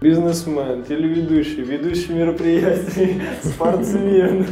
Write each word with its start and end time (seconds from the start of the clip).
Бизнесмен, 0.00 0.84
телеведущий, 0.84 1.62
ведущий 1.62 2.12
мероприятий, 2.12 3.20
спортсмен. 3.42 4.46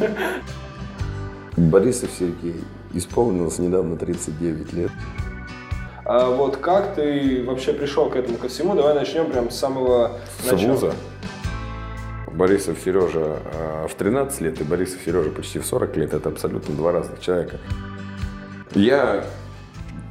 Борисов 1.57 2.11
Сергей. 2.19 2.57
Исполнилось 2.93 3.59
недавно 3.59 3.97
39 3.97 4.73
лет. 4.73 4.91
А 6.05 6.31
вот 6.31 6.57
как 6.57 6.95
ты 6.97 7.45
вообще 7.47 7.73
пришел 7.73 8.09
к 8.11 8.17
этому 8.17 8.39
ко 8.39 8.49
всему? 8.49 8.75
Давай 8.75 8.95
начнем 8.95 9.31
прям 9.31 9.51
с 9.51 9.57
самого 9.57 10.19
С 10.43 10.51
начала. 10.51 10.73
вуза. 10.73 10.95
Борисов 12.33 12.79
Сережа 12.85 13.39
э, 13.53 13.87
в 13.89 13.95
13 13.95 14.41
лет 14.43 14.61
и 14.61 14.65
Борисов 14.65 15.01
Сережа 15.05 15.31
почти 15.31 15.59
в 15.59 15.67
40 15.67 15.97
лет. 15.97 16.15
Это 16.15 16.29
абсолютно 16.29 16.75
два 16.75 16.93
разных 16.93 17.21
человека. 17.21 17.59
Я 18.75 19.25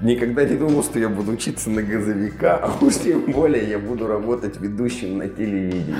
никогда 0.05 0.45
не 0.45 0.55
думал, 0.55 0.83
что 0.83 0.99
я 0.99 1.09
буду 1.09 1.31
учиться 1.31 1.69
на 1.69 1.81
газовика, 1.81 2.57
а 2.57 2.77
уж 2.83 2.95
тем 2.95 3.31
более 3.31 3.67
я 3.67 3.79
буду 3.79 4.07
работать 4.07 4.59
ведущим 4.59 5.17
на 5.17 5.27
телевидении. 5.27 5.95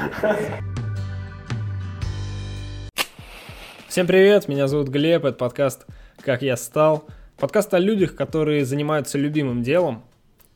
Всем 3.88 4.06
привет, 4.06 4.48
меня 4.48 4.68
зовут 4.68 4.90
Глеб, 4.90 5.26
это 5.26 5.38
подкаст 5.38 5.86
«Как 6.22 6.42
я 6.42 6.56
стал». 6.56 7.08
Подкаст 7.38 7.74
о 7.74 7.80
людях, 7.80 8.16
которые 8.16 8.64
занимаются 8.64 9.18
любимым 9.18 9.64
делом, 9.64 10.04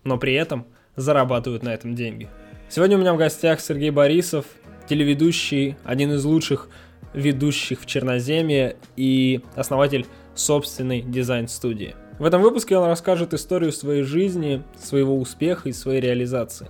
но 0.03 0.17
при 0.17 0.33
этом 0.33 0.65
зарабатывают 0.95 1.63
на 1.63 1.73
этом 1.73 1.95
деньги. 1.95 2.29
Сегодня 2.69 2.97
у 2.97 2.99
меня 2.99 3.13
в 3.13 3.17
гостях 3.17 3.59
Сергей 3.59 3.89
Борисов, 3.89 4.45
телеведущий, 4.87 5.75
один 5.83 6.13
из 6.13 6.23
лучших 6.23 6.69
ведущих 7.13 7.81
в 7.81 7.85
Черноземье 7.85 8.75
и 8.95 9.41
основатель 9.55 10.05
собственной 10.35 11.01
дизайн-студии. 11.01 11.95
В 12.19 12.25
этом 12.25 12.41
выпуске 12.41 12.77
он 12.77 12.85
расскажет 12.85 13.33
историю 13.33 13.71
своей 13.71 14.03
жизни, 14.03 14.61
своего 14.77 15.17
успеха 15.17 15.69
и 15.69 15.73
своей 15.73 16.01
реализации. 16.01 16.67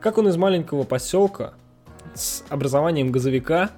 Как 0.00 0.16
он 0.16 0.28
из 0.28 0.36
маленького 0.36 0.84
поселка 0.84 1.54
с 2.14 2.44
образованием 2.48 3.10
газовика 3.10 3.70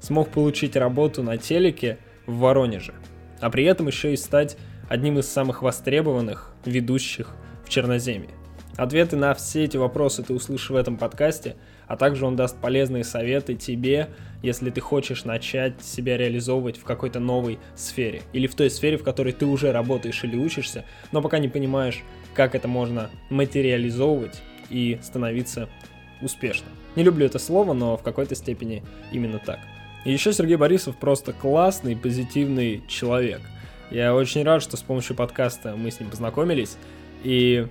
смог 0.00 0.30
получить 0.30 0.76
работу 0.76 1.22
на 1.22 1.36
телеке 1.36 1.98
в 2.26 2.38
Воронеже, 2.38 2.94
а 3.40 3.50
при 3.50 3.64
этом 3.64 3.88
еще 3.88 4.14
и 4.14 4.16
стать 4.16 4.56
одним 4.88 5.18
из 5.18 5.28
самых 5.28 5.60
востребованных 5.60 6.54
ведущих 6.64 7.36
в 7.62 7.68
Черноземье. 7.68 8.30
Ответы 8.78 9.16
на 9.16 9.34
все 9.34 9.64
эти 9.64 9.76
вопросы 9.76 10.22
ты 10.22 10.32
услышишь 10.32 10.70
в 10.70 10.76
этом 10.76 10.96
подкасте, 10.96 11.56
а 11.90 11.96
также 11.96 12.24
он 12.24 12.36
даст 12.36 12.56
полезные 12.56 13.02
советы 13.02 13.56
тебе, 13.56 14.10
если 14.44 14.70
ты 14.70 14.80
хочешь 14.80 15.24
начать 15.24 15.82
себя 15.82 16.16
реализовывать 16.16 16.78
в 16.78 16.84
какой-то 16.84 17.18
новой 17.18 17.58
сфере 17.74 18.22
или 18.32 18.46
в 18.46 18.54
той 18.54 18.70
сфере, 18.70 18.96
в 18.96 19.02
которой 19.02 19.32
ты 19.32 19.44
уже 19.44 19.72
работаешь 19.72 20.22
или 20.22 20.36
учишься, 20.36 20.84
но 21.10 21.20
пока 21.20 21.40
не 21.40 21.48
понимаешь, 21.48 22.04
как 22.32 22.54
это 22.54 22.68
можно 22.68 23.10
материализовывать 23.28 24.40
и 24.70 25.00
становиться 25.02 25.68
успешным. 26.22 26.70
Не 26.94 27.02
люблю 27.02 27.26
это 27.26 27.40
слово, 27.40 27.72
но 27.72 27.96
в 27.96 28.04
какой-то 28.04 28.36
степени 28.36 28.84
именно 29.10 29.40
так. 29.40 29.58
И 30.04 30.12
еще 30.12 30.32
Сергей 30.32 30.56
Борисов 30.56 30.96
просто 30.96 31.32
классный, 31.32 31.96
позитивный 31.96 32.84
человек. 32.86 33.40
Я 33.90 34.14
очень 34.14 34.44
рад, 34.44 34.62
что 34.62 34.76
с 34.76 34.82
помощью 34.82 35.16
подкаста 35.16 35.74
мы 35.74 35.90
с 35.90 35.98
ним 35.98 36.08
познакомились, 36.08 36.76
и 37.24 37.66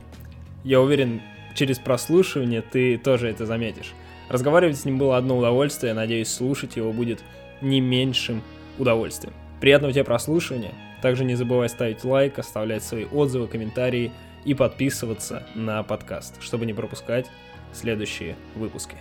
я 0.65 0.81
уверен, 0.81 1.21
через 1.55 1.79
прослушивание 1.79 2.61
ты 2.61 2.97
тоже 2.97 3.29
это 3.29 3.45
заметишь. 3.45 3.93
Разговаривать 4.29 4.77
с 4.77 4.85
ним 4.85 4.99
было 4.99 5.17
одно 5.17 5.37
удовольствие, 5.37 5.93
надеюсь, 5.93 6.31
слушать 6.31 6.75
его 6.75 6.93
будет 6.93 7.19
не 7.61 7.81
меньшим 7.81 8.43
удовольствием. 8.77 9.33
Приятного 9.59 9.91
тебе 9.91 10.03
прослушивания. 10.03 10.73
Также 11.01 11.25
не 11.25 11.35
забывай 11.35 11.67
ставить 11.67 12.03
лайк, 12.03 12.37
оставлять 12.37 12.83
свои 12.83 13.05
отзывы, 13.05 13.47
комментарии 13.47 14.11
и 14.45 14.53
подписываться 14.53 15.43
на 15.55 15.81
подкаст, 15.81 16.41
чтобы 16.41 16.65
не 16.65 16.73
пропускать 16.73 17.25
следующие 17.73 18.35
выпуски. 18.55 18.97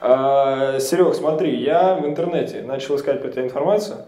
А, 0.00 0.78
Серег, 0.78 1.14
смотри, 1.14 1.62
я 1.62 1.94
в 1.96 2.06
интернете 2.06 2.62
начал 2.62 2.96
искать 2.96 3.20
про 3.20 3.30
тебя 3.30 3.44
информацию, 3.44 4.06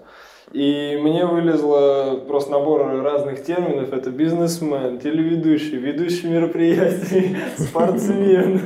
и 0.53 0.99
мне 1.03 1.27
вылезло 1.27 2.21
просто 2.27 2.53
набор 2.53 2.87
разных 3.03 3.43
терминов. 3.45 3.93
Это 3.93 4.11
бизнесмен, 4.11 4.99
телеведущий, 4.99 5.77
ведущий 5.79 6.29
мероприятий, 6.29 7.37
спортсмен. 7.57 8.61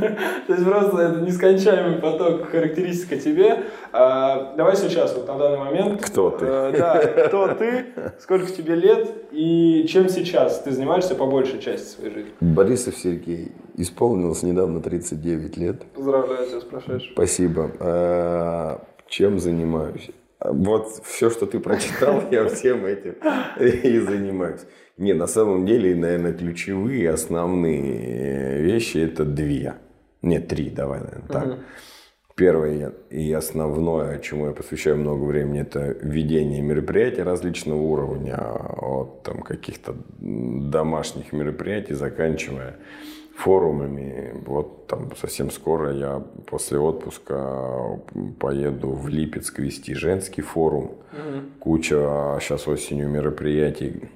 То 0.47 0.53
есть 0.53 0.65
просто 0.65 0.98
это 1.03 1.20
нескончаемый 1.20 1.98
поток 2.00 2.48
характеристик 2.50 3.12
о 3.12 3.16
тебе. 3.16 3.65
А, 3.93 4.54
Давай 4.56 4.76
сейчас, 4.76 5.15
вот 5.16 5.26
на 5.28 5.38
данный 5.38 5.59
момент. 5.59 6.00
Кто 6.03 6.31
ты? 6.31 6.47
э, 6.47 6.72
Да, 6.78 7.26
кто 7.28 7.48
ты, 7.54 7.87
сколько 8.20 8.47
тебе 8.53 8.75
лет 8.75 9.09
и 9.32 9.87
чем 9.88 10.09
сейчас 10.09 10.60
ты 10.60 10.70
занимаешься 10.70 11.14
по 11.14 11.26
большей 11.26 11.59
части 11.60 11.97
своей 11.97 12.14
жизни. 12.14 12.31
Борисов 12.41 12.97
Сергей. 12.97 13.53
Исполнилось 13.76 14.43
недавно 14.43 14.81
39 14.81 15.56
лет. 15.56 15.82
Поздравляю 15.94 16.47
тебя 16.49 16.60
с 16.60 16.64
прошедшим. 16.64 17.12
Спасибо. 17.14 17.70
А, 17.81 18.81
Чем 19.09 19.38
занимаюсь? 19.38 20.10
Вот 20.45 21.03
все, 21.05 21.31
что 21.31 21.47
ты 21.47 21.61
прочитал, 21.61 22.23
я 22.31 22.47
всем 22.49 22.85
этим 22.85 23.15
и 23.61 23.99
занимаюсь. 23.99 24.63
Не, 24.99 25.13
на 25.15 25.27
самом 25.27 25.67
деле, 25.67 25.95
наверное, 25.95 26.33
ключевые, 26.33 27.11
основные 27.11 28.63
вещи 28.63 28.99
это 28.99 29.25
две. 29.25 29.75
Нет, 30.21 30.49
три, 30.49 30.71
давай, 30.71 31.01
наверное, 31.01 31.29
так. 31.29 31.59
Первое 32.35 32.93
и 33.11 33.31
основное, 33.33 34.19
чему 34.19 34.47
я 34.47 34.53
посвящаю 34.53 34.97
много 34.97 35.25
времени, 35.25 35.61
это 35.61 35.97
ведение 36.01 36.63
мероприятий 36.63 37.23
различного 37.23 37.81
уровня, 37.81 38.39
от 38.39 39.23
там, 39.23 39.43
каких-то 39.43 39.95
домашних 40.19 41.33
мероприятий, 41.33 41.93
заканчивая 41.95 42.77
форумами. 43.37 44.34
Вот 44.47 44.87
там 44.87 45.15
совсем 45.16 45.50
скоро 45.50 45.93
я 45.93 46.22
после 46.47 46.78
отпуска 46.78 48.00
поеду 48.38 48.91
в 48.91 49.09
Липецк 49.09 49.59
вести 49.59 49.94
женский 49.94 50.43
форум. 50.43 50.97
Куча 51.59 52.38
сейчас 52.41 52.69
осенью 52.69 53.09
мероприятий 53.09 54.09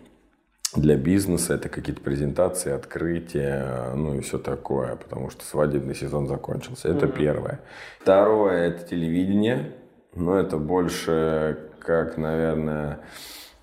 для 0.75 0.97
бизнеса. 0.97 1.55
Это 1.55 1.69
какие-то 1.69 2.03
презентации, 2.03 2.73
открытия, 2.73 3.95
ну 3.95 4.15
и 4.17 4.21
все 4.21 4.39
такое, 4.39 4.97
потому 4.97 5.31
что 5.31 5.45
свадебный 5.45 5.95
сезон 5.95 6.27
закончился. 6.27 6.89
Это 6.89 7.07
первое. 7.09 7.61
Второе– 8.01 8.69
это 8.69 8.87
телевидение. 8.87 9.73
Но 10.15 10.39
это 10.39 10.57
больше 10.57 11.59
как, 11.79 12.17
наверное, 12.17 13.01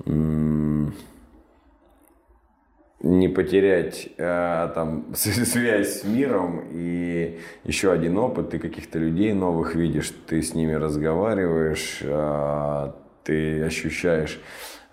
м, 0.05 0.93
не 3.03 3.27
потерять 3.27 4.07
э, 4.17 4.71
там 4.73 5.05
связь 5.13 6.01
с 6.01 6.03
миром 6.05 6.63
и 6.71 7.39
еще 7.65 7.91
один 7.91 8.17
опыт, 8.17 8.49
ты 8.51 8.59
каких-то 8.59 8.97
людей 8.97 9.33
новых 9.33 9.75
видишь, 9.75 10.11
ты 10.25 10.41
с 10.41 10.55
ними 10.55 10.73
разговариваешь, 10.73 11.99
э, 12.01 12.91
ты 13.23 13.63
ощущаешь 13.63 14.39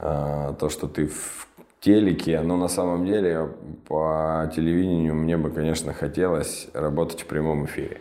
э, 0.01 0.55
то, 0.59 0.69
что 0.69 0.89
ты 0.89 1.07
в 1.07 1.49
телеке, 1.81 2.41
но 2.43 2.57
на 2.57 2.69
самом 2.69 3.07
деле 3.07 3.49
по 3.87 4.51
телевидению 4.55 5.15
мне 5.15 5.37
бы, 5.37 5.51
конечно, 5.51 5.95
хотелось 5.95 6.69
работать 6.75 7.23
в 7.23 7.27
прямом 7.27 7.65
эфире. 7.67 8.01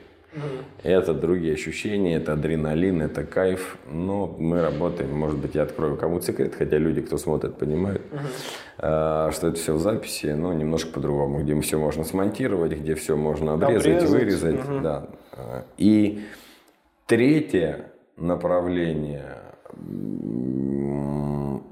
Это 0.84 1.14
другие 1.14 1.54
ощущения, 1.54 2.18
это 2.18 2.34
адреналин, 2.34 3.02
это 3.02 3.24
кайф. 3.24 3.78
Но 3.92 4.28
мы 4.28 4.62
работаем, 4.62 5.14
может 5.14 5.40
быть, 5.40 5.56
я 5.56 5.64
открою 5.64 5.98
кому 5.98 6.22
секрет, 6.22 6.54
хотя 6.58 6.78
люди, 6.78 7.02
кто 7.02 7.18
смотрит, 7.18 7.56
понимают, 7.58 8.02
э, 8.78 9.30
что 9.34 9.48
это 9.48 9.54
все 9.54 9.74
в 9.74 9.80
записи, 9.80 10.28
но 10.28 10.54
немножко 10.54 10.92
по-другому, 10.92 11.42
где 11.42 11.60
все 11.62 11.80
можно 11.80 12.04
смонтировать, 12.04 12.74
где 12.74 12.96
все 12.96 13.16
можно 13.16 13.54
обрезать, 13.54 14.04
Обрезать, 14.04 14.10
вырезать. 14.10 14.82
Да. 14.82 15.10
И 15.78 16.24
третье 17.08 17.92
направление 18.18 19.38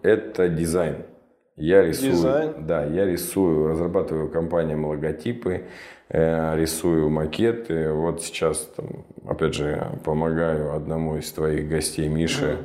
это 0.03 0.47
дизайн. 0.49 1.05
Я 1.57 1.83
рисую, 1.83 2.11
Дизайн? 2.11 2.53
да, 2.67 2.85
я 2.85 3.05
рисую, 3.05 3.69
разрабатываю 3.69 4.29
компаниям 4.29 4.85
логотипы, 4.85 5.63
рисую 6.09 7.09
макеты. 7.09 7.91
Вот 7.91 8.21
сейчас, 8.21 8.69
там, 8.75 9.05
опять 9.27 9.53
же, 9.53 9.87
помогаю 10.03 10.73
одному 10.73 11.17
из 11.17 11.31
твоих 11.31 11.67
гостей, 11.67 12.07
Мише 12.07 12.57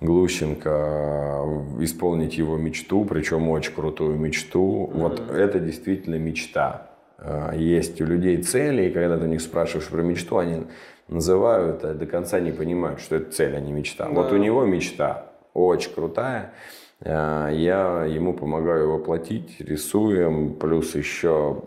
Глущенко, 0.00 0.70
э, 0.70 1.84
исполнить 1.84 2.38
его 2.38 2.56
мечту, 2.56 3.04
причем 3.04 3.48
очень 3.48 3.74
крутую 3.74 4.16
мечту. 4.16 4.90
Вот 4.94 5.30
это 5.30 5.58
действительно 5.58 6.16
мечта. 6.16 6.90
Э, 7.18 7.52
Есть 7.56 8.00
у 8.00 8.04
людей 8.04 8.40
цели, 8.42 8.84
и 8.84 8.90
когда 8.90 9.18
ты 9.18 9.24
у 9.24 9.28
них 9.28 9.40
спрашиваешь 9.40 9.88
про 9.88 10.02
мечту, 10.02 10.38
они 10.38 10.66
называют, 11.08 11.84
а 11.84 11.94
до 11.94 12.06
конца 12.06 12.38
не 12.38 12.52
понимают, 12.52 13.00
что 13.00 13.16
это 13.16 13.32
цель, 13.32 13.56
а 13.56 13.60
не 13.60 13.72
мечта. 13.72 14.08
Вот 14.08 14.32
у 14.32 14.36
него 14.36 14.64
мечта 14.64 15.26
очень 15.52 15.92
крутая. 15.92 16.52
Э, 17.00 17.50
Я 17.52 18.04
ему 18.04 18.34
помогаю 18.34 18.92
воплотить, 18.92 19.60
рисуем, 19.60 20.54
плюс 20.54 20.94
еще 20.94 21.62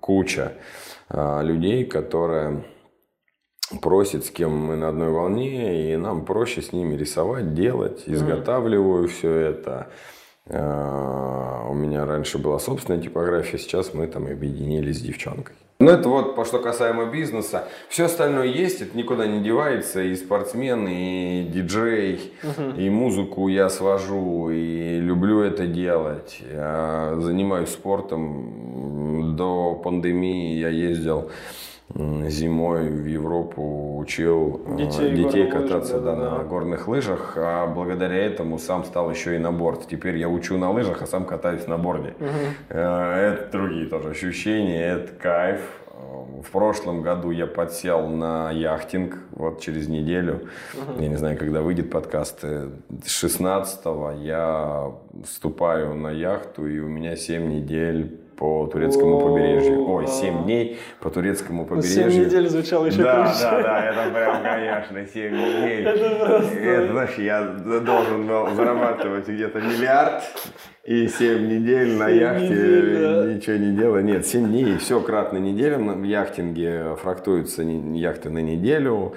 куча 0.00 0.52
э, 1.08 1.42
людей, 1.42 1.84
которые 1.84 2.64
просят, 3.82 4.24
с 4.24 4.30
кем 4.30 4.56
мы 4.56 4.76
на 4.76 4.88
одной 4.88 5.10
волне, 5.10 5.92
и 5.92 5.96
нам 5.96 6.24
проще 6.24 6.62
с 6.62 6.72
ними 6.72 6.94
рисовать, 6.94 7.54
делать, 7.54 8.04
изготавливаю 8.06 9.08
все 9.08 9.30
это. 9.34 9.88
Э, 10.46 11.66
у 11.68 11.74
меня 11.74 12.06
раньше 12.06 12.38
была 12.38 12.58
собственная 12.58 13.00
типография, 13.00 13.58
сейчас 13.58 13.94
мы 13.94 14.06
там 14.06 14.26
объединились 14.26 14.98
с 14.98 15.02
девчонкой. 15.02 15.56
Ну, 15.78 15.90
это 15.90 16.08
вот, 16.08 16.34
по 16.36 16.46
что 16.46 16.58
касаемо 16.58 17.04
бизнеса. 17.04 17.68
Все 17.90 18.06
остальное 18.06 18.46
есть, 18.46 18.80
это 18.80 18.96
никуда 18.96 19.26
не 19.26 19.42
девается. 19.42 20.02
И 20.02 20.16
спортсмен, 20.16 20.88
и 20.88 21.44
диджей, 21.44 22.32
uh 22.42 22.80
и 22.80 22.88
музыку 22.88 23.48
я 23.48 23.68
свожу, 23.68 24.48
и 24.48 24.98
люблю 25.00 25.42
это 25.42 25.66
делать. 25.66 26.40
Я 26.50 27.16
занимаюсь 27.18 27.68
спортом. 27.68 29.36
До 29.36 29.74
пандемии 29.74 30.58
я 30.58 30.70
ездил 30.70 31.30
зимой 31.94 32.88
в 32.90 33.06
Европу 33.06 33.96
учил 33.98 34.60
э, 34.66 34.76
детей, 34.76 35.12
детей 35.12 35.48
кататься 35.48 35.98
лыжах, 35.98 36.04
да, 36.04 36.16
да, 36.16 36.38
на 36.38 36.44
горных 36.44 36.88
лыжах, 36.88 37.34
а 37.36 37.66
благодаря 37.66 38.16
этому 38.16 38.58
сам 38.58 38.84
стал 38.84 39.10
еще 39.10 39.36
и 39.36 39.38
на 39.38 39.52
борт. 39.52 39.86
Теперь 39.88 40.16
я 40.16 40.28
учу 40.28 40.58
на 40.58 40.70
лыжах, 40.70 41.02
а 41.02 41.06
сам 41.06 41.24
катаюсь 41.24 41.66
на 41.66 41.78
борде. 41.78 42.14
Угу. 42.18 42.78
Это 42.78 43.48
другие 43.52 43.86
тоже 43.86 44.10
ощущения, 44.10 44.82
это 44.82 45.12
кайф. 45.12 45.60
Э, 45.92 46.42
в 46.42 46.50
прошлом 46.50 47.02
году 47.02 47.30
я 47.30 47.46
подсел 47.46 48.08
на 48.08 48.50
яхтинг, 48.50 49.18
вот 49.30 49.60
через 49.60 49.88
неделю, 49.88 50.48
угу. 50.74 51.00
я 51.00 51.08
не 51.08 51.16
знаю, 51.16 51.38
когда 51.38 51.62
выйдет 51.62 51.90
подкаст, 51.90 52.44
16-го 52.90 54.10
я 54.22 54.92
вступаю 55.24 55.94
на 55.94 56.10
яхту, 56.10 56.66
и 56.66 56.80
у 56.80 56.88
меня 56.88 57.16
7 57.16 57.48
недель 57.48 58.25
по 58.36 58.66
турецкому 58.66 59.20
побережью. 59.20 59.88
Ой, 59.88 60.06
7 60.06 60.44
дней 60.44 60.78
по 61.00 61.10
турецкому 61.10 61.64
побережью. 61.66 62.10
7 62.10 62.24
недель 62.26 62.48
звучало 62.48 62.86
еще 62.86 63.02
да, 63.02 63.24
круче. 63.24 63.40
Да, 63.40 63.62
да, 63.62 63.84
это 63.84 64.10
прям, 64.10 64.42
конечно, 64.42 65.06
7 65.06 65.32
недель. 65.32 65.86
Это 65.86 66.24
просто... 66.24 66.58
Это, 66.58 66.92
знаешь, 66.92 67.14
я 67.18 67.42
должен 67.80 68.26
был 68.26 68.48
зарабатывать 68.54 69.28
где-то 69.28 69.60
миллиард. 69.60 70.22
И 70.84 71.08
7 71.08 71.48
недель 71.48 71.96
на 71.96 72.08
яхте 72.08 72.48
недель, 72.48 73.00
да. 73.00 73.34
ничего 73.34 73.56
не 73.56 73.76
делая. 73.76 74.02
Нет, 74.02 74.26
7 74.26 74.46
дней, 74.46 74.76
все 74.78 75.00
кратно 75.00 75.38
неделям. 75.38 76.00
В 76.00 76.04
яхтинге 76.04 76.96
фрактуются 77.02 77.62
яхты 77.62 78.30
на 78.30 78.38
неделю, 78.38 79.14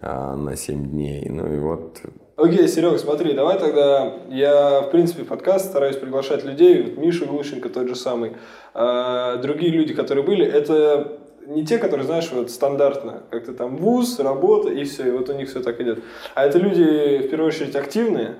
а 0.00 0.36
на 0.36 0.56
7 0.56 0.90
дней. 0.90 1.26
Ну 1.30 1.54
и 1.54 1.58
вот 1.58 2.02
Окей, 2.36 2.68
Серег, 2.68 2.98
смотри, 2.98 3.32
давай 3.32 3.58
тогда 3.58 4.12
я, 4.28 4.82
в 4.82 4.90
принципе, 4.90 5.24
подкаст 5.24 5.70
стараюсь 5.70 5.96
приглашать 5.96 6.44
людей, 6.44 6.82
вот 6.82 6.98
Миша 6.98 7.24
Глущенко 7.24 7.70
тот 7.70 7.88
же 7.88 7.94
самый, 7.94 8.36
э, 8.74 9.38
другие 9.40 9.72
люди, 9.72 9.94
которые 9.94 10.22
были, 10.22 10.44
это 10.44 11.16
не 11.46 11.64
те, 11.64 11.78
которые, 11.78 12.04
знаешь, 12.04 12.30
вот 12.30 12.50
стандартно, 12.50 13.22
как-то 13.30 13.54
там 13.54 13.78
вуз, 13.78 14.20
работа 14.20 14.68
и 14.68 14.84
все, 14.84 15.08
и 15.08 15.10
вот 15.12 15.30
у 15.30 15.32
них 15.32 15.48
все 15.48 15.60
так 15.60 15.80
идет. 15.80 16.00
А 16.34 16.44
это 16.44 16.58
люди, 16.58 17.26
в 17.26 17.30
первую 17.30 17.48
очередь, 17.48 17.74
активные, 17.74 18.34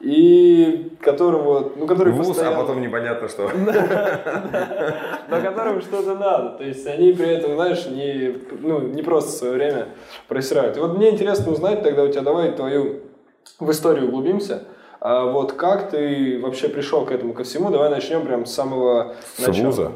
и 0.00 0.92
которым 1.00 1.42
вот, 1.42 1.78
ну, 1.78 1.86
которые 1.86 2.14
Вуз, 2.14 2.28
постоянно... 2.28 2.58
а 2.58 2.60
потом 2.60 2.82
непонятно 2.82 3.28
что. 3.28 3.50
Но 5.30 5.40
которым 5.40 5.80
что-то 5.80 6.14
надо. 6.14 6.58
То 6.58 6.64
есть 6.64 6.86
они 6.86 7.12
при 7.12 7.28
этом, 7.28 7.54
знаешь, 7.54 7.86
не, 7.86 8.34
ну, 8.60 8.80
не 8.80 9.02
просто 9.02 9.30
свое 9.30 9.54
время 9.54 9.88
просирают. 10.26 10.76
И 10.78 10.80
вот 10.80 10.96
мне 10.96 11.10
интересно 11.10 11.52
узнать 11.52 11.82
тогда 11.82 12.04
у 12.04 12.08
тебя, 12.08 12.22
давай 12.22 12.52
твою 12.52 13.09
в 13.58 13.70
историю 13.70 14.08
углубимся. 14.08 14.64
А 15.00 15.24
вот 15.24 15.52
как 15.52 15.90
ты 15.90 16.38
вообще 16.40 16.68
пришел 16.68 17.06
к 17.06 17.12
этому 17.12 17.32
ко 17.32 17.42
всему? 17.42 17.70
Давай 17.70 17.90
начнем 17.90 18.24
прям 18.24 18.44
с 18.44 18.52
самого 18.52 19.14
с 19.36 19.46
начала. 19.46 19.66
Вуза? 19.66 19.92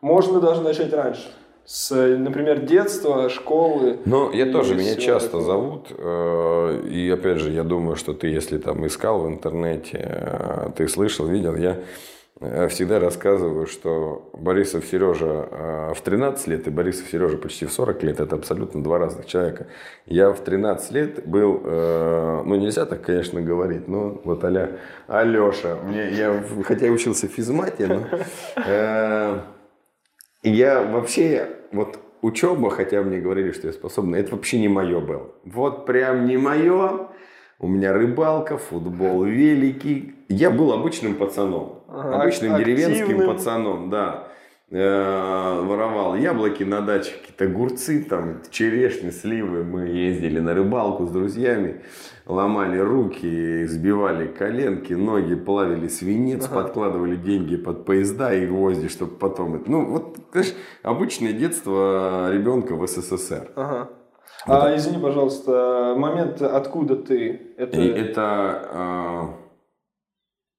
Можно 0.00 0.40
даже 0.40 0.62
начать 0.62 0.92
раньше. 0.92 1.30
С, 1.66 1.94
например, 1.94 2.60
детства, 2.60 3.28
школы. 3.28 3.98
Ну, 4.04 4.32
я 4.32 4.50
тоже, 4.50 4.74
меня 4.74 4.96
часто 4.96 5.28
этого. 5.28 5.42
зовут. 5.42 5.86
Э, 5.90 6.82
и 6.90 7.08
опять 7.10 7.38
же, 7.38 7.52
я 7.52 7.62
думаю, 7.62 7.96
что 7.96 8.12
ты, 8.12 8.28
если 8.28 8.58
там 8.58 8.84
искал 8.86 9.20
в 9.20 9.28
интернете, 9.28 9.98
э, 10.02 10.70
ты 10.76 10.88
слышал, 10.88 11.26
видел, 11.26 11.54
я 11.54 11.78
всегда 12.38 12.98
рассказываю, 12.98 13.66
что 13.66 14.30
Борисов 14.32 14.84
Сережа 14.86 15.48
э, 15.50 15.92
в 15.94 16.00
13 16.00 16.46
лет 16.46 16.66
и 16.66 16.70
Борисов 16.70 17.08
Сережа 17.08 17.36
почти 17.36 17.66
в 17.66 17.72
40 17.72 18.02
лет– 18.02 18.20
это 18.20 18.36
абсолютно 18.36 18.82
два 18.82 18.98
разных 18.98 19.26
человека. 19.26 19.66
Я 20.06 20.30
в 20.30 20.40
13 20.40 20.92
лет 20.92 21.26
был, 21.26 21.60
э, 21.64 22.42
ну 22.44 22.54
нельзя 22.56 22.86
так, 22.86 23.02
конечно, 23.02 23.42
говорить, 23.42 23.88
но 23.88 24.20
вот 24.24 24.42
аля 24.44 24.78
Алеша. 25.06 25.76
Мне, 25.84 26.10
я, 26.10 26.42
хотя 26.64 26.86
я 26.86 26.92
учился 26.92 27.28
в 27.28 27.30
физмате, 27.30 27.86
но 27.86 28.06
я 30.42 30.82
вообще, 30.82 31.48
вот 31.72 31.98
учеба, 32.22 32.70
хотя 32.70 33.02
мне 33.02 33.18
говорили, 33.18 33.52
что 33.52 33.66
я 33.66 33.72
способный, 33.72 34.20
это 34.20 34.34
вообще 34.34 34.58
не 34.58 34.68
мое 34.68 35.00
было. 35.00 35.30
Вот 35.44 35.86
прям 35.86 36.26
не 36.26 36.36
мое. 36.36 37.08
У 37.58 37.68
меня 37.68 37.92
рыбалка, 37.92 38.56
футбол, 38.56 39.24
великий. 39.24 40.14
Я 40.28 40.50
был 40.50 40.72
обычным 40.72 41.14
пацаном. 41.14 41.79
Ага, 41.92 42.22
обычным 42.22 42.54
активным. 42.54 42.76
деревенским 42.76 43.26
пацаном, 43.26 43.90
да. 43.90 44.28
Э, 44.72 45.62
воровал 45.64 46.14
яблоки 46.14 46.62
на 46.62 46.80
даче, 46.80 47.10
какие-то 47.20 47.46
огурцы, 47.46 48.04
там, 48.04 48.40
черешни, 48.50 49.10
сливы. 49.10 49.64
Мы 49.64 49.88
ездили 49.88 50.38
на 50.38 50.54
рыбалку 50.54 51.06
с 51.06 51.10
друзьями, 51.10 51.82
ломали 52.24 52.78
руки, 52.78 53.64
сбивали 53.66 54.28
коленки, 54.28 54.92
ноги, 54.92 55.34
плавили 55.34 55.88
свинец, 55.88 56.46
ага. 56.46 56.62
подкладывали 56.62 57.16
деньги 57.16 57.56
под 57.56 57.84
поезда 57.84 58.32
и 58.32 58.46
гвозди, 58.46 58.88
чтобы 58.88 59.16
потом... 59.16 59.60
Ну, 59.66 59.86
вот, 59.86 60.18
знаешь, 60.30 60.54
обычное 60.84 61.32
детство 61.32 62.32
ребенка 62.32 62.76
в 62.76 62.86
СССР. 62.86 63.50
Ага. 63.56 63.88
А, 64.46 64.76
извини, 64.76 65.02
пожалуйста, 65.02 65.96
момент, 65.98 66.40
откуда 66.40 66.94
ты? 66.94 67.54
Это, 67.56 67.76
это 67.80 68.68
э, 68.72 69.49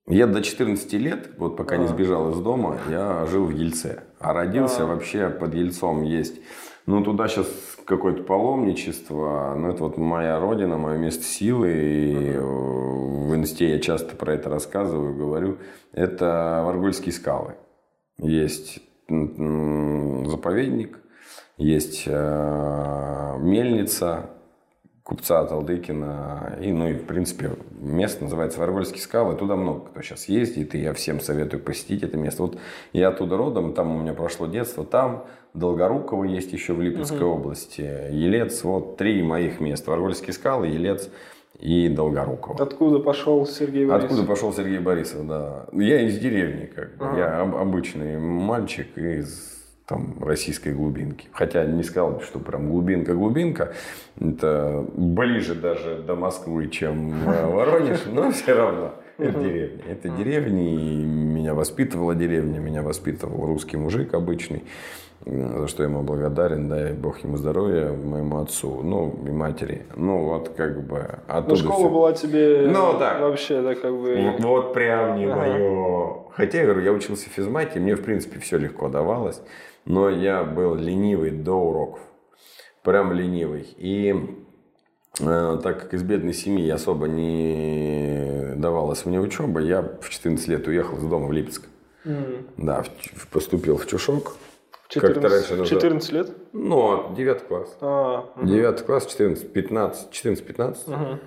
я 0.08 0.28
до 0.28 0.42
14 0.42 0.94
лет, 0.94 1.30
вот 1.38 1.58
пока 1.58 1.76
а. 1.76 1.78
не 1.78 1.88
сбежал 1.88 2.32
из 2.32 2.40
дома, 2.40 2.78
я 2.90 3.26
жил 3.28 3.46
в 3.46 3.52
Ельце. 3.52 4.04
А 4.20 4.34
родился 4.34 4.84
а. 4.84 4.86
вообще 4.86 5.30
под 5.30 5.54
Ельцом 5.54 6.04
есть. 6.04 6.42
Ну, 6.86 7.04
туда 7.04 7.28
сейчас 7.28 7.48
какое-то 7.86 8.24
паломничество, 8.24 9.56
но 9.56 9.70
это 9.70 9.84
вот 9.84 9.98
моя 9.98 10.40
родина, 10.40 10.78
мое 10.78 10.98
место 10.98 11.24
силы, 11.24 11.72
и 11.72 12.38
в 12.38 13.36
инсте 13.36 13.70
я 13.70 13.80
часто 13.80 14.16
про 14.16 14.34
это 14.34 14.50
рассказываю, 14.50 15.16
говорю. 15.16 15.60
Это 15.92 16.64
Варгульские 16.66 17.14
скалы. 17.14 17.56
Есть 18.18 18.80
заповедник, 19.08 21.00
есть 21.58 22.04
э, 22.08 23.38
мельница 23.40 24.30
купца 25.04 25.44
Талдыкина. 25.46 26.58
И, 26.62 26.72
ну, 26.72 26.90
и, 26.90 26.94
в 26.94 27.06
принципе, 27.06 27.52
место 27.72 28.24
называется 28.24 28.60
Варвольские 28.60 29.02
скалы. 29.02 29.36
Туда 29.36 29.56
много 29.56 29.86
кто 29.86 30.02
сейчас 30.02 30.26
ездит, 30.26 30.76
и 30.76 30.80
я 30.80 30.94
всем 30.94 31.20
советую 31.20 31.62
посетить 31.62 32.04
это 32.04 32.18
место. 32.18 32.44
Вот 32.44 32.58
я 32.94 33.10
оттуда 33.10 33.38
родом, 33.38 33.74
там 33.74 33.96
у 33.96 34.00
меня 34.02 34.14
прошло 34.14 34.48
детство. 34.48 34.86
Там 34.86 35.26
Долгоруково 35.54 36.24
есть 36.24 36.54
еще 36.54 36.74
в 36.74 36.82
Липецкой 36.82 37.24
угу. 37.24 37.36
области. 37.40 37.82
Елец, 37.82 38.64
вот 38.64 38.98
три 38.98 39.22
моих 39.22 39.60
места. 39.60 39.92
Варвольские 39.92 40.34
скалы, 40.34 40.68
Елец 40.68 41.10
и 41.60 41.90
Долгоруково. 41.90 42.64
Откуда 42.64 43.00
пошел 43.00 43.46
Сергей 43.46 43.86
Борисов? 43.86 44.12
Откуда 44.12 44.28
пошел 44.28 44.54
Сергей 44.54 44.80
Борисов, 44.80 45.28
да. 45.28 45.66
Я 45.74 46.02
из 46.02 46.18
деревни, 46.20 46.66
как 46.66 46.96
бы. 46.96 47.06
Ага. 47.06 47.18
Я 47.18 47.42
обычный 47.42 48.18
мальчик 48.18 48.98
из 48.98 49.51
там, 49.92 50.16
российской 50.22 50.74
глубинки. 50.74 51.28
Хотя 51.34 51.66
не 51.66 51.84
сказал 51.84 52.12
бы, 52.12 52.22
что 52.22 52.40
прям 52.40 52.70
глубинка-глубинка. 52.70 53.74
Это 54.20 54.86
ближе 54.96 55.54
даже 55.54 56.02
до 56.08 56.16
Москвы, 56.16 56.70
чем 56.70 57.30
э, 57.30 57.46
Воронеж, 57.46 58.00
но 58.06 58.32
все 58.32 58.54
равно. 58.54 58.94
Это 59.18 59.40
деревня. 59.40 59.84
Это 59.90 60.10
деревня, 60.10 60.64
и 60.64 61.04
меня 61.04 61.54
воспитывала 61.54 62.16
деревня, 62.16 62.60
меня 62.60 62.84
воспитывал 62.84 63.46
русский 63.46 63.76
мужик 63.76 64.14
обычный, 64.14 64.64
за 65.26 65.68
что 65.68 65.84
я 65.84 65.90
ему 65.90 66.04
благодарен, 66.04 66.70
дай 66.70 66.94
бог 66.94 67.22
ему 67.24 67.36
здоровья, 67.36 67.92
моему 67.92 68.40
отцу, 68.40 68.82
ну, 68.82 69.14
и 69.28 69.30
матери. 69.30 69.86
Ну, 69.96 70.24
вот 70.24 70.50
как 70.56 70.88
бы 70.88 71.20
Ну, 71.28 71.56
школа 71.58 71.80
все. 71.80 71.90
была 71.90 72.14
тебе 72.14 72.68
ну, 72.68 72.98
так. 72.98 73.20
вообще, 73.20 73.62
да, 73.62 73.76
как 73.76 73.92
бы... 73.92 74.16
Вот, 74.16 74.44
вот 74.44 74.74
прям 74.74 75.18
не 75.18 75.26
ага. 75.26 75.36
мое... 75.36 76.16
Хотя, 76.32 76.60
я 76.60 76.64
говорю, 76.64 76.82
я 76.82 76.94
учился 76.94 77.30
в 77.30 77.34
физмате, 77.34 77.80
мне, 77.80 77.96
в 77.96 78.02
принципе, 78.02 78.40
все 78.40 78.58
легко 78.58 78.88
давалось 78.88 79.42
но 79.86 80.10
я 80.10 80.44
был 80.44 80.76
ленивый 80.76 81.32
до 81.32 81.54
уроков. 81.54 82.00
Прям 82.84 83.14
ленивый. 83.14 83.68
И 83.78 84.14
э, 85.20 85.60
так 85.64 85.82
как 85.82 85.94
из 85.94 86.04
бедной 86.04 86.34
семьи 86.34 86.70
особо 86.70 87.08
не 87.08 88.54
давалась 88.56 89.06
мне 89.06 89.20
учеба, 89.20 89.60
я 89.60 89.82
в 90.02 90.10
14 90.10 90.48
лет 90.48 90.68
уехал 90.68 90.98
из 90.98 91.04
дома 91.04 91.28
в 91.28 91.32
Липецк. 91.32 91.68
Mm. 92.06 92.50
Да, 92.58 92.84
в, 92.84 93.28
поступил 93.28 93.78
в 93.78 93.86
Чушок. 93.86 94.34
14, 94.92 95.52
раньше 95.52 95.66
14 95.66 96.12
лет? 96.12 96.30
Ну, 96.52 97.14
9 97.16 97.48
класс. 97.48 97.78
А, 97.80 98.26
угу. 98.36 98.46
9 98.46 98.86
класс, 98.86 99.06
14, 99.06 99.54
15, 99.54 100.12
14-15. 100.12 100.94
Угу. 100.94 101.20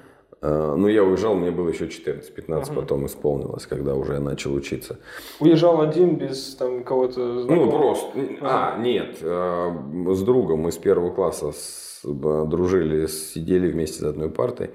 Э, 0.45 0.75
ну, 0.77 0.89
я 0.89 1.03
уезжал, 1.03 1.35
мне 1.35 1.51
было 1.51 1.71
еще 1.71 1.87
14-15, 1.87 2.65
угу. 2.65 2.75
потом 2.75 3.07
исполнилось, 3.07 3.67
когда 3.67 3.95
уже 3.95 4.15
я 4.15 4.21
начал 4.21 4.53
учиться. 4.53 4.99
Уезжал 5.41 5.81
один, 5.81 6.17
без 6.17 6.55
там 6.57 6.85
кого-то? 6.85 7.21
Ну, 7.21 7.71
просто. 7.71 8.09
А, 8.43 8.75
а 8.75 8.79
нет, 8.79 9.17
э, 9.23 9.71
с 10.11 10.23
другом 10.23 10.61
мы 10.61 10.73
с 10.73 10.77
первого 10.77 11.15
класса 11.15 11.53
с, 11.53 12.03
дружили, 12.05 13.07
сидели 13.07 13.71
вместе 13.71 14.01
за 14.01 14.11
одной 14.11 14.29
партой. 14.29 14.71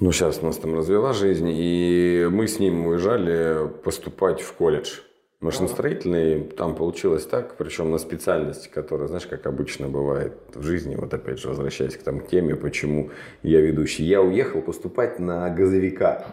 Ну, 0.00 0.10
сейчас 0.10 0.42
нас 0.42 0.56
там 0.56 0.74
развела 0.74 1.12
жизнь, 1.12 1.50
и 1.52 2.26
мы 2.28 2.48
с 2.48 2.58
ним 2.58 2.84
уезжали 2.88 3.68
поступать 3.84 4.40
в 4.40 4.52
колледж. 4.54 4.98
Машиностроительный, 5.40 6.42
там 6.42 6.74
получилось 6.74 7.24
так, 7.24 7.56
причем 7.56 7.92
на 7.92 7.98
специальности, 7.98 8.68
которая, 8.68 9.06
знаешь, 9.06 9.24
как 9.24 9.46
обычно 9.46 9.86
бывает 9.86 10.32
в 10.52 10.64
жизни, 10.64 10.96
вот 10.96 11.14
опять 11.14 11.38
же, 11.38 11.46
возвращаясь 11.46 11.96
к, 11.96 12.02
там, 12.02 12.18
к 12.18 12.26
теме, 12.26 12.56
почему 12.56 13.10
я 13.44 13.60
ведущий. 13.60 14.02
Я 14.02 14.20
уехал 14.20 14.62
поступать 14.62 15.20
на 15.20 15.48
газовика. 15.50 16.26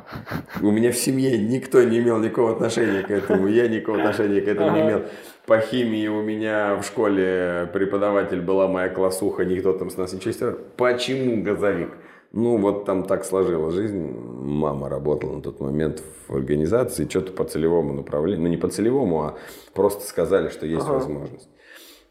У 0.60 0.72
меня 0.72 0.92
в 0.92 0.98
семье 0.98 1.38
никто 1.38 1.84
не 1.84 2.00
имел 2.00 2.18
никакого 2.18 2.54
отношения 2.54 3.04
к 3.04 3.12
этому, 3.12 3.48
я 3.48 3.68
никакого 3.68 4.00
отношения 4.00 4.42
к 4.42 4.48
этому 4.48 4.76
не 4.76 4.82
имел. 4.82 5.04
По 5.46 5.60
химии 5.60 6.08
у 6.08 6.24
меня 6.24 6.76
в 6.78 6.84
школе 6.84 7.70
преподаватель 7.74 8.42
была 8.42 8.68
моя 8.68 8.90
классуха, 8.90 9.46
никто 9.46 9.74
там 9.74 9.92
с 9.92 9.98
нас 9.98 10.14
ничего 10.14 10.34
не 10.50 10.56
Почему 10.78 11.44
газовик? 11.44 11.92
Ну, 12.36 12.58
вот 12.58 12.84
там 12.84 13.04
так 13.04 13.24
сложилась 13.24 13.74
жизнь. 13.75 14.12
Мама 14.42 14.89
работала 14.89 15.38
на 15.38 15.42
тот 15.42 15.62
момент 15.62 16.04
в 16.27 16.36
организации, 16.36 17.08
что-то 17.08 17.32
по 17.32 17.46
целевому 17.46 17.94
направлению. 17.94 18.44
Ну, 18.44 18.50
не 18.50 18.58
по 18.58 18.68
целевому, 18.68 19.24
а 19.24 19.38
просто 19.74 20.06
сказали, 20.06 20.50
что 20.50 20.65
есть 20.65 20.84
ага. 20.84 20.96
возможность. 20.96 21.48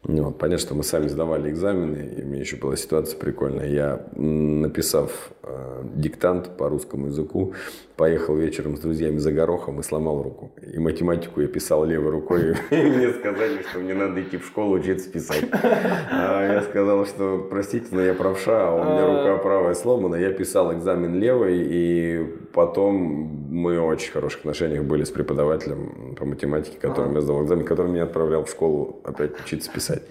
Ну, 0.07 0.23
вот, 0.23 0.39
понятно, 0.39 0.65
что 0.65 0.73
мы 0.73 0.83
сами 0.83 1.07
сдавали 1.09 1.51
экзамены, 1.51 2.15
и 2.17 2.23
у 2.23 2.25
меня 2.25 2.41
еще 2.41 2.57
была 2.57 2.75
ситуация 2.75 3.19
прикольная. 3.19 3.67
Я, 3.67 4.07
написав 4.15 5.31
э, 5.43 5.83
диктант 5.93 6.57
по 6.57 6.69
русскому 6.69 7.07
языку, 7.07 7.53
поехал 7.95 8.35
вечером 8.35 8.77
с 8.77 8.79
друзьями 8.79 9.17
за 9.17 9.31
горохом 9.31 9.79
и 9.79 9.83
сломал 9.83 10.21
руку. 10.21 10.51
И 10.61 10.79
математику 10.79 11.41
я 11.41 11.47
писал 11.47 11.85
левой 11.85 12.11
рукой. 12.11 12.55
И 12.71 12.75
мне 12.75 13.11
сказали, 13.13 13.61
что 13.69 13.79
мне 13.79 13.93
надо 13.93 14.21
идти 14.21 14.37
в 14.37 14.45
школу 14.45 14.75
учиться 14.75 15.09
писать. 15.09 15.45
А 15.51 16.53
я 16.53 16.61
сказал, 16.61 17.05
что 17.05 17.47
простите, 17.49 17.87
но 17.91 18.01
я 18.01 18.13
правша, 18.13 18.69
а 18.69 18.75
у 18.75 18.83
меня 18.83 19.05
рука 19.05 19.37
правая 19.41 19.73
сломана. 19.73 20.15
Я 20.15 20.31
писал 20.31 20.73
экзамен 20.73 21.15
левой, 21.15 21.63
и 21.65 22.25
потом 22.53 22.95
мы 23.49 23.79
в 23.79 23.85
очень 23.85 24.11
хороших 24.11 24.39
отношениях 24.39 24.83
были 24.83 25.03
с 25.03 25.11
преподавателем 25.11 26.15
по 26.17 26.25
математике, 26.25 26.77
которым 26.79 27.15
я 27.15 27.21
сдал 27.21 27.43
экзамен, 27.43 27.65
который 27.65 27.91
меня 27.91 28.03
отправлял 28.03 28.43
в 28.45 28.49
школу 28.49 28.99
опять 29.03 29.39
учиться 29.39 29.71
писать. 29.71 30.03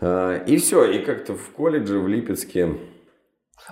А, 0.00 0.36
и 0.44 0.56
все, 0.56 0.84
и 0.84 1.00
как-то 1.04 1.34
в 1.34 1.50
колледже 1.50 1.98
в 1.98 2.08
Липецке 2.08 2.74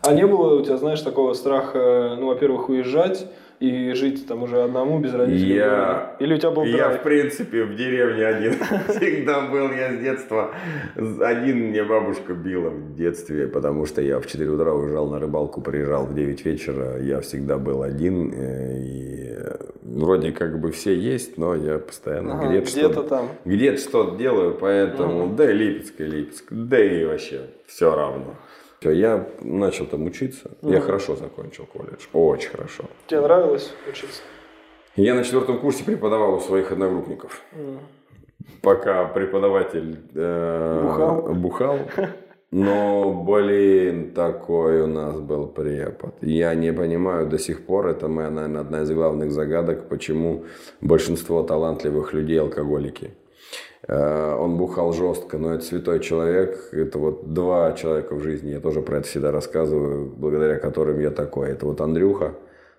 а 0.02 0.12
не 0.12 0.26
было 0.26 0.58
у 0.58 0.62
тебя, 0.62 0.76
знаешь, 0.76 1.00
такого 1.00 1.34
страха, 1.34 2.16
ну, 2.18 2.26
во-первых, 2.26 2.68
уезжать 2.68 3.26
и 3.60 3.92
жить 3.94 4.26
там 4.26 4.44
уже 4.44 4.62
одному 4.62 5.00
без 5.00 5.12
родителей? 5.14 5.56
Я... 5.56 6.16
Или 6.20 6.34
у 6.34 6.38
тебя 6.38 6.50
был 6.50 6.62
драйв? 6.62 6.76
Я, 6.76 6.90
в 6.90 7.02
принципе, 7.02 7.64
в 7.64 7.74
деревне 7.74 8.24
один 8.24 8.52
всегда 8.88 9.40
был. 9.48 9.72
Я 9.72 9.94
с 9.94 9.98
детства 9.98 10.54
один. 10.96 11.70
Мне 11.70 11.82
бабушка 11.82 12.34
била 12.34 12.70
в 12.70 12.94
детстве, 12.94 13.48
потому 13.48 13.86
что 13.86 14.00
я 14.00 14.20
в 14.20 14.26
4 14.26 14.48
утра 14.50 14.72
уезжал 14.72 15.08
на 15.08 15.18
рыбалку, 15.18 15.60
приезжал 15.60 16.06
в 16.06 16.14
9 16.14 16.44
вечера. 16.44 17.00
Я 17.02 17.20
всегда 17.20 17.58
был 17.58 17.82
один. 17.82 18.32
Э, 18.32 18.78
и 18.78 19.38
вроде 19.82 20.32
как 20.32 20.60
бы 20.60 20.70
все 20.70 20.94
есть, 20.94 21.36
но 21.36 21.54
я 21.54 21.78
постоянно 21.78 22.38
ага, 22.38 22.48
где-то, 22.48 22.70
где-то 22.70 22.92
что 22.92 23.02
там. 23.02 23.28
Где-то 23.44 23.80
что-то 23.80 24.16
делаю, 24.16 24.56
поэтому 24.60 25.26
угу. 25.26 25.34
да 25.34 25.50
и 25.50 25.54
Липецк, 25.54 26.00
и 26.00 26.04
Липецк, 26.04 26.44
да 26.50 26.82
и 26.82 27.04
вообще 27.04 27.40
все 27.66 27.94
равно. 27.94 28.34
Я 28.82 29.28
начал 29.40 29.86
там 29.86 30.06
учиться. 30.06 30.50
Mm. 30.62 30.72
Я 30.72 30.80
хорошо 30.80 31.16
закончил 31.16 31.66
колледж. 31.66 32.06
Очень 32.12 32.50
хорошо. 32.50 32.84
Тебе 33.06 33.20
нравилось 33.20 33.72
учиться? 33.88 34.22
Я 34.96 35.14
на 35.14 35.24
четвертом 35.24 35.60
курсе 35.60 35.84
преподавал 35.84 36.34
у 36.34 36.40
своих 36.40 36.72
одногруппников. 36.72 37.42
Mm. 37.52 37.78
Пока 38.62 39.04
преподаватель 39.04 39.98
э, 40.14 40.82
бухал. 40.82 41.34
бухал. 41.34 41.78
Но, 42.50 43.12
блин, 43.12 44.14
такой 44.14 44.80
у 44.80 44.86
нас 44.86 45.20
был 45.20 45.48
препод. 45.48 46.14
Я 46.22 46.54
не 46.54 46.72
понимаю 46.72 47.26
до 47.26 47.38
сих 47.38 47.66
пор, 47.66 47.88
это 47.88 48.08
моя, 48.08 48.30
наверное, 48.30 48.62
одна 48.62 48.82
из 48.82 48.90
главных 48.90 49.32
загадок, 49.32 49.88
почему 49.88 50.44
большинство 50.80 51.42
талантливых 51.42 52.14
людей 52.14 52.40
алкоголики. 52.40 53.10
Э, 53.88 54.36
он 54.38 54.58
бухал 54.58 54.92
жестко, 54.92 55.38
но 55.38 55.54
это 55.54 55.64
святой 55.64 56.00
человек. 56.00 56.68
Это 56.72 56.98
вот 56.98 57.32
два 57.32 57.72
человека 57.72 58.14
в 58.14 58.20
жизни, 58.20 58.50
я 58.50 58.60
тоже 58.60 58.82
про 58.82 58.98
это 58.98 59.08
всегда 59.08 59.32
рассказываю, 59.32 60.06
благодаря 60.06 60.58
которым 60.58 61.00
я 61.00 61.10
такой. 61.10 61.50
Это 61.50 61.66
вот 61.66 61.80
Андрюха, 61.80 62.34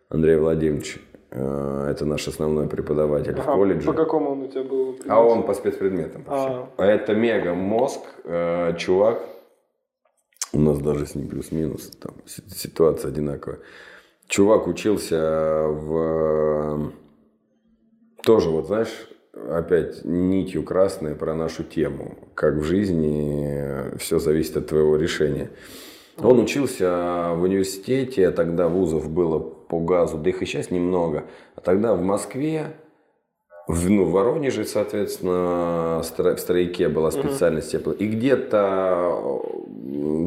Андрей 0.10 0.38
Владимирович. 0.38 1.00
Э, 1.32 1.88
это 1.90 2.06
наш 2.06 2.28
основной 2.28 2.68
преподаватель 2.68 3.34
ага, 3.34 3.42
в 3.42 3.56
колледже. 3.56 3.88
По 3.88 3.94
какому 3.94 4.32
он 4.32 4.44
у 4.44 4.48
тебя 4.48 4.64
был? 4.64 4.96
А 5.08 5.24
он 5.24 5.44
по 5.44 5.54
спецпредметам. 5.54 6.24
А. 6.28 6.70
а 6.78 6.86
это 6.86 7.16
мега 7.16 7.56
мозг, 7.56 8.02
э, 8.26 8.76
чувак. 8.78 9.20
У 10.54 10.60
нас 10.60 10.80
даже 10.80 11.06
с 11.06 11.16
ним 11.16 11.28
плюс-минус 11.28 11.92
там 12.00 12.14
ситуация 12.26 13.10
одинаковая. 13.10 13.60
Чувак 14.28 14.68
учился 14.68 15.66
в 15.68 16.92
тоже 18.24 18.50
вот 18.50 18.68
знаешь 18.68 19.10
опять 19.50 20.04
нитью 20.06 20.64
красной 20.64 21.16
про 21.16 21.34
нашу 21.34 21.64
тему. 21.64 22.18
Как 22.34 22.56
в 22.56 22.64
жизни 22.64 23.98
все 23.98 24.20
зависит 24.20 24.58
от 24.58 24.68
твоего 24.68 24.96
решения. 24.96 25.50
Он 26.18 26.40
учился 26.40 27.34
в 27.36 27.44
университете, 27.44 28.32
тогда 28.32 28.68
вузов 28.68 29.10
было 29.10 29.40
по 29.40 29.80
газу, 29.80 30.18
да 30.18 30.30
их 30.30 30.42
и 30.42 30.46
сейчас 30.46 30.70
немного. 30.72 31.24
А 31.56 31.62
тогда 31.62 31.94
в 31.94 32.02
Москве, 32.02 32.74
в, 33.68 33.90
ну, 33.90 34.04
в 34.04 34.12
Воронеже, 34.12 34.66
соответственно, 34.66 36.02
в 36.04 36.40
Стройке 36.40 36.90
была 36.90 37.12
специальность. 37.12 37.74
Uh-huh. 37.74 37.96
И 37.96 38.08
где-то 38.08 39.42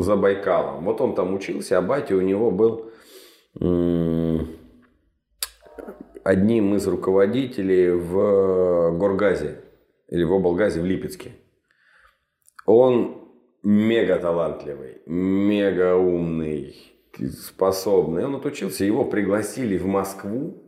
за 0.01 0.17
Байкалом. 0.17 0.85
Вот 0.85 1.01
он 1.01 1.15
там 1.15 1.35
учился, 1.35 1.77
а 1.79 1.83
батя 1.83 2.17
у 2.17 2.21
него 2.21 2.51
был 2.51 2.91
одним 6.25 6.75
из 6.75 6.87
руководителей 6.87 7.91
в 7.91 8.97
Горгазе 8.99 9.61
или 10.09 10.25
в 10.25 10.33
облгазе 10.33 10.81
в 10.81 10.85
Липецке. 10.85 11.33
Он 12.67 13.29
мега 13.63 14.19
талантливый, 14.19 15.03
мега 15.07 15.97
умный, 15.97 16.77
способный. 17.31 18.25
Он 18.25 18.37
отучился, 18.37 18.85
его 18.85 19.05
пригласили 19.05 19.79
в 19.79 19.87
Москву, 19.87 20.63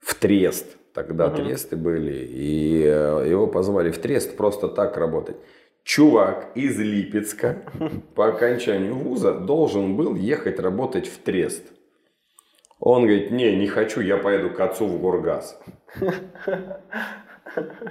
в 0.00 0.14
Трест. 0.14 0.76
Тогда 0.94 1.28
угу. 1.28 1.36
Тресты 1.36 1.76
были. 1.76 2.26
И 2.30 2.82
э, 2.84 3.26
его 3.28 3.46
позвали 3.46 3.90
в 3.90 3.98
Трест 3.98 4.36
просто 4.36 4.68
так 4.68 4.96
работать. 4.96 5.36
Чувак 5.84 6.52
из 6.54 6.78
Липецка 6.78 7.62
по 8.14 8.28
окончанию 8.28 8.94
вуза 8.94 9.32
должен 9.32 9.96
был 9.96 10.14
ехать 10.14 10.60
работать 10.60 11.06
в 11.06 11.18
Трест. 11.18 11.64
Он 12.84 13.02
говорит, 13.02 13.30
не, 13.30 13.54
не 13.54 13.68
хочу, 13.68 14.00
я 14.00 14.16
поеду 14.16 14.50
к 14.50 14.58
отцу 14.58 14.88
в 14.88 15.00
Горгаз. 15.00 15.56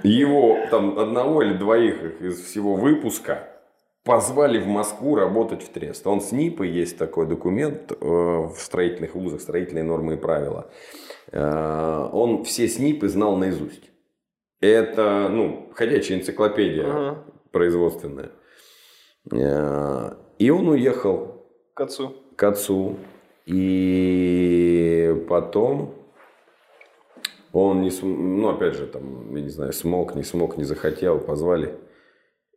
Его 0.02 0.58
там 0.70 0.98
одного 0.98 1.42
или 1.42 1.54
двоих 1.54 2.20
из 2.20 2.38
всего 2.44 2.74
выпуска 2.74 3.48
позвали 4.04 4.60
в 4.60 4.66
Москву 4.66 5.14
работать 5.14 5.62
в 5.62 5.70
Трест. 5.70 6.06
Он 6.06 6.20
с 6.20 6.30
НИПой, 6.30 6.68
есть 6.68 6.98
такой 6.98 7.26
документ 7.26 7.90
э, 7.90 7.96
в 8.04 8.56
строительных 8.58 9.14
вузах, 9.14 9.40
строительные 9.40 9.82
нормы 9.82 10.14
и 10.14 10.16
правила. 10.18 10.70
Э, 11.30 12.10
он 12.12 12.44
все 12.44 12.68
СНИПы 12.68 13.08
знал 13.08 13.36
наизусть. 13.36 13.90
Это, 14.60 15.30
ну, 15.30 15.70
ходячая 15.74 16.18
энциклопедия 16.18 16.84
ага. 16.84 17.24
производственная. 17.50 18.32
Э, 19.32 20.16
и 20.38 20.50
он 20.50 20.68
уехал 20.68 21.46
к 21.72 21.80
отцу. 21.80 22.14
К 22.36 22.42
отцу. 22.42 22.98
И 23.46 25.24
потом 25.28 25.94
он 27.52 27.82
не 27.82 27.90
смог, 27.90 28.18
ну, 28.18 28.48
опять 28.48 28.74
же, 28.74 28.86
там, 28.86 29.34
я 29.34 29.42
не 29.42 29.50
знаю, 29.50 29.72
смог, 29.72 30.14
не 30.14 30.22
смог, 30.22 30.56
не 30.56 30.64
захотел, 30.64 31.18
позвали. 31.18 31.74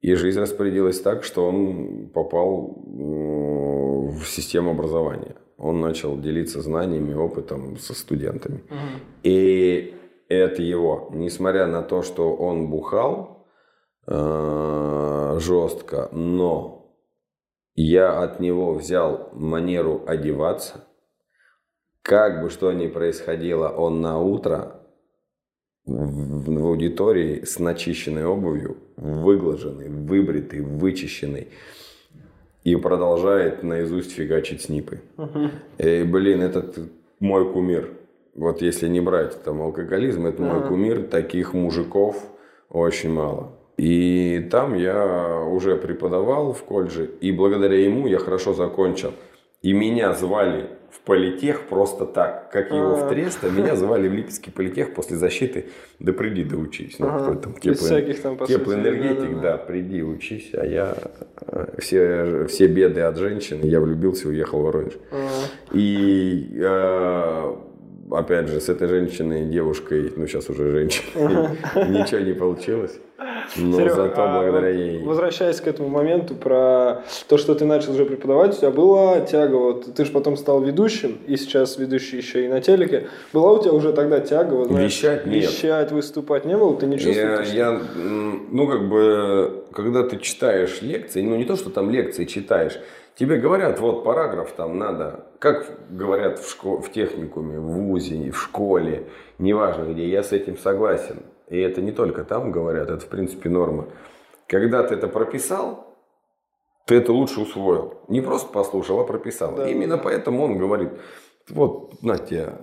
И 0.02 0.14
жизнь 0.16 0.40
распорядилась 0.40 1.02
так, 1.02 1.24
что 1.24 1.48
он 1.48 2.10
попал 2.14 2.84
в 2.86 4.24
систему 4.26 4.72
образования. 4.72 5.36
Он 5.58 5.82
начал 5.82 6.20
делиться 6.20 6.62
знаниями, 6.62 7.14
опытом 7.14 7.78
со 7.78 7.94
студентами. 7.94 8.64
Угу. 8.70 9.02
И 9.24 9.96
это 10.30 10.62
его, 10.62 11.10
несмотря 11.12 11.68
на 11.68 11.82
то, 11.82 12.02
что 12.02 12.36
он 12.36 12.70
бухал 12.70 13.48
э, 14.08 15.38
жестко, 15.40 16.10
но 16.12 16.85
я 17.76 18.22
от 18.24 18.40
него 18.40 18.74
взял 18.74 19.30
манеру 19.34 20.04
одеваться. 20.08 20.86
Как 22.02 22.42
бы 22.42 22.50
что 22.50 22.72
ни 22.72 22.88
происходило, 22.88 23.70
он 23.70 24.02
на 24.02 24.20
утро 24.20 24.82
в, 25.86 26.54
в 26.54 26.66
аудитории 26.68 27.44
с 27.44 27.60
начищенной 27.60 28.26
обувью, 28.26 28.78
выглаженный, 28.96 29.90
выбритый, 29.90 30.62
вычищенный. 30.62 31.50
И 32.64 32.76
продолжает 32.78 33.62
наизусть 33.62 34.12
фигачить 34.12 34.64
снипы. 34.64 35.02
Uh-huh. 35.18 35.52
И, 35.78 36.04
блин, 36.04 36.42
этот 36.42 36.80
мой 37.20 37.52
кумир. 37.52 37.92
Вот 38.34 38.64
если 38.64 38.88
не 38.88 39.02
брать 39.02 39.44
там 39.44 39.62
алкоголизм, 39.62 40.26
это 40.26 40.42
uh-huh. 40.42 40.60
мой 40.60 40.68
кумир. 40.68 41.04
Таких 41.04 41.54
мужиков 41.54 42.24
очень 42.70 43.12
мало. 43.12 43.55
И 43.78 44.48
там 44.52 44.74
я 44.76 45.42
уже 45.42 45.76
преподавал 45.76 46.54
в 46.54 46.64
колледже, 46.64 47.10
и 47.20 47.32
благодаря 47.32 47.78
ему 47.80 48.08
я 48.08 48.20
хорошо 48.20 48.54
закончил. 48.54 49.14
И 49.62 49.74
меня 49.74 50.14
звали 50.14 50.70
в 50.92 51.02
политех 51.02 51.68
просто 51.68 52.06
так, 52.06 52.52
как 52.52 52.72
его 52.72 52.96
в 52.96 53.04
А. 53.04 53.10
Трест, 53.10 53.40
а 53.44 53.50
меня 53.50 53.76
звали 53.76 54.08
в 54.08 54.14
Липецкий 54.14 54.52
политех 54.52 54.94
после 54.94 55.18
защиты, 55.18 55.66
да 56.00 56.14
приди 56.14 56.44
да 56.44 56.56
учись. 56.56 57.00
Ну, 57.00 57.08
какой 57.08 57.38
там 57.38 57.54
всяких 57.56 58.18
сути, 58.18 58.48
теплоэнергетик, 58.48 59.42
да, 59.42 59.58
приди 59.58 60.04
учись, 60.04 60.52
а 60.54 60.66
я 60.66 60.96
э, 61.48 61.76
все, 61.80 62.46
все 62.48 62.68
беды 62.68 63.02
от 63.02 63.18
женщины, 63.18 63.66
я 63.66 63.82
влюбился, 63.82 64.30
уехал 64.30 64.62
в 64.62 64.64
Воронеж. 64.66 64.94
А, 65.12 65.28
И 65.74 66.52
э, 66.56 67.56
опять 68.12 68.48
же, 68.48 68.62
с 68.62 68.70
этой 68.70 68.88
женщиной, 68.88 69.46
девушкой, 69.46 70.14
ну 70.16 70.28
сейчас 70.28 70.50
уже 70.50 70.72
женщиной, 70.72 71.58
ничего 71.90 72.22
не 72.22 72.34
получилось. 72.34 73.00
Но 73.56 73.78
Серёг, 73.78 73.96
зато 73.96 74.22
а 74.24 74.42
благодаря 74.44 74.74
вот 74.74 74.80
ей... 74.80 75.04
Возвращаясь 75.04 75.62
к 75.62 75.68
этому 75.68 75.90
моменту 75.90 76.36
про 76.36 77.04
то, 77.28 77.38
что 77.38 77.56
ты 77.56 77.66
начал 77.66 77.94
уже 77.94 78.06
преподавать, 78.06 78.56
у 78.56 78.58
тебя 78.60 78.72
была 78.72 79.22
тяга, 79.22 79.56
вот 79.56 79.94
ты 79.96 80.06
же 80.06 80.12
потом 80.12 80.38
стал 80.38 80.62
ведущим, 80.62 81.18
и 81.28 81.38
сейчас 81.38 81.78
ведущий 81.78 82.18
еще 82.18 82.46
и 82.46 82.48
на 82.48 82.62
телеке. 82.62 83.08
Была 83.34 83.54
у 83.54 83.62
тебя 83.62 83.74
уже 83.74 83.94
тогда 83.94 84.20
тяга, 84.20 84.54
вот, 84.54 84.68
знаешь, 84.68 84.92
Вещать? 84.92 85.26
Нет. 85.26 85.44
вещать, 85.44 85.92
выступать 85.92 86.46
не 86.46 86.58
было? 86.58 86.76
Ты 86.78 86.86
не 86.88 86.98
Я, 86.98 87.02
чувствуешь? 87.02 87.50
я, 87.54 87.70
м, 87.96 88.48
ну, 88.52 88.68
как 88.68 88.88
бы, 88.90 89.64
когда 89.74 90.04
ты 90.04 90.18
читаешь 90.18 90.82
лекции, 90.82 91.22
ну, 91.22 91.36
не 91.36 91.46
то, 91.46 91.56
что 91.56 91.70
там 91.70 91.90
лекции 91.90 92.26
читаешь, 92.26 92.80
тебе 93.18 93.38
говорят, 93.38 93.80
вот, 93.80 94.04
параграф 94.04 94.52
там 94.54 94.78
надо, 94.78 95.26
как 95.40 95.72
говорят 95.90 96.40
в, 96.40 96.44
шко- 96.52 96.82
в 96.82 96.92
техникуме, 96.92 97.60
в 97.60 97.64
ВУЗе, 97.68 98.32
в 98.32 98.38
школе, 98.42 99.08
неважно 99.40 99.86
где, 99.94 100.08
я 100.10 100.22
с 100.24 100.32
этим 100.32 100.58
согласен. 100.58 101.24
И 101.50 101.60
это 101.60 101.82
не 101.82 101.92
только 101.92 102.24
там 102.24 102.52
говорят, 102.52 102.90
это, 102.90 103.06
в 103.06 103.10
принципе, 103.10 103.50
норма. 103.50 103.88
Когда 104.48 104.84
ты 104.84 104.96
это 104.96 105.08
прописал, 105.08 105.96
ты 106.86 106.96
это 106.96 107.12
лучше 107.14 107.42
усвоил. 107.42 108.02
Не 108.08 108.22
просто 108.22 108.52
послушал, 108.52 109.00
а 109.00 109.04
прописал. 109.06 109.56
Да, 109.56 109.68
Именно 109.68 109.98
поэтому 109.98 110.44
он 110.44 110.58
говорит, 110.58 110.92
вот, 111.50 112.02
на 112.04 112.18
тебе, 112.18 112.54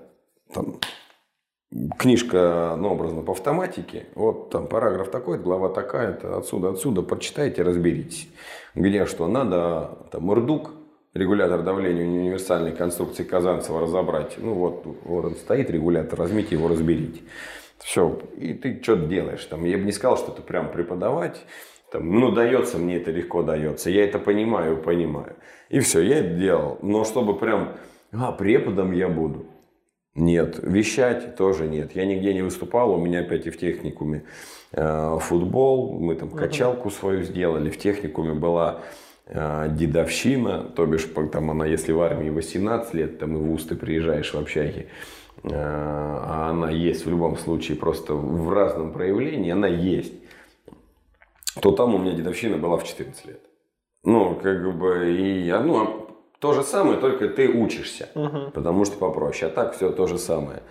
там, 0.53 0.79
книжка, 1.99 2.77
ну, 2.79 2.93
образно, 2.93 3.23
по 3.23 3.33
автоматике. 3.33 4.07
Вот 4.15 4.51
там 4.51 4.67
параграф 4.67 5.11
такой, 5.11 5.39
глава 5.39 5.69
такая-то, 5.69 6.39
отсюда, 6.39 6.71
отсюда, 6.71 7.03
прочитайте, 7.03 7.63
разберитесь. 7.63 8.29
Где 8.75 9.07
что 9.07 9.27
надо, 9.27 10.09
там, 10.11 10.33
РДУК, 10.33 10.71
регулятор 11.15 11.63
давления 11.63 12.05
универсальной 12.05 12.73
конструкции 12.73 13.25
Казанцева 13.25 13.81
разобрать. 13.81 14.37
Ну, 14.39 14.55
вот, 14.55 14.83
вот 15.05 15.25
он 15.25 15.35
стоит, 15.35 15.71
регулятор, 15.71 16.19
возьмите 16.19 16.55
его, 16.55 16.69
разберите. 16.69 17.23
Все, 17.83 18.21
и 18.39 18.55
ты 18.55 18.81
что-то 18.83 19.07
делаешь. 19.07 19.45
Там, 19.45 19.65
я 19.65 19.77
бы 19.77 19.85
не 19.85 19.93
сказал, 19.93 20.17
что 20.17 20.33
это 20.33 20.43
прям 20.43 20.71
преподавать. 20.71 21.45
Там, 21.91 22.09
ну, 22.19 22.31
дается 22.31 22.79
мне 22.79 22.97
это 22.97 23.11
легко 23.11 23.43
дается. 23.43 23.91
Я 23.91 24.05
это 24.05 24.19
понимаю, 24.19 24.77
понимаю. 24.77 25.37
И 25.69 25.81
все, 25.81 26.01
я 26.01 26.21
это 26.21 26.35
делал. 26.35 26.79
Но 26.83 27.05
чтобы 27.05 27.37
прям, 27.37 27.77
а, 28.13 28.33
преподом 28.33 28.93
я 28.93 29.09
буду. 29.09 29.47
Нет, 30.15 30.61
вещать 30.63 31.37
тоже 31.37 31.67
нет. 31.67 31.93
Я 31.95 32.05
нигде 32.05 32.35
не 32.35 32.43
выступал, 32.43 32.93
у 32.93 32.99
меня 32.99 33.21
опять 33.21 33.47
и 33.47 33.51
в 33.51 33.59
техникуме 33.59 34.25
э, 34.73 35.19
футбол, 35.21 35.99
мы 35.99 36.15
там 36.17 36.31
качалку 36.31 36.91
свою 36.91 37.23
сделали, 37.23 37.71
в 37.71 37.79
техникуме 37.79 38.35
была 38.35 38.83
э, 39.27 39.69
дедовщина, 39.71 40.65
то 40.65 40.85
бишь 40.85 41.09
там 41.33 41.51
она, 41.51 41.65
если 41.65 41.93
в 41.93 42.03
армии 42.03 42.29
18 42.29 42.93
лет, 42.93 43.19
там 43.21 43.37
и 43.37 43.39
в 43.39 43.45
ВУЗ 43.45 43.65
ты 43.65 43.75
приезжаешь 43.75 44.35
в 44.35 44.39
общаге, 44.39 44.89
а 45.45 46.49
она 46.51 46.71
есть 46.71 47.05
в 47.07 47.11
любом 47.11 47.37
случае, 47.37 47.77
просто 47.77 48.15
в 48.15 48.53
разном 48.53 48.93
проявлении, 48.93 49.51
она 49.53 49.67
есть, 49.67 50.13
то 51.61 51.73
там 51.73 51.95
у 51.95 51.99
меня 51.99 52.13
дедовщина 52.13 52.57
была 52.59 52.77
в 52.77 52.85
14 52.85 53.27
лет. 53.27 53.41
Ну, 54.05 54.35
как 54.43 54.77
бы, 54.77 55.13
и, 55.17 55.53
ну, 55.53 56.09
то 56.39 56.53
же 56.53 56.63
самое, 56.63 56.99
только 56.99 57.29
ты 57.29 57.49
учишься. 57.49 58.09
Мгм. 58.15 58.51
Потому 58.53 58.85
что 58.85 58.97
попроще. 58.99 59.51
А 59.51 59.55
так 59.55 59.75
все 59.77 59.91
то 59.91 60.07
же 60.07 60.19
самое. 60.19 60.63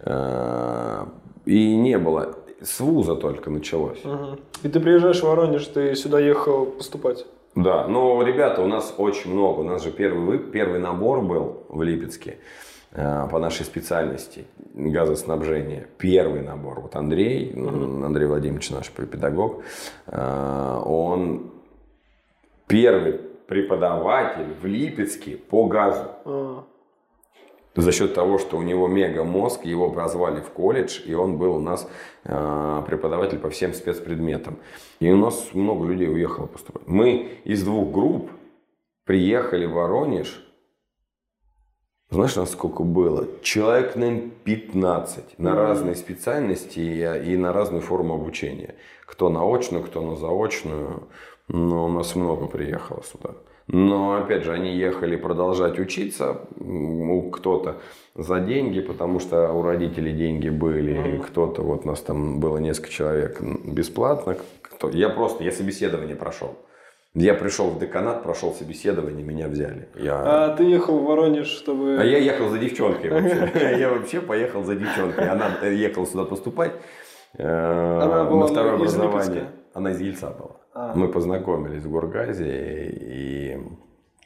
Э, 0.00 1.04
И 1.44 1.76
не 1.76 1.98
было. 1.98 2.36
С 2.60 2.78
вуза 2.80 3.14
только 3.16 3.50
началось. 3.50 4.04
Мгм. 4.04 4.38
И 4.62 4.68
ты 4.68 4.78
приезжаешь 4.80 5.20
в 5.20 5.24
Воронеж, 5.24 5.66
ты 5.66 5.94
сюда 5.96 6.20
ехал 6.20 6.66
поступать. 6.66 7.26
Да, 7.56 7.86
но 7.88 8.22
ребята, 8.22 8.62
у 8.62 8.66
нас 8.66 8.94
очень 8.98 9.32
много. 9.32 9.60
У 9.60 9.64
нас 9.64 9.82
же 9.82 9.90
первый, 9.90 10.24
вы- 10.24 10.38
первый 10.38 10.78
набор 10.80 11.20
был 11.22 11.64
в 11.68 11.82
Липецке 11.82 12.38
по 12.94 13.38
нашей 13.38 13.64
специальности 13.64 14.44
газоснабжения. 14.74 15.86
Первый 15.98 16.42
набор. 16.42 16.80
Вот 16.80 16.96
Андрей, 16.96 17.52
Андрей 17.54 18.26
Владимирович 18.26 18.70
наш 18.70 18.90
педагог, 18.90 19.62
э, 20.06 20.82
он 20.84 21.52
первый 22.66 23.14
преподаватель 23.46 24.54
в 24.60 24.66
Липецке 24.66 25.36
по 25.36 25.66
газу. 25.66 26.06
А, 26.24 26.64
За 27.74 27.92
счет 27.92 28.14
того, 28.14 28.38
что 28.38 28.58
у 28.58 28.62
него 28.62 28.88
мега 28.88 29.24
мозг, 29.24 29.64
его 29.64 29.90
позвали 29.90 30.40
в 30.40 30.50
колледж, 30.50 31.00
и 31.06 31.14
он 31.14 31.38
был 31.38 31.56
у 31.56 31.60
нас 31.60 31.88
э, 32.24 32.82
преподаватель 32.86 33.38
по 33.38 33.48
всем 33.48 33.72
спецпредметам. 33.72 34.58
И 35.00 35.10
у 35.10 35.16
нас 35.16 35.50
много 35.54 35.86
людей 35.86 36.08
уехало 36.08 36.46
поступать. 36.46 36.86
Мы 36.86 37.30
из 37.44 37.62
двух 37.62 37.90
групп 37.90 38.30
приехали 39.04 39.66
в 39.66 39.72
Воронеж. 39.72 40.46
Знаешь, 42.12 42.36
нас 42.36 42.50
сколько 42.50 42.82
было? 42.82 43.26
Человек, 43.40 43.96
наверное, 43.96 44.28
15 44.44 45.38
на 45.38 45.54
разные 45.54 45.94
специальности 45.94 46.78
и, 46.78 47.32
и 47.32 47.36
на 47.38 47.54
разную 47.54 47.80
форму 47.80 48.14
обучения. 48.14 48.74
Кто 49.06 49.30
на 49.30 49.40
очную, 49.50 49.82
кто 49.82 50.02
на 50.02 50.16
заочную. 50.16 51.08
Но 51.48 51.86
у 51.86 51.88
нас 51.88 52.14
много 52.14 52.48
приехало 52.48 53.02
сюда. 53.02 53.30
Но, 53.66 54.16
опять 54.16 54.44
же, 54.44 54.52
они 54.52 54.76
ехали 54.76 55.16
продолжать 55.16 55.78
учиться. 55.78 56.42
У 56.60 57.30
Кто-то 57.30 57.80
за 58.14 58.40
деньги, 58.40 58.80
потому 58.80 59.18
что 59.18 59.50
у 59.50 59.62
родителей 59.62 60.12
деньги 60.12 60.50
были. 60.50 61.18
Кто-то, 61.26 61.62
вот 61.62 61.86
нас 61.86 62.02
там 62.02 62.40
было 62.40 62.58
несколько 62.58 62.90
человек 62.90 63.40
бесплатно. 63.40 64.36
Кто, 64.60 64.90
я 64.90 65.08
просто, 65.08 65.44
я 65.44 65.50
собеседование 65.50 66.16
прошел. 66.16 66.58
Я 67.14 67.34
пришел 67.34 67.68
в 67.68 67.78
деканат, 67.78 68.22
прошел 68.22 68.54
собеседование, 68.54 69.22
меня 69.22 69.48
взяли. 69.48 69.88
Я... 69.96 70.46
А 70.46 70.56
ты 70.56 70.64
ехал 70.64 70.98
в 70.98 71.04
Воронеж, 71.04 71.46
чтобы... 71.46 71.98
А 72.00 72.04
я 72.04 72.16
ехал 72.16 72.48
за 72.48 72.58
девчонкой 72.58 73.10
вообще. 73.10 73.76
Я 73.78 73.90
вообще 73.90 74.22
поехал 74.22 74.64
за 74.64 74.76
девчонкой. 74.76 75.28
Она 75.28 75.50
э, 75.60 75.74
ехала 75.74 76.06
сюда 76.06 76.24
поступать 76.24 76.72
э, 77.36 77.44
на 77.44 78.46
второе 78.46 78.74
образование. 78.76 79.50
Она 79.74 79.90
из 79.90 80.00
Ельца 80.00 80.30
была. 80.30 80.56
А. 80.74 80.94
Мы 80.94 81.08
познакомились 81.08 81.82
в 81.82 81.90
Горгазе 81.90 82.88
и... 82.90 83.58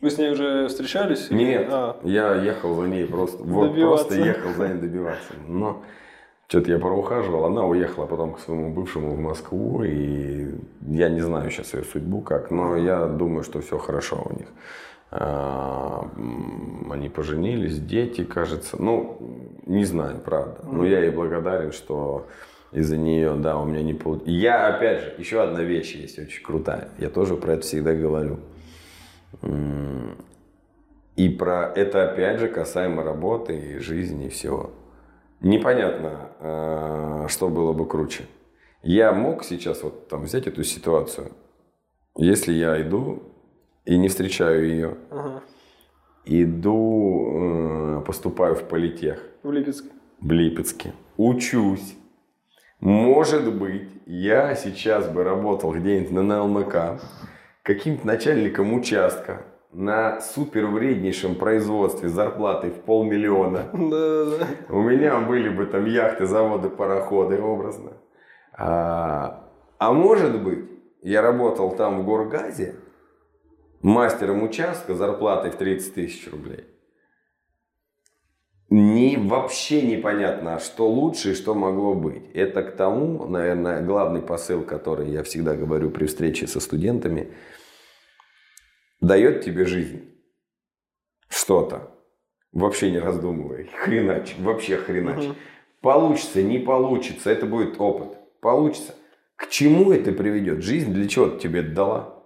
Вы 0.00 0.10
с 0.10 0.18
ней 0.18 0.30
уже 0.30 0.68
встречались? 0.68 1.30
Нет, 1.30 1.66
А, 1.68 1.96
я 2.04 2.36
ехал 2.36 2.74
за 2.76 2.86
ней 2.86 3.04
просто... 3.06 3.42
Вот 3.42 3.74
просто 3.74 4.14
ехал 4.14 4.52
за 4.52 4.68
ней 4.68 4.80
добиваться. 4.80 5.32
Но 5.48 5.82
что-то 6.48 6.70
я 6.70 6.78
проухаживал, 6.78 7.44
она 7.44 7.64
уехала 7.64 8.06
потом 8.06 8.34
к 8.34 8.40
своему 8.40 8.72
бывшему 8.72 9.14
в 9.14 9.18
Москву, 9.18 9.82
и 9.82 10.54
я 10.88 11.08
не 11.08 11.20
знаю 11.20 11.50
сейчас 11.50 11.74
ее 11.74 11.82
судьбу 11.82 12.20
как, 12.20 12.50
но 12.50 12.76
я 12.76 13.06
думаю, 13.06 13.42
что 13.42 13.60
все 13.60 13.78
хорошо 13.78 14.24
у 14.24 14.32
них. 14.38 14.46
А, 15.10 16.08
Они 16.90 17.08
поженились, 17.08 17.78
дети, 17.78 18.24
кажется. 18.24 18.80
Ну, 18.80 19.18
не 19.66 19.84
знаю, 19.84 20.18
правда. 20.18 20.60
Но 20.70 20.84
я 20.84 21.00
ей 21.00 21.10
благодарен, 21.10 21.72
что 21.72 22.26
из-за 22.72 22.96
нее, 22.96 23.34
да, 23.36 23.58
у 23.58 23.64
меня 23.64 23.82
не 23.82 23.94
получилось. 23.94 24.30
Я, 24.30 24.68
опять 24.68 25.00
же, 25.02 25.14
еще 25.18 25.42
одна 25.42 25.62
вещь 25.62 25.94
есть 25.94 26.18
очень 26.18 26.44
крутая. 26.44 26.90
Я 26.98 27.08
тоже 27.08 27.36
про 27.36 27.54
это 27.54 27.62
всегда 27.62 27.94
говорю. 27.94 28.38
И 31.16 31.28
про 31.30 31.72
это, 31.74 32.10
опять 32.10 32.40
же, 32.40 32.48
касаемо 32.48 33.02
работы 33.02 33.56
и 33.56 33.78
жизни 33.78 34.26
и 34.26 34.28
всего. 34.28 34.70
Непонятно, 35.40 36.30
э, 36.40 37.26
что 37.28 37.48
было 37.48 37.72
бы 37.72 37.86
круче. 37.86 38.24
Я 38.82 39.12
мог 39.12 39.44
сейчас 39.44 39.82
вот 39.82 40.08
там 40.08 40.22
взять 40.24 40.46
эту 40.46 40.64
ситуацию, 40.64 41.32
если 42.16 42.52
я 42.52 42.80
иду 42.80 43.22
и 43.84 43.96
не 43.98 44.08
встречаю 44.08 44.66
ее, 44.68 44.96
ага. 45.10 45.42
иду, 46.24 47.98
э, 47.98 48.02
поступаю 48.06 48.54
в 48.54 48.64
политех 48.64 49.22
В 49.42 49.50
Липецке. 49.52 49.90
в 50.20 50.30
Липецке, 50.30 50.92
учусь. 51.16 51.96
Может 52.80 53.54
быть, 53.54 53.88
я 54.06 54.54
сейчас 54.54 55.08
бы 55.08 55.24
работал 55.24 55.72
где-нибудь 55.72 56.10
на 56.12 56.22
НЛМК, 56.22 57.00
каким-то 57.62 58.06
начальником 58.06 58.72
участка 58.74 59.44
на 59.76 60.22
супер 60.22 60.66
вреднейшем 60.68 61.34
производстве 61.34 62.08
зарплатой 62.08 62.70
в 62.70 62.80
полмиллиона. 62.80 63.68
У 64.70 64.80
меня 64.80 65.20
были 65.20 65.50
бы 65.50 65.66
там 65.66 65.84
яхты, 65.84 66.26
заводы, 66.26 66.70
пароходы 66.70 67.38
образно. 67.38 67.92
А, 68.54 69.44
а 69.78 69.92
может 69.92 70.42
быть, 70.42 70.64
я 71.02 71.20
работал 71.20 71.72
там 71.72 72.00
в 72.00 72.06
Горгазе 72.06 72.76
мастером 73.82 74.42
участка 74.44 74.94
зарплатой 74.94 75.50
в 75.50 75.56
30 75.56 75.94
тысяч 75.94 76.30
рублей. 76.32 76.64
Не, 78.70 79.18
вообще 79.18 79.82
непонятно, 79.82 80.58
что 80.58 80.88
лучше 80.88 81.32
и 81.32 81.34
что 81.34 81.54
могло 81.54 81.92
быть. 81.92 82.30
Это 82.32 82.62
к 82.62 82.74
тому, 82.76 83.26
наверное, 83.26 83.82
главный 83.82 84.22
посыл, 84.22 84.62
который 84.62 85.10
я 85.10 85.22
всегда 85.22 85.54
говорю 85.54 85.90
при 85.90 86.06
встрече 86.06 86.46
со 86.46 86.60
студентами, 86.60 87.34
дает 89.00 89.44
тебе 89.44 89.64
жизнь. 89.64 90.02
что-то, 91.28 91.90
вообще 92.52 92.90
не 92.90 92.98
раздумывая, 92.98 93.66
хренач, 93.82 94.36
вообще 94.38 94.76
хренач. 94.76 95.24
Мгм. 95.24 95.36
Получится, 95.80 96.42
не 96.42 96.58
получится, 96.58 97.30
это 97.30 97.46
будет 97.46 97.80
опыт. 97.80 98.16
Получится. 98.40 98.94
К 99.36 99.48
чему 99.48 99.92
это 99.92 100.12
приведет? 100.12 100.62
Жизнь 100.62 100.92
для 100.92 101.08
чего 101.08 101.28
тебе 101.30 101.62
дала? 101.62 102.22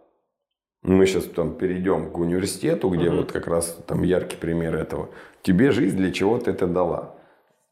Мы 0.83 1.07
сейчас 1.07 1.25
там 1.25 1.57
перейдем 1.57 2.11
к 2.11 2.19
университету, 2.19 2.89
где 2.91 3.09
Мгм. 3.09 3.17
вот 3.19 3.33
как 3.33 3.47
раз 3.47 3.77
там 3.87 4.03
яркий 4.03 4.37
пример 4.37 4.77
этого. 4.77 5.11
Тебе 5.43 5.73
жизнь 5.73 5.97
для 5.97 6.11
чего-то 6.13 6.51
это 6.51 6.67
дала. 6.67 7.17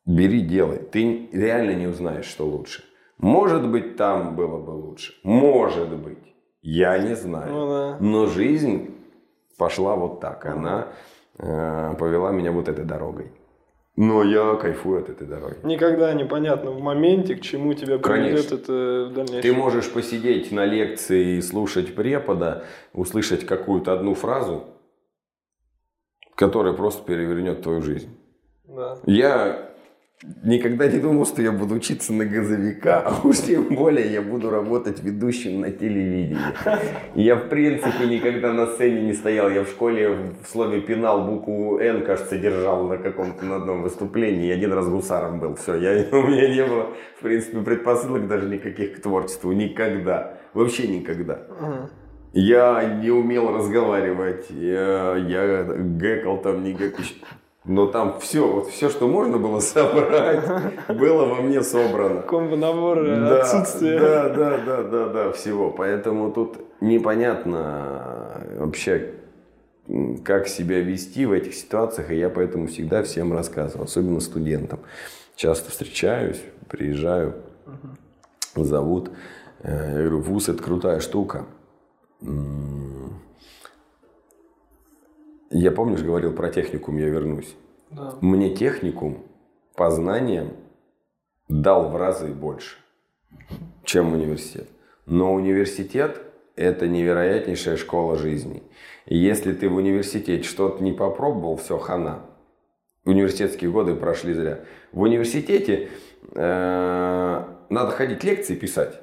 Бери, 0.06 0.40
делай. 0.40 0.78
Ты 0.78 1.28
реально 1.32 1.72
не 1.74 1.86
узнаешь, 1.86 2.26
что 2.26 2.46
лучше. 2.46 2.84
Может 3.18 3.66
быть, 3.68 3.96
там 3.96 4.34
было 4.36 4.58
бы 4.58 4.70
лучше. 4.70 5.14
Может 5.22 5.88
быть. 5.96 6.34
Я 6.70 6.98
не 6.98 7.14
знаю. 7.14 7.50
Ну 7.50 7.68
да. 7.68 7.96
Но 7.98 8.26
жизнь 8.26 8.94
пошла 9.56 9.96
вот 9.96 10.20
так. 10.20 10.44
Она 10.44 10.88
э, 11.38 11.94
повела 11.98 12.30
меня 12.30 12.52
вот 12.52 12.68
этой 12.68 12.84
дорогой. 12.84 13.32
Но 13.96 14.22
я 14.22 14.54
кайфую 14.54 15.00
от 15.00 15.08
этой 15.08 15.26
дороги. 15.26 15.56
Никогда 15.64 16.12
непонятно 16.12 16.70
в 16.70 16.80
моменте, 16.80 17.36
к 17.36 17.40
чему 17.40 17.72
тебя 17.72 17.98
приведет 17.98 18.52
это 18.52 19.08
в 19.10 19.14
дальнейшем. 19.14 19.40
Ты 19.40 19.52
можешь 19.54 19.90
посидеть 19.90 20.52
на 20.52 20.66
лекции 20.66 21.38
и 21.38 21.40
слушать 21.40 21.94
препода, 21.94 22.64
услышать 22.92 23.46
какую-то 23.46 23.94
одну 23.94 24.14
фразу, 24.14 24.64
которая 26.34 26.74
просто 26.74 27.02
перевернет 27.02 27.62
твою 27.62 27.80
жизнь. 27.80 28.14
Да. 28.66 28.98
Я 29.06 29.67
никогда 30.42 30.88
не 30.88 30.98
думал, 30.98 31.26
что 31.26 31.42
я 31.42 31.52
буду 31.52 31.76
учиться 31.76 32.12
на 32.12 32.24
газовика, 32.24 33.00
а 33.00 33.26
уж 33.26 33.38
тем 33.38 33.74
более 33.74 34.12
я 34.12 34.22
буду 34.22 34.50
работать 34.50 35.02
ведущим 35.02 35.60
на 35.60 35.70
телевидении. 35.70 36.38
Я, 37.14 37.36
в 37.36 37.48
принципе, 37.48 38.06
никогда 38.06 38.52
на 38.52 38.66
сцене 38.66 39.02
не 39.02 39.12
стоял. 39.12 39.50
Я 39.50 39.64
в 39.64 39.68
школе 39.68 40.34
в 40.42 40.48
слове 40.48 40.80
«пенал» 40.80 41.24
букву 41.24 41.78
«Н», 41.78 42.04
кажется, 42.04 42.36
держал 42.36 42.86
на 42.86 42.98
каком-то 42.98 43.44
на 43.44 43.56
одном 43.56 43.82
выступлении. 43.82 44.48
И 44.48 44.50
один 44.50 44.72
раз 44.72 44.88
гусаром 44.88 45.40
был. 45.40 45.54
Все, 45.54 45.76
я, 45.76 46.06
у 46.12 46.26
меня 46.26 46.54
не 46.54 46.64
было, 46.64 46.88
в 47.18 47.22
принципе, 47.22 47.58
предпосылок 47.58 48.26
даже 48.26 48.48
никаких 48.48 48.96
к 48.96 49.02
творчеству. 49.02 49.52
Никогда. 49.52 50.38
Вообще 50.54 50.88
никогда. 50.88 51.40
Я 52.32 52.98
не 53.02 53.10
умел 53.10 53.56
разговаривать, 53.56 54.50
я, 54.50 55.16
я 55.16 55.64
гэкал 55.64 56.42
там, 56.42 56.62
не 56.62 56.74
гэкал. 56.74 57.04
Но 57.68 57.86
там 57.86 58.18
все, 58.18 58.50
вот 58.50 58.68
все, 58.68 58.88
что 58.88 59.06
можно 59.06 59.36
было 59.36 59.60
собрать, 59.60 60.42
было 60.88 61.26
во 61.26 61.42
мне 61.42 61.62
собрано. 61.62 62.22
Комбо 62.22 62.56
набор 62.56 62.98
э, 63.06 63.20
Да, 63.28 63.40
отсутствие. 63.42 63.98
Да, 64.00 64.28
да, 64.30 64.58
да, 64.58 64.82
да, 64.82 65.08
да, 65.08 65.32
всего. 65.32 65.70
Поэтому 65.70 66.32
тут 66.32 66.56
непонятно 66.80 68.42
вообще, 68.56 69.12
м, 69.86 70.16
как 70.24 70.48
себя 70.48 70.80
вести 70.80 71.26
в 71.26 71.32
этих 71.32 71.54
ситуациях, 71.54 72.10
и 72.10 72.16
я 72.18 72.30
поэтому 72.30 72.68
всегда 72.68 73.02
всем 73.02 73.34
рассказываю, 73.34 73.84
особенно 73.84 74.20
студентам. 74.20 74.80
Часто 75.36 75.70
встречаюсь, 75.70 76.40
приезжаю, 76.68 77.34
зовут. 78.56 79.10
Э, 79.62 79.90
Я 79.92 79.98
говорю, 80.04 80.20
вуз 80.20 80.48
это 80.48 80.62
крутая 80.62 81.00
штука. 81.00 81.44
Я, 85.50 85.70
помнишь, 85.70 86.02
говорил 86.02 86.32
про 86.32 86.50
техникум, 86.50 86.98
я 86.98 87.08
вернусь. 87.08 87.56
Да. 87.90 88.14
Мне 88.20 88.54
техникум 88.54 89.24
по 89.74 89.90
знаниям 89.90 90.52
дал 91.48 91.88
в 91.88 91.96
разы 91.96 92.28
больше, 92.28 92.76
чем 93.84 94.12
университет. 94.12 94.68
Но 95.06 95.32
университет– 95.32 96.20
это 96.56 96.86
невероятнейшая 96.86 97.76
школа 97.76 98.18
жизни. 98.18 98.62
И 99.06 99.16
если 99.16 99.52
ты 99.52 99.68
в 99.70 99.76
университете 99.76 100.42
что-то 100.42 100.82
не 100.82 100.92
попробовал, 100.92 101.56
все, 101.56 101.78
хана. 101.78 102.20
Университетские 103.06 103.70
годы 103.70 103.94
прошли 103.94 104.34
зря. 104.34 104.60
В 104.92 105.00
университете 105.00 105.88
э, 106.34 107.44
надо 107.70 107.90
ходить 107.92 108.22
лекции 108.22 108.54
писать. 108.54 109.00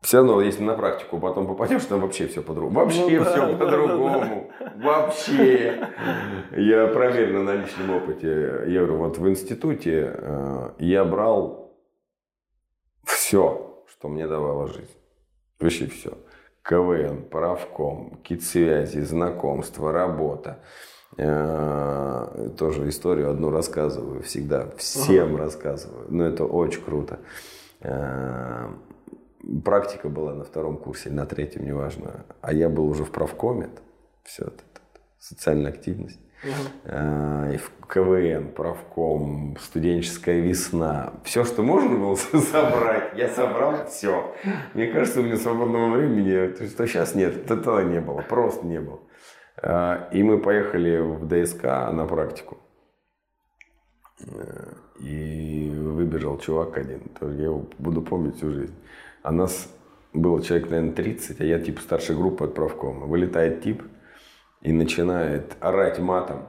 Все 0.00 0.16
равно, 0.18 0.40
если 0.40 0.62
на 0.62 0.74
практику 0.74 1.18
потом 1.18 1.46
попадешь, 1.46 1.84
там 1.84 2.00
вообще 2.00 2.26
все 2.26 2.40
по-другому. 2.42 2.80
Вообще 2.80 3.18
Ну 3.18 3.24
да, 3.24 3.30
все 3.30 3.40
да, 3.40 3.52
да, 3.52 3.58
по-другому. 3.58 4.50
Вообще. 4.76 5.88
Я 6.56 6.86
проверил 6.86 7.42
на 7.42 7.56
личном 7.56 7.90
опыте. 7.90 8.64
Я 8.66 8.80
говорю, 8.80 8.96
вот 8.96 9.18
в 9.18 9.28
институте 9.28 10.14
э, 10.16 10.70
я 10.78 11.04
брал 11.04 11.76
все, 13.04 13.84
что 13.90 14.08
мне 14.08 14.26
давала 14.26 14.68
жизнь. 14.68 14.96
Вообще 15.60 15.86
все. 15.86 16.12
КВН, 16.62 17.24
правком, 17.30 18.20
кит-связи, 18.22 19.00
знакомства, 19.00 19.92
работа. 19.92 20.60
Э, 21.18 22.48
Тоже 22.56 22.88
историю 22.88 23.30
одну 23.30 23.50
рассказываю 23.50 24.22
всегда. 24.22 24.70
Всем 24.78 25.36
рассказываю. 25.36 26.06
Но 26.08 26.24
это 26.24 26.46
очень 26.46 26.82
круто. 26.82 27.18
Э, 27.80 28.68
Практика 29.64 30.08
была 30.08 30.34
на 30.34 30.44
втором 30.44 30.76
курсе, 30.76 31.10
на 31.10 31.24
третьем, 31.26 31.64
неважно. 31.64 32.26
А 32.42 32.52
я 32.52 32.68
был 32.68 32.88
уже 32.88 33.04
в 33.04 33.10
правкоме. 33.10 33.70
Все, 34.22 34.42
это, 34.44 34.52
это, 34.72 35.00
социальная 35.18 35.70
активность. 35.72 36.20
Э, 36.84 37.54
И 37.54 37.56
в 37.56 37.70
КВН, 37.86 38.52
правком, 38.52 39.56
студенческая 39.60 40.40
весна. 40.40 41.14
Все, 41.24 41.44
что 41.44 41.62
можно 41.62 41.98
было 41.98 42.14
собрать, 42.52 43.16
я 43.16 43.28
собрал 43.28 43.86
все. 43.86 44.34
Мне 44.74 44.88
кажется, 44.88 45.20
у 45.20 45.22
меня 45.22 45.36
свободного 45.36 45.96
времени, 45.96 46.52
то, 46.52 46.66
что 46.66 46.86
сейчас 46.86 47.14
нет, 47.14 47.50
этого 47.50 47.80
не 47.80 48.00
было, 48.00 48.20
просто 48.20 48.66
не 48.66 48.80
было. 48.80 49.00
Э, 49.62 50.08
И 50.12 50.22
мы 50.22 50.38
поехали 50.38 50.98
в 50.98 51.26
ДСК 51.26 51.64
на 51.92 52.06
практику. 52.06 52.58
Э, 54.20 54.74
И 55.00 55.70
выбежал 55.74 56.36
чувак 56.38 56.76
один, 56.76 57.00
тоже 57.18 57.36
я 57.36 57.44
его 57.44 57.64
буду 57.78 58.02
помнить 58.02 58.36
всю 58.36 58.50
жизнь. 58.52 58.74
А 59.22 59.32
нас 59.32 59.72
было 60.12 60.42
человек, 60.42 60.70
наверное, 60.70 60.94
30, 60.94 61.40
а 61.40 61.44
я 61.44 61.58
типа 61.58 61.80
старшей 61.80 62.16
группы 62.16 62.44
от 62.44 62.54
правкома. 62.54 63.06
Вылетает 63.06 63.62
тип 63.62 63.82
и 64.60 64.72
начинает 64.72 65.56
орать 65.60 65.98
матом. 65.98 66.46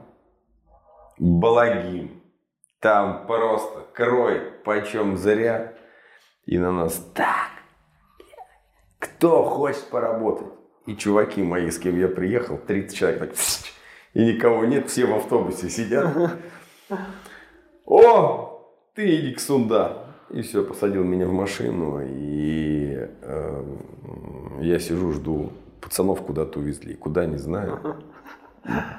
Благим. 1.18 2.22
Там 2.80 3.26
просто 3.26 3.86
крой 3.94 4.40
почем 4.64 5.16
зря. 5.16 5.74
И 6.46 6.58
на 6.58 6.72
нас 6.72 6.96
так. 7.14 7.50
Кто 8.98 9.44
хочет 9.44 9.84
поработать? 9.90 10.48
И 10.86 10.96
чуваки 10.96 11.42
мои, 11.42 11.70
с 11.70 11.78
кем 11.78 11.96
я 11.98 12.08
приехал, 12.08 12.58
30 12.58 12.96
человек, 12.96 13.20
так, 13.20 13.38
и 14.14 14.34
никого 14.34 14.64
нет, 14.64 14.90
все 14.90 15.06
в 15.06 15.14
автобусе 15.14 15.68
сидят. 15.68 16.12
О, 17.86 18.68
ты 18.94 19.16
иди 19.16 19.34
к 19.34 19.40
сюда. 19.40 20.01
И 20.32 20.40
все, 20.42 20.64
посадил 20.64 21.04
меня 21.04 21.26
в 21.26 21.32
машину, 21.32 22.00
и 22.02 23.06
э, 23.20 23.64
я 24.60 24.78
сижу, 24.78 25.12
жду. 25.12 25.52
Пацанов 25.80 26.22
куда-то 26.22 26.58
увезли. 26.58 26.94
Куда, 26.94 27.26
не 27.26 27.36
знаю. 27.36 27.78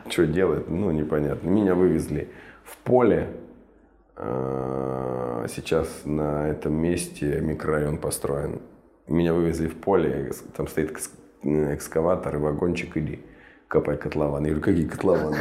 Что 0.10 0.28
делать, 0.28 0.70
ну, 0.70 0.92
непонятно. 0.92 1.50
Меня 1.50 1.74
вывезли 1.76 2.30
в 2.64 2.78
поле. 2.78 3.30
Э, 4.16 5.48
Сейчас 5.50 5.88
на 6.06 6.48
этом 6.50 6.74
месте 6.74 7.42
микрорайон 7.42 7.98
построен. 7.98 8.62
Меня 9.08 9.34
вывезли 9.34 9.68
в 9.68 9.76
поле, 9.76 10.32
там 10.56 10.68
стоит 10.70 10.92
экс- 10.92 11.12
экскаватор 11.44 12.36
и 12.36 12.40
вагончик, 12.40 12.96
иди, 12.96 13.20
копай 13.68 13.98
котлован. 13.98 14.46
Я 14.46 14.52
говорю, 14.52 14.62
какие 14.64 14.88
котлованы? 14.88 15.38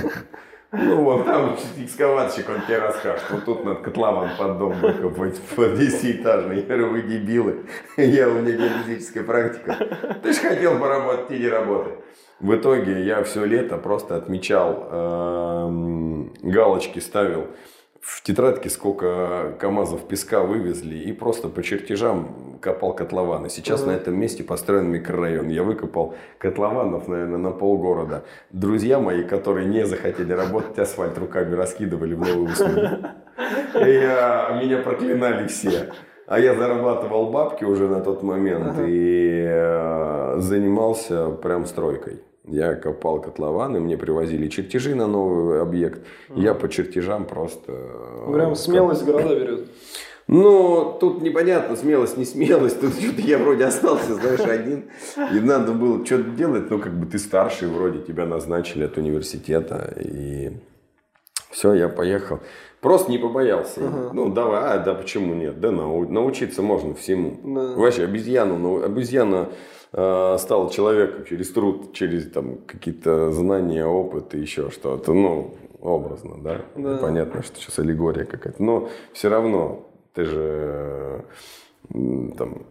Ну, 0.72 1.02
вот 1.02 1.26
там 1.26 1.54
экскаваторщик, 1.76 2.48
он 2.48 2.62
тебе 2.62 2.78
расскажет. 2.78 3.24
Вот 3.30 3.44
тут 3.44 3.64
надо 3.64 3.80
котлован 3.80 4.30
под 4.38 4.58
дом 4.58 4.72
выкопать, 4.80 5.38
под 5.54 5.78
10-этажный. 5.78 6.56
Я 6.56 6.62
говорю, 6.62 6.90
вы 6.90 7.02
дебилы. 7.02 7.66
Я, 7.98 8.28
у 8.28 8.40
меня 8.40 8.52
геодезическая 8.52 9.22
практика. 9.22 9.76
Ты 10.22 10.32
же 10.32 10.40
хотел 10.40 10.78
поработать, 10.78 11.30
иди 11.30 11.46
работай. 11.46 11.92
В 12.40 12.54
итоге 12.56 13.04
я 13.04 13.22
все 13.22 13.44
лето 13.44 13.76
просто 13.76 14.16
отмечал, 14.16 14.88
эм, 14.90 16.34
галочки 16.42 16.98
ставил 16.98 17.48
в 18.02 18.20
тетрадке, 18.24 18.68
сколько 18.68 19.54
КАМАЗов 19.60 20.08
песка 20.08 20.40
вывезли, 20.42 20.96
и 20.96 21.12
просто 21.12 21.48
по 21.48 21.62
чертежам 21.62 22.58
копал 22.60 22.94
котлованы. 22.94 23.48
Сейчас 23.48 23.82
Мгм. 23.82 23.90
на 23.92 23.96
этом 23.96 24.18
месте 24.18 24.42
построен 24.42 24.90
микрорайон. 24.90 25.48
Я 25.48 25.62
выкопал 25.62 26.14
котлованов, 26.38 27.06
наверное, 27.06 27.38
на 27.38 27.52
полгорода. 27.52 28.24
Друзья 28.50 28.98
мои, 28.98 29.22
которые 29.22 29.66
не 29.66 29.86
захотели 29.86 30.32
работать, 30.32 30.76
асфальт 30.80 31.16
руками 31.16 31.54
раскидывали 31.54 32.14
в 32.14 32.18
новые 32.18 32.52
услуги. 32.52 32.90
Я- 33.74 34.60
меня 34.60 34.78
проклинали 34.78 35.46
все. 35.46 35.92
А 36.26 36.38
я 36.40 36.54
зарабатывал 36.54 37.30
бабки 37.30 37.64
уже 37.64 37.86
на 37.88 38.00
тот 38.00 38.22
момент 38.24 38.66
Ага. 38.70 38.84
и 38.86 39.44
э, 39.46 40.34
занимался 40.38 41.30
прям 41.30 41.66
стройкой. 41.66 42.22
Я 42.44 42.74
копал 42.74 43.20
котлованы, 43.20 43.78
мне 43.80 43.96
привозили 43.96 44.48
чертежи 44.48 44.94
на 44.94 45.06
новый 45.06 45.60
объект. 45.62 46.00
Я 46.34 46.54
по 46.54 46.68
чертежам 46.68 47.24
просто... 47.24 47.72
э, 47.72 48.32
Прям 48.32 48.56
смелость 48.56 49.04
города 49.04 49.34
берет. 49.34 49.68
Ну, 50.26 50.96
тут 51.00 51.20
непонятно, 51.22 51.76
смелость, 51.76 52.16
не 52.16 52.24
смелость. 52.24 52.80
Тут 52.80 52.94
что-то 52.94 53.20
я 53.22 53.38
вроде 53.38 53.64
остался, 53.64 54.14
знаешь, 54.14 54.40
один. 54.40 54.84
И 55.34 55.40
надо 55.40 55.72
было 55.72 56.04
что-то 56.04 56.30
делать. 56.30 56.70
Ну, 56.70 56.78
как 56.80 56.92
бы 56.98 57.06
ты 57.06 57.18
старший, 57.18 57.68
вроде 57.68 58.00
тебя 58.00 58.24
назначили 58.26 58.84
от 58.84 58.96
университета. 58.96 59.94
И 60.00 60.52
все, 61.50 61.74
я 61.74 61.88
поехал. 61.88 62.40
Просто 62.80 63.10
не 63.12 63.18
побоялся. 63.18 63.80
Ага. 63.86 64.10
Ну, 64.14 64.28
давай, 64.30 64.62
а, 64.74 64.78
да 64.78 64.94
почему 64.94 65.34
нет? 65.34 65.60
Да 65.60 65.70
нау- 65.70 66.08
научиться 66.08 66.62
можно 66.62 66.94
всему. 66.94 67.38
Да. 67.44 67.74
Вообще, 67.76 68.04
обезьяну, 68.04 68.58
ну, 68.58 68.82
обезьяна 68.82 69.48
э, 69.92 70.36
стала 70.38 70.70
человеком 70.70 71.24
через 71.24 71.50
труд, 71.52 71.92
через 71.92 72.30
там 72.30 72.58
какие-то 72.66 73.30
знания, 73.32 73.84
опыт 73.86 74.34
и 74.34 74.38
еще 74.38 74.70
что-то. 74.70 75.12
Ну, 75.12 75.54
образно, 75.80 76.36
да? 76.42 76.60
Да. 76.76 76.96
Понятно, 76.98 77.42
что 77.42 77.56
сейчас 77.58 77.78
аллегория 77.78 78.24
какая-то. 78.24 78.62
Но 78.62 78.88
все 79.12 79.28
равно 79.28 79.86
ты 80.14 80.24
же 80.24 81.24
там 81.92 82.62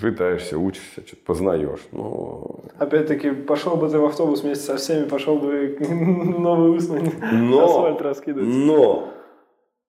пытаешься, 0.00 0.58
учишься, 0.58 1.00
что-то 1.06 1.22
познаешь. 1.26 1.80
Ну, 1.92 2.60
Опять-таки, 2.78 3.32
пошел 3.32 3.76
бы 3.76 3.88
ты 3.88 3.98
в 3.98 4.04
автобус 4.04 4.42
вместе 4.42 4.64
со 4.64 4.76
всеми, 4.76 5.08
пошел 5.08 5.38
бы 5.38 5.76
новый 6.38 6.76
усмань 6.76 7.10
Но- 7.32 7.64
асфальт 7.64 8.00
раскидывать. 8.02 8.48
но 8.48 9.08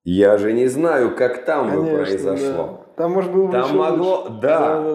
я 0.04 0.36
же 0.38 0.52
не 0.52 0.66
знаю, 0.66 1.14
как 1.14 1.44
там 1.44 1.66
бы 1.70 1.76
Конечно, 1.86 1.96
произошло. 1.96 2.52
да. 2.52 2.80
Там, 2.96 3.12
может, 3.12 3.32
было 3.32 3.46
бы 3.46 3.52
Там 3.52 3.70
могло- 3.76 4.22
лучше. 4.28 4.40
да. 4.42 4.58
Да, 4.58 4.82
да, 4.82 4.94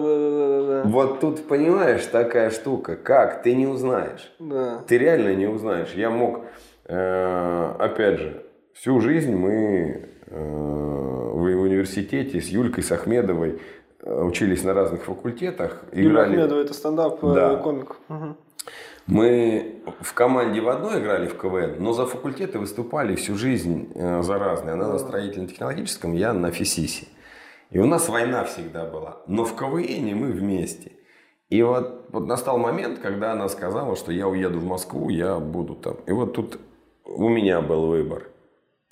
да. 0.84 0.88
Вот 0.88 1.20
тут, 1.20 1.46
понимаешь, 1.48 2.04
такая 2.06 2.50
штука. 2.50 2.96
Как? 2.96 3.42
Ты 3.42 3.54
не 3.54 3.66
узнаешь. 3.66 4.32
Да. 4.38 4.82
Ты 4.86 4.98
реально 4.98 5.34
не 5.34 5.46
узнаешь. 5.46 5.92
Я 5.94 6.10
мог, 6.10 6.40
э, 6.86 7.72
опять 7.78 8.18
же, 8.18 8.42
всю 8.74 9.00
жизнь 9.00 9.34
мы 9.34 10.08
э, 10.26 10.36
в 10.38 11.42
университете 11.42 12.40
с 12.40 12.48
Юлькой 12.48 12.82
Сахмедовой 12.84 13.60
э, 14.02 14.22
учились 14.22 14.64
на 14.64 14.74
разных 14.74 15.04
факультетах. 15.04 15.82
Юлия 15.92 16.08
играли- 16.10 16.32
Ахмедова, 16.36 16.60
это 16.60 16.74
стендап 16.74 17.24
э, 17.24 17.34
Да. 17.34 17.62
Мгм. 18.08 18.36
Мы 19.06 19.76
в 20.00 20.14
команде 20.14 20.60
в 20.60 20.68
одной 20.68 21.00
играли 21.00 21.26
в 21.26 21.36
КВН, 21.36 21.76
но 21.82 21.92
за 21.92 22.06
факультеты 22.06 22.58
выступали 22.58 23.14
всю 23.16 23.34
жизнь 23.34 23.90
э, 23.94 24.22
за 24.22 24.38
разные. 24.38 24.74
Она 24.74 24.86
на 24.88 24.98
строительно-технологическом, 24.98 26.12
я 26.12 26.32
на 26.32 26.50
ФИСИСе. 26.52 27.06
И 27.70 27.78
у 27.78 27.86
нас 27.86 28.08
война 28.08 28.44
всегда 28.44 28.84
была. 28.84 29.22
Но 29.26 29.44
в 29.44 29.56
КВН 29.56 30.16
мы 30.16 30.32
вместе. 30.32 30.92
И 31.48 31.62
вот, 31.62 32.06
вот 32.10 32.26
настал 32.26 32.58
момент, 32.58 33.00
когда 33.00 33.32
она 33.32 33.48
сказала, 33.48 33.96
что 33.96 34.12
я 34.12 34.28
уеду 34.28 34.58
в 34.58 34.64
Москву, 34.64 35.08
я 35.08 35.38
буду 35.38 35.74
там. 35.74 35.96
И 36.06 36.12
вот 36.12 36.32
тут 36.32 36.60
у 37.04 37.28
меня 37.28 37.60
был 37.60 37.86
выбор. 37.86 38.28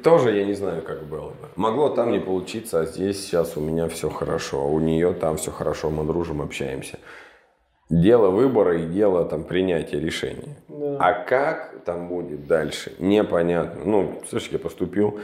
Тоже 0.03 0.37
я 0.37 0.45
не 0.45 0.55
знаю, 0.55 0.83
как 0.83 1.05
было 1.05 1.31
бы. 1.31 1.49
Могло 1.57 1.89
там 1.89 2.13
не 2.13 2.21
получиться, 2.21 2.81
а 2.81 2.87
здесь 2.87 3.21
сейчас 3.21 3.57
у 3.57 3.61
меня 3.61 3.89
все 3.89 4.11
хорошо. 4.11 4.61
А 4.61 4.65
у 4.65 4.79
нее 4.79 5.13
там 5.13 5.37
все 5.37 5.51
хорошо, 5.51 5.91
мы 5.91 6.05
дружим, 6.05 6.41
общаемся. 6.41 6.99
Дело 7.91 8.31
выбора 8.31 8.81
и 8.81 8.87
дело 8.87 9.25
там 9.25 9.45
принятия 9.45 9.99
решения. 9.99 10.57
Да. 10.69 10.99
А 11.01 11.13
как 11.25 11.85
там 11.85 12.09
будет 12.09 12.47
дальше, 12.47 12.93
непонятно. 12.99 13.83
Ну, 13.85 14.23
слушай, 14.29 14.53
я 14.53 14.59
поступил 14.59 15.21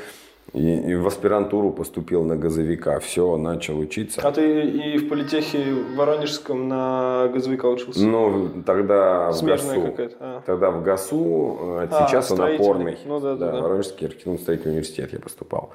и, 0.53 0.77
и 0.93 0.95
в 0.95 1.07
аспирантуру 1.07 1.71
поступил 1.73 2.23
на 2.25 2.37
газовика. 2.37 3.01
Все, 3.01 3.37
начал 3.37 3.79
учиться. 3.79 4.21
А 4.23 4.31
ты 4.31 4.63
и 4.63 4.99
в 4.99 5.09
политехе 5.09 5.75
Воронежском 5.97 6.69
на 6.69 7.29
газовика 7.33 7.69
учился? 7.69 8.05
Ну, 8.05 8.63
тогда 8.65 9.31
в 9.31 9.35
Смежная 9.37 9.75
ГАСУ. 9.77 9.91
какая-то. 9.91 10.17
А. 10.21 10.43
Тогда 10.47 10.71
в 10.71 10.83
ГАСУ, 10.83 11.59
э, 11.61 11.89
А, 11.91 12.07
сейчас 12.09 12.31
он 12.31 12.41
опорный. 12.43 12.99
Ну 13.05 13.21
да, 13.21 13.35
да, 13.35 13.53
да. 13.53 13.61
Воронежский 13.61 14.07
архитектурно-строительный 14.07 14.73
университет 14.73 15.13
я 15.13 15.19
поступал. 15.19 15.71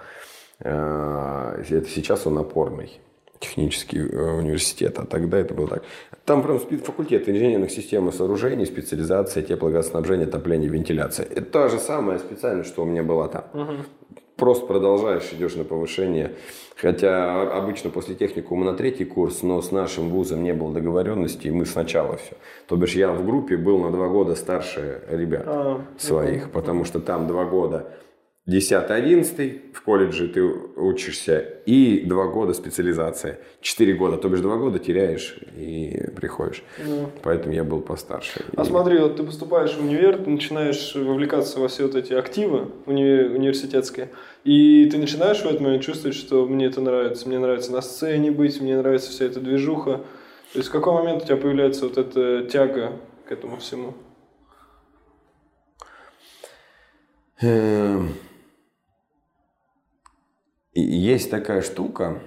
Э, 0.60 1.62
Это 1.70 1.90
сейчас 1.90 2.26
он 2.28 2.38
опорный 2.38 3.00
технический 3.40 4.00
э, 4.00 4.32
университет, 4.38 5.00
а 5.00 5.06
тогда 5.06 5.38
это 5.38 5.54
было 5.54 5.68
так. 5.68 5.84
Там 6.26 6.44
прям 6.44 6.60
факультет 6.60 7.28
инженерных 7.28 7.72
систем 7.72 8.08
и 8.10 8.12
сооружений, 8.12 8.66
специализация, 8.66 9.42
теплогазоснабжение, 9.44 10.28
отопление, 10.28 10.70
вентиляция. 10.70 11.26
Это 11.26 11.42
та 11.44 11.68
же 11.70 11.80
самая 11.80 12.20
специальность, 12.20 12.70
что 12.70 12.84
у 12.84 12.86
меня 12.86 13.04
была 13.04 13.28
там. 13.30 13.44
Просто 14.40 14.66
продолжаешь, 14.66 15.30
идешь 15.34 15.56
на 15.56 15.64
повышение. 15.64 16.34
Хотя 16.76 17.42
обычно 17.58 17.90
после 17.90 18.16
техникума 18.16 18.64
на 18.64 18.74
третий 18.74 19.04
курс, 19.06 19.44
но 19.44 19.62
с 19.62 19.72
нашим 19.72 20.10
вузом 20.10 20.44
не 20.44 20.54
было 20.54 20.74
договоренности, 20.74 21.48
и 21.48 21.52
мы 21.52 21.66
сначала 21.66 22.16
все. 22.18 22.36
То 22.68 22.78
бишь 22.78 22.94
я 22.94 23.12
в 23.12 23.26
группе 23.26 23.58
был 23.58 23.80
на 23.80 23.92
два 23.92 24.08
года 24.08 24.36
старше 24.36 25.02
ребят 25.10 25.44
А, 25.46 25.82
своих, 25.98 26.52
потому 26.52 26.86
что 26.86 27.00
там 27.00 27.28
два 27.28 27.44
года 27.44 27.92
10-11 28.50 29.74
в 29.74 29.82
колледже 29.84 30.28
ты 30.28 30.42
учишься 30.42 31.40
и 31.66 32.02
два 32.06 32.28
года 32.28 32.54
специализация. 32.54 33.40
Четыре 33.62 33.94
года, 33.94 34.18
то 34.18 34.28
бишь 34.28 34.40
два 34.40 34.58
года 34.58 34.80
теряешь 34.80 35.38
и 35.56 36.06
приходишь. 36.16 36.64
Ну. 36.84 37.12
Поэтому 37.22 37.54
я 37.54 37.64
был 37.64 37.82
постарше. 37.82 38.44
А 38.58 38.64
И- 38.64 38.66
смотри, 38.66 38.98
вот 39.00 39.18
ты 39.18 39.24
поступаешь 39.24 39.74
в 39.76 39.82
универ, 39.82 40.18
ты 40.18 40.30
начинаешь 40.30 40.96
вовлекаться 40.96 41.60
во 41.60 41.68
все 41.68 41.84
вот 41.84 41.96
эти 41.96 42.14
активы 42.14 42.70
уни- 42.88 43.28
университетские, 43.36 44.10
и 44.44 44.90
ты 44.92 44.98
начинаешь 44.98 45.38
в 45.42 45.46
этот 45.46 45.62
момент 45.62 45.84
чувствовать, 45.84 46.18
что 46.18 46.46
мне 46.48 46.66
это 46.66 46.82
нравится, 46.82 47.28
мне 47.28 47.38
нравится 47.38 47.72
на 47.72 47.82
сцене 47.82 48.32
быть, 48.32 48.60
мне 48.62 48.78
нравится 48.78 49.12
вся 49.12 49.26
эта 49.26 49.40
движуха. 49.40 50.02
То 50.54 50.60
есть 50.60 50.70
в 50.70 50.72
какой 50.72 50.94
момент 50.94 51.22
у 51.22 51.26
тебя 51.26 51.38
появляется 51.38 51.86
вот 51.88 51.98
эта 52.00 52.44
тяга 52.50 52.94
к 53.28 53.32
этому 53.32 53.58
всему? 53.58 53.94
И 60.74 60.82
Есть 60.82 61.32
такая 61.32 61.62
штука, 61.62 62.22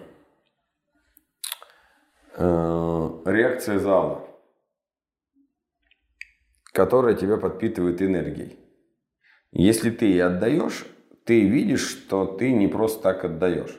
э, 2.36 3.22
реакция 3.26 3.78
зала, 3.78 4.26
которая 6.72 7.14
тебя 7.14 7.36
подпитывает 7.36 8.02
энергией. 8.02 8.58
Если 9.52 9.90
ты 9.90 10.06
ей 10.06 10.24
отдаешь, 10.24 10.86
ты 11.24 11.46
видишь, 11.46 11.86
что 11.88 12.26
ты 12.26 12.52
не 12.52 12.66
просто 12.66 13.02
так 13.02 13.24
отдаешь. 13.24 13.78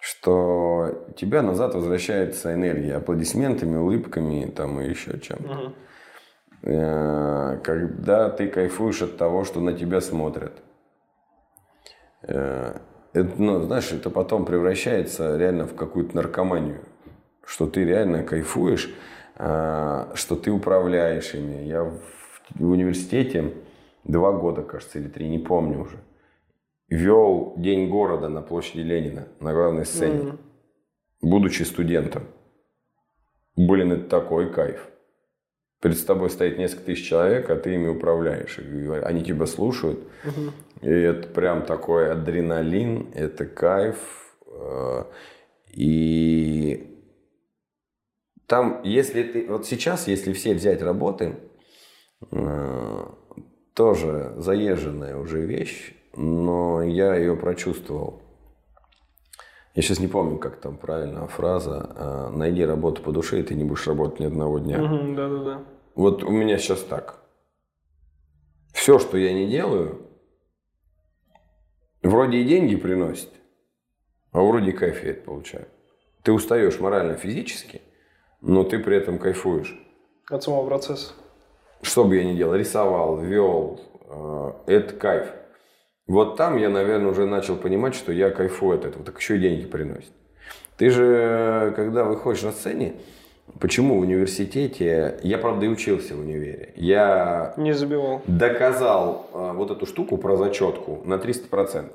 Что 0.00 1.08
тебя 1.16 1.42
назад 1.42 1.74
возвращается 1.74 2.54
энергия 2.54 2.96
аплодисментами, 2.96 3.76
улыбками 3.76 4.46
там, 4.46 4.80
и 4.80 4.88
еще 4.88 5.18
чем-то. 5.18 5.74
Э, 6.62 7.60
когда 7.64 8.30
ты 8.30 8.48
кайфуешь 8.48 9.02
от 9.02 9.16
того, 9.16 9.44
что 9.44 9.60
на 9.60 9.72
тебя 9.72 10.00
смотрят. 10.00 10.62
Э, 12.22 12.78
Это, 13.12 13.30
ну, 13.40 13.62
знаешь, 13.62 13.90
это 13.92 14.10
потом 14.10 14.44
превращается 14.44 15.36
реально 15.36 15.66
в 15.66 15.74
какую-то 15.74 16.14
наркоманию. 16.16 16.80
Что 17.44 17.66
ты 17.66 17.84
реально 17.84 18.22
кайфуешь, 18.22 18.94
э, 19.36 20.06
что 20.14 20.36
ты 20.36 20.50
управляешь 20.50 21.34
ими. 21.34 21.64
Я 21.64 21.84
в, 21.84 21.98
в 22.54 22.70
университете 22.70 23.54
два 24.04 24.32
года, 24.32 24.62
кажется, 24.62 24.98
или 24.98 25.08
три, 25.08 25.28
не 25.28 25.38
помню 25.38 25.80
уже, 25.80 25.98
вел 26.88 27.54
День 27.56 27.88
города 27.88 28.28
на 28.28 28.42
площади 28.42 28.80
Ленина, 28.80 29.28
на 29.40 29.52
главной 29.54 29.86
сцене, 29.86 30.22
Мгм. 30.22 30.38
будучи 31.22 31.62
студентом. 31.62 32.24
Блин, 33.56 33.92
это 33.92 34.04
такой 34.08 34.52
кайф. 34.52 34.88
Перед 35.80 36.04
тобой 36.06 36.28
стоит 36.30 36.58
несколько 36.58 36.86
тысяч 36.86 37.08
человек, 37.08 37.48
а 37.50 37.56
ты 37.56 37.74
ими 37.74 37.88
управляешь. 37.88 38.58
И 38.58 38.88
они 39.04 39.22
тебя 39.22 39.46
слушают. 39.46 40.00
И 40.82 40.88
это 40.90 41.28
прям 41.28 41.62
такой 41.64 42.10
адреналин, 42.10 43.12
это 43.14 43.46
кайф. 43.46 44.34
Э, 44.46 45.04
И 45.72 46.98
там, 48.46 48.80
если 48.82 49.22
ты... 49.22 49.46
Вот 49.46 49.66
сейчас, 49.66 50.08
если 50.08 50.32
все 50.32 50.54
взять 50.54 50.82
работы, 50.82 51.36
э, 52.32 53.06
тоже 53.74 54.32
заезженная 54.38 55.16
уже 55.16 55.42
вещь, 55.42 55.94
но 56.16 56.82
я 56.82 57.14
ее 57.14 57.36
прочувствовал. 57.36 58.22
Я 59.78 59.82
сейчас 59.82 60.00
не 60.00 60.08
помню, 60.08 60.38
как 60.38 60.56
там 60.56 60.76
правильно 60.76 61.28
фраза. 61.28 61.88
э, 61.94 62.30
Найди 62.36 62.64
работу 62.64 63.00
по 63.00 63.12
душе, 63.12 63.38
и 63.38 63.42
ты 63.44 63.54
не 63.54 63.62
будешь 63.62 63.86
работать 63.86 64.18
ни 64.18 64.24
одного 64.24 64.58
дня. 64.58 64.76
Мгм, 64.76 65.14
Да-да-да. 65.14 65.62
Вот 65.94 66.24
у 66.24 66.30
меня 66.32 66.58
сейчас 66.58 66.80
так. 66.82 67.20
Все, 68.72 68.98
что 68.98 69.16
я 69.16 69.32
не 69.32 69.46
делаю, 69.46 70.04
вроде 72.02 72.38
и 72.38 72.44
деньги 72.44 72.74
приносит, 72.74 73.28
а 74.32 74.40
вроде 74.42 74.70
и 74.70 74.72
кайф 74.72 75.04
я 75.04 75.10
это 75.12 75.22
получаю. 75.24 75.68
Ты 76.24 76.32
устаешь 76.32 76.80
морально, 76.80 77.14
физически, 77.14 77.80
но 78.40 78.64
ты 78.64 78.80
при 78.80 78.96
этом 78.96 79.20
кайфуешь. 79.20 79.78
От 80.28 80.42
самого 80.42 80.66
процесса. 80.66 81.12
Что 81.82 82.02
бы 82.04 82.16
я 82.16 82.24
ни 82.24 82.34
делал, 82.36 82.56
рисовал, 82.56 83.18
вел, 83.20 83.80
э, 84.66 84.72
это 84.72 84.94
кайф. 84.96 85.32
Вот 86.08 86.36
там 86.36 86.56
я, 86.56 86.70
наверное, 86.70 87.10
уже 87.10 87.26
начал 87.26 87.56
понимать, 87.56 87.94
что 87.94 88.12
я 88.12 88.30
кайфую 88.30 88.78
от 88.78 88.86
этого, 88.86 89.04
так 89.04 89.18
еще 89.18 89.36
и 89.36 89.40
деньги 89.40 89.66
приносит. 89.66 90.10
Ты 90.78 90.90
же, 90.90 91.72
когда 91.76 92.04
выходишь 92.04 92.42
на 92.42 92.52
сцене, 92.52 92.94
почему 93.60 93.98
в 93.98 94.00
университете, 94.00 95.18
я, 95.22 95.38
правда, 95.38 95.66
и 95.66 95.68
учился 95.68 96.14
в 96.14 96.20
универе, 96.20 96.72
я 96.76 97.52
Не 97.58 97.72
забивал. 97.74 98.22
доказал 98.26 99.28
э, 99.34 99.52
вот 99.54 99.70
эту 99.70 99.84
штуку 99.86 100.16
про 100.16 100.36
зачетку 100.36 101.02
на 101.04 101.14
300%. 101.14 101.90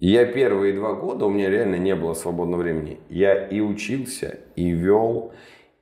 Я 0.00 0.26
первые 0.26 0.74
два 0.74 0.92
года, 0.92 1.24
у 1.24 1.30
меня 1.30 1.48
реально 1.48 1.76
не 1.76 1.94
было 1.94 2.12
свободного 2.14 2.60
времени. 2.60 2.98
Я 3.08 3.46
и 3.46 3.60
учился, 3.60 4.38
и 4.54 4.70
вел, 4.70 5.32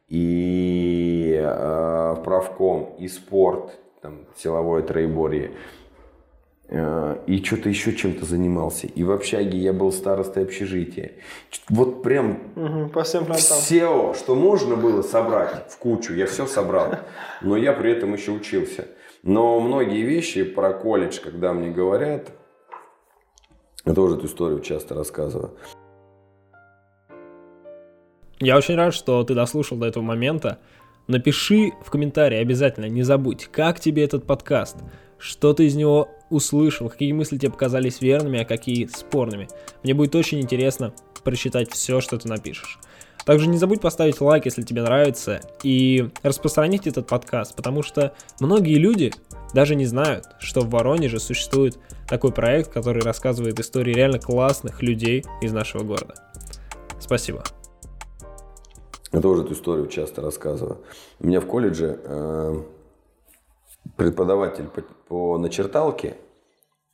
и 0.07 1.35
э, 1.42 2.14
в 2.18 2.22
правком, 2.22 2.94
и 2.98 3.09
спорт, 3.09 3.72
там, 4.00 4.26
силовое 4.37 4.83
троеборье, 4.83 5.52
и 7.26 7.44
что-то 7.44 7.68
еще 7.68 7.94
чем-то 7.94 8.24
занимался. 8.24 8.87
И 8.87 9.04
в 9.04 9.11
общаге 9.11 9.58
я 9.58 9.72
был 9.74 9.92
старостой 9.92 10.44
общежития. 10.44 11.12
Вот 11.68 12.02
прям 12.02 12.38
Угу, 12.56 12.88
по 12.88 13.02
всем 13.02 13.24
фронтам. 13.24 13.58
все, 13.58 14.14
что 14.14 14.35
можно 14.35 14.76
было 14.76 15.02
собрать 15.02 15.70
в 15.70 15.76
кучу, 15.78 16.14
я 16.14 16.26
все 16.26 16.46
собрал. 16.46 16.94
Но 17.42 17.56
я 17.58 17.74
при 17.74 17.92
этом 17.92 18.14
еще 18.14 18.30
учился. 18.32 18.87
Но 19.22 19.61
многие 19.61 20.02
вещи 20.02 20.44
про 20.44 20.72
колледж, 20.72 21.20
когда 21.22 21.52
мне 21.52 21.70
говорят, 21.70 22.30
я 23.85 23.92
тоже 23.92 24.16
эту 24.16 24.26
историю 24.26 24.61
часто 24.61 24.94
рассказываю. 24.94 25.52
Я 28.40 28.56
очень 28.56 28.74
рад, 28.76 28.94
что 28.94 29.22
ты 29.24 29.35
дослушал 29.35 29.76
до 29.78 29.87
этого 29.87 30.02
момента. 30.02 30.58
Напиши 31.06 31.72
в 31.85 31.90
комментарии 31.90 32.38
обязательно, 32.38 32.87
не 32.87 33.02
забудь, 33.02 33.48
как 33.52 33.78
тебе 33.78 34.04
этот 34.04 34.24
подкаст, 34.26 34.78
что 35.22 35.54
ты 35.54 35.66
из 35.66 35.76
него 35.76 36.08
услышал, 36.30 36.88
какие 36.88 37.12
мысли 37.12 37.38
тебе 37.38 37.52
показались 37.52 38.00
верными, 38.00 38.40
а 38.40 38.44
какие 38.44 38.87
спорными. 38.87 39.48
Мне 39.85 39.94
будет 39.94 40.16
очень 40.16 40.40
интересно 40.40 40.92
прочитать 41.22 41.70
все, 41.70 42.00
что 42.00 42.18
ты 42.18 42.28
напишешь. 42.28 42.80
Также 43.24 43.46
не 43.46 43.56
забудь 43.56 43.80
поставить 43.80 44.20
лайк, 44.20 44.46
если 44.46 44.62
тебе 44.62 44.82
нравится, 44.82 45.40
и 45.62 46.11
распространить 46.24 46.88
этот 46.88 47.06
подкаст, 47.06 47.54
потому 47.54 47.85
что 47.85 48.14
многие 48.40 48.78
люди 48.78 49.12
даже 49.54 49.76
не 49.76 49.87
знают, 49.87 50.26
что 50.40 50.62
в 50.62 50.70
Воронеже 50.70 51.20
существует 51.20 51.78
такой 52.08 52.32
проект, 52.32 52.72
который 52.72 53.02
рассказывает 53.02 53.61
истории 53.61 53.94
реально 53.94 54.18
классных 54.18 54.82
людей 54.82 55.24
из 55.40 55.52
нашего 55.52 55.85
города. 55.85 56.14
Спасибо. 56.98 57.44
Я 59.12 59.20
тоже 59.20 59.44
эту 59.44 59.52
историю 59.52 59.87
часто 59.87 60.20
рассказываю. 60.20 60.78
У 61.20 61.28
меня 61.28 61.40
в 61.40 61.46
колледже 61.46 62.00
э, 62.02 62.62
преподаватель 63.96 64.64
по, 64.64 64.83
по 65.09 65.38
начерталке, 65.38 66.16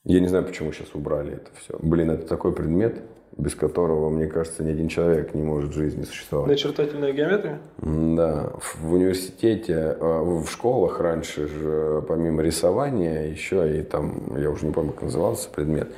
я 0.05 0.21
не 0.21 0.29
знаю, 0.29 0.45
почему 0.45 0.73
сейчас 0.73 0.95
убрали 0.95 1.35
это 1.35 1.51
все. 1.61 1.77
Блин, 1.81 2.11
это 2.11 2.27
такой 2.27 2.53
предмет, 2.53 3.03
без 3.37 3.55
которого, 3.55 4.09
мне 4.09 4.27
кажется, 4.27 4.65
ни 4.65 4.71
один 4.71 4.89
человек 4.89 5.35
не 5.35 5.43
может 5.43 5.71
в 5.71 5.75
жизни 5.75 6.05
существовать. 6.05 6.49
Начертательная 6.49 7.13
геометрия? 7.13 7.61
Да, 7.79 8.53
в 8.81 8.93
университете, 8.93 9.97
э, 10.01 10.23
в 10.23 10.49
школах 10.49 11.01
раньше 11.01 11.47
же, 11.47 12.05
помимо 12.09 12.43
рисования, 12.43 13.27
еще 13.27 13.79
и 13.79 13.83
там, 13.83 14.37
я 14.37 14.51
уже 14.51 14.67
не 14.67 14.73
помню, 14.73 14.93
как 14.93 15.03
назывался 15.03 15.51
предмет. 15.51 15.93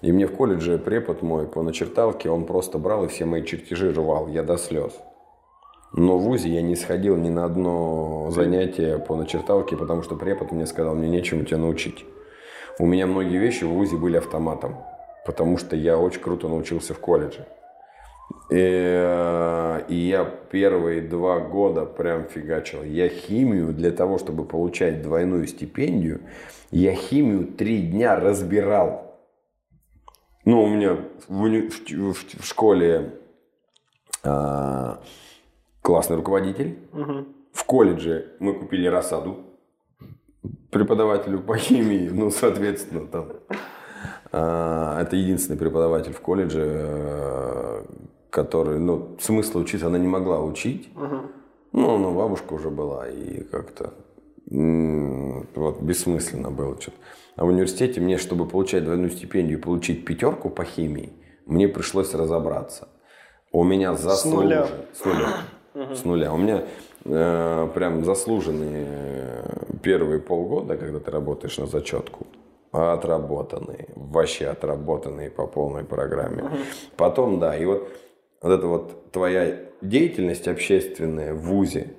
И 0.00 0.10
мне 0.10 0.26
в 0.26 0.32
колледже 0.32 0.78
препод 0.78 1.22
мой 1.22 1.46
по 1.46 1.62
начерталке, 1.62 2.28
он 2.28 2.44
просто 2.44 2.78
брал 2.78 3.04
и 3.04 3.08
все 3.08 3.24
мои 3.24 3.44
чертежи 3.44 3.92
рвал, 3.92 4.28
я 4.28 4.42
до 4.42 4.58
слез. 4.58 4.92
Но 5.94 6.18
в 6.18 6.22
ВУЗе 6.22 6.48
я 6.48 6.62
не 6.62 6.74
сходил 6.74 7.16
ни 7.16 7.28
на 7.28 7.44
одно 7.44 8.30
занятие 8.30 8.98
по 8.98 9.14
начерталке, 9.14 9.76
потому 9.76 10.02
что 10.02 10.16
препод 10.16 10.50
мне 10.50 10.66
сказал, 10.66 10.94
мне 10.94 11.08
нечему 11.08 11.44
тебя 11.44 11.58
научить. 11.58 12.04
У 12.78 12.86
меня 12.86 13.06
многие 13.06 13.36
вещи 13.38 13.64
в 13.64 13.68
ВУЗе 13.68 13.96
были 13.96 14.16
автоматом, 14.16 14.76
потому 15.26 15.58
что 15.58 15.76
я 15.76 15.98
очень 15.98 16.20
круто 16.20 16.48
научился 16.48 16.94
в 16.94 16.98
колледже. 16.98 17.46
И, 18.50 18.56
э, 18.56 19.82
и 19.88 19.94
я 19.94 20.24
первые 20.24 21.02
два 21.02 21.40
года 21.40 21.84
прям 21.84 22.24
фигачил. 22.24 22.82
Я 22.82 23.08
химию 23.08 23.74
для 23.74 23.90
того, 23.90 24.16
чтобы 24.18 24.44
получать 24.46 25.02
двойную 25.02 25.46
стипендию, 25.46 26.22
я 26.70 26.94
химию 26.94 27.46
три 27.46 27.82
дня 27.82 28.18
разбирал. 28.18 29.20
Ну, 30.46 30.62
у 30.62 30.66
меня 30.68 30.96
в, 31.28 31.34
в 31.34 32.12
в- 32.12 32.40
в 32.40 32.44
школе 32.46 33.12
а, 34.24 35.00
классный 35.82 36.16
руководитель. 36.16 36.78
Угу. 36.92 37.26
В 37.52 37.64
колледже 37.64 38.32
мы 38.38 38.54
купили 38.54 38.86
рассаду 38.86 39.40
преподавателю 40.70 41.40
по 41.40 41.56
химии, 41.56 42.08
ну, 42.08 42.30
соответственно, 42.30 43.06
там. 43.06 43.32
а, 44.32 45.02
Это 45.02 45.16
единственный 45.16 45.58
преподаватель 45.58 46.12
в 46.12 46.20
колледже, 46.20 46.62
э, 46.64 47.84
который, 48.30 48.78
ну, 48.78 49.16
смысла 49.20 49.60
учиться 49.60 49.88
она 49.88 49.98
не 49.98 50.08
могла 50.08 50.40
учить. 50.40 50.90
Ну, 51.72 51.98
ну, 51.98 52.14
бабушка 52.14 52.54
уже 52.54 52.70
была, 52.70 53.08
и 53.08 53.42
как-то 53.44 53.94
вот, 54.46 55.80
бессмысленно 55.82 56.50
было 56.50 56.78
что-то. 56.80 56.96
А 57.36 57.44
в 57.44 57.48
университете 57.48 58.00
мне, 58.00 58.18
чтобы 58.18 58.46
получать 58.46 58.84
двойную 58.84 59.10
стипендию 59.10 59.58
и 59.58 59.62
получить 59.62 60.04
пятерку 60.04 60.50
по 60.50 60.64
химии, 60.64 61.12
мне 61.46 61.68
пришлось 61.68 62.14
разобраться. 62.14 62.88
У 63.52 63.64
меня 63.64 63.94
заслужен... 63.94 64.40
нуля. 64.40 64.66
С 64.92 65.04
нуля. 65.04 65.28
С 65.74 66.04
нуля. 66.04 66.32
У 66.32 66.36
меня 66.36 66.64
э, 67.04 67.68
прям 67.74 68.04
заслуженные 68.04 68.86
э, 68.88 69.64
первые 69.82 70.20
полгода, 70.20 70.76
когда 70.76 71.00
ты 71.00 71.10
работаешь 71.10 71.56
на 71.56 71.66
зачетку, 71.66 72.26
отработанные, 72.72 73.88
вообще 73.96 74.48
отработанные 74.48 75.30
по 75.30 75.46
полной 75.46 75.84
программе. 75.84 76.50
Потом, 76.96 77.40
да, 77.40 77.56
и 77.56 77.64
вот, 77.64 77.88
вот 78.42 78.52
эта 78.52 78.66
вот 78.66 79.12
твоя 79.12 79.60
деятельность 79.80 80.46
общественная 80.46 81.32
в 81.32 81.40
ВУЗе, 81.40 81.94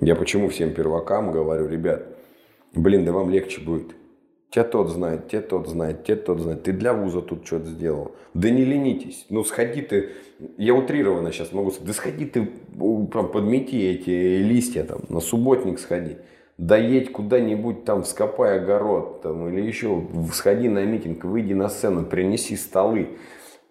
я 0.00 0.14
почему 0.14 0.48
всем 0.50 0.74
первакам 0.74 1.32
говорю, 1.32 1.66
ребят, 1.66 2.02
блин, 2.74 3.04
да 3.04 3.12
вам 3.12 3.30
легче 3.30 3.62
будет. 3.62 3.94
Тебя 4.54 4.62
тот 4.62 4.88
знает, 4.88 5.26
те 5.26 5.40
тот 5.40 5.66
знает, 5.66 6.04
те 6.04 6.14
тот 6.14 6.38
знает. 6.38 6.62
Ты 6.62 6.70
для 6.70 6.92
вуза 6.92 7.22
тут 7.22 7.44
что-то 7.44 7.64
сделал. 7.66 8.12
Да 8.34 8.50
не 8.50 8.64
ленитесь. 8.64 9.26
Ну, 9.28 9.42
сходи 9.42 9.82
ты, 9.82 10.10
я 10.58 10.74
утрированно 10.74 11.32
сейчас 11.32 11.50
могу 11.50 11.72
сказать, 11.72 11.88
да 11.88 11.92
сходи 11.92 12.24
ты, 12.24 12.52
там, 12.78 13.32
подмети 13.32 13.84
эти 13.84 14.38
листья, 14.38 14.84
там, 14.84 15.00
на 15.08 15.18
субботник 15.18 15.80
сходи. 15.80 16.18
Доедь 16.56 17.10
куда-нибудь 17.10 17.84
там, 17.84 18.04
вскопай 18.04 18.60
огород, 18.60 19.22
там, 19.22 19.48
или 19.48 19.60
еще 19.60 20.06
сходи 20.32 20.68
на 20.68 20.84
митинг, 20.84 21.24
выйди 21.24 21.52
на 21.52 21.68
сцену, 21.68 22.06
принеси 22.06 22.54
столы. 22.54 23.18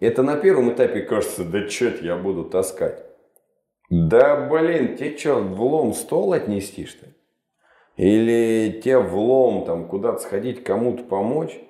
Это 0.00 0.22
на 0.22 0.36
первом 0.36 0.70
этапе 0.70 1.00
кажется, 1.00 1.44
да 1.44 1.66
что 1.66 1.94
я 2.02 2.18
буду 2.18 2.44
таскать. 2.44 3.02
Да, 3.88 4.36
блин, 4.50 4.98
тебе 4.98 5.16
что, 5.16 5.36
в 5.36 5.62
лом 5.62 5.94
стол 5.94 6.34
отнести, 6.34 6.84
что 6.84 7.06
ли? 7.06 7.14
Или 7.96 8.80
тебе 8.82 8.98
в 8.98 9.16
лом 9.16 9.64
там 9.64 9.86
куда-то 9.86 10.20
сходить, 10.20 10.64
кому-то 10.64 11.04
помочь? 11.04 11.60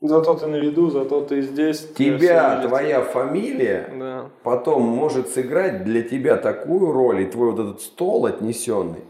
Зато 0.00 0.34
ты 0.34 0.46
на 0.46 0.56
виду, 0.56 0.90
зато 0.90 1.20
ты 1.20 1.42
здесь. 1.42 1.86
Тебя, 1.96 2.60
твоя 2.66 3.02
фамилия 3.02 3.88
Да. 3.96 4.30
потом 4.42 4.82
может 4.82 5.28
сыграть 5.28 5.84
для 5.84 6.02
тебя 6.02 6.36
такую 6.36 6.92
роль, 6.92 7.22
и 7.22 7.26
твой 7.26 7.52
вот 7.52 7.60
этот 7.60 7.80
стол 7.80 8.26
отнесенный. 8.26 9.04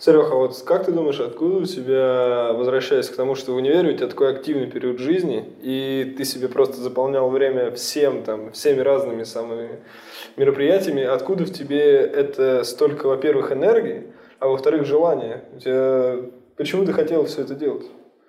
Серега, 0.00 0.34
вот 0.34 0.56
как 0.64 0.84
ты 0.84 0.92
думаешь, 0.92 1.18
откуда 1.18 1.56
у 1.56 1.64
тебя, 1.64 2.52
возвращаясь 2.52 3.08
к 3.08 3.16
тому, 3.16 3.34
что 3.34 3.52
в 3.52 3.56
универе 3.56 3.90
у 3.90 3.96
тебя 3.96 4.06
такой 4.06 4.30
активный 4.30 4.68
период 4.68 4.98
жизни, 5.00 5.44
и 5.60 6.14
ты 6.16 6.24
себе 6.24 6.48
просто 6.48 6.76
заполнял 6.76 7.28
время 7.30 7.72
всем 7.72 8.22
там, 8.22 8.52
всеми 8.52 8.80
разными 8.80 9.24
самыми 9.24 9.80
мероприятиями, 10.36 11.02
откуда 11.02 11.46
в 11.46 11.52
тебе 11.52 11.96
это 11.96 12.62
столько, 12.62 13.08
во-первых, 13.08 13.50
энергии, 13.50 14.04
а 14.40 14.48
во-вторых, 14.48 14.84
желания? 14.86 15.44
У 15.54 15.58
тебя... 15.58 16.16
Почему 16.56 16.84
ты 16.84 16.92
хотел 16.92 17.24
все 17.26 17.42
это 17.42 17.54
делать? 17.54 17.86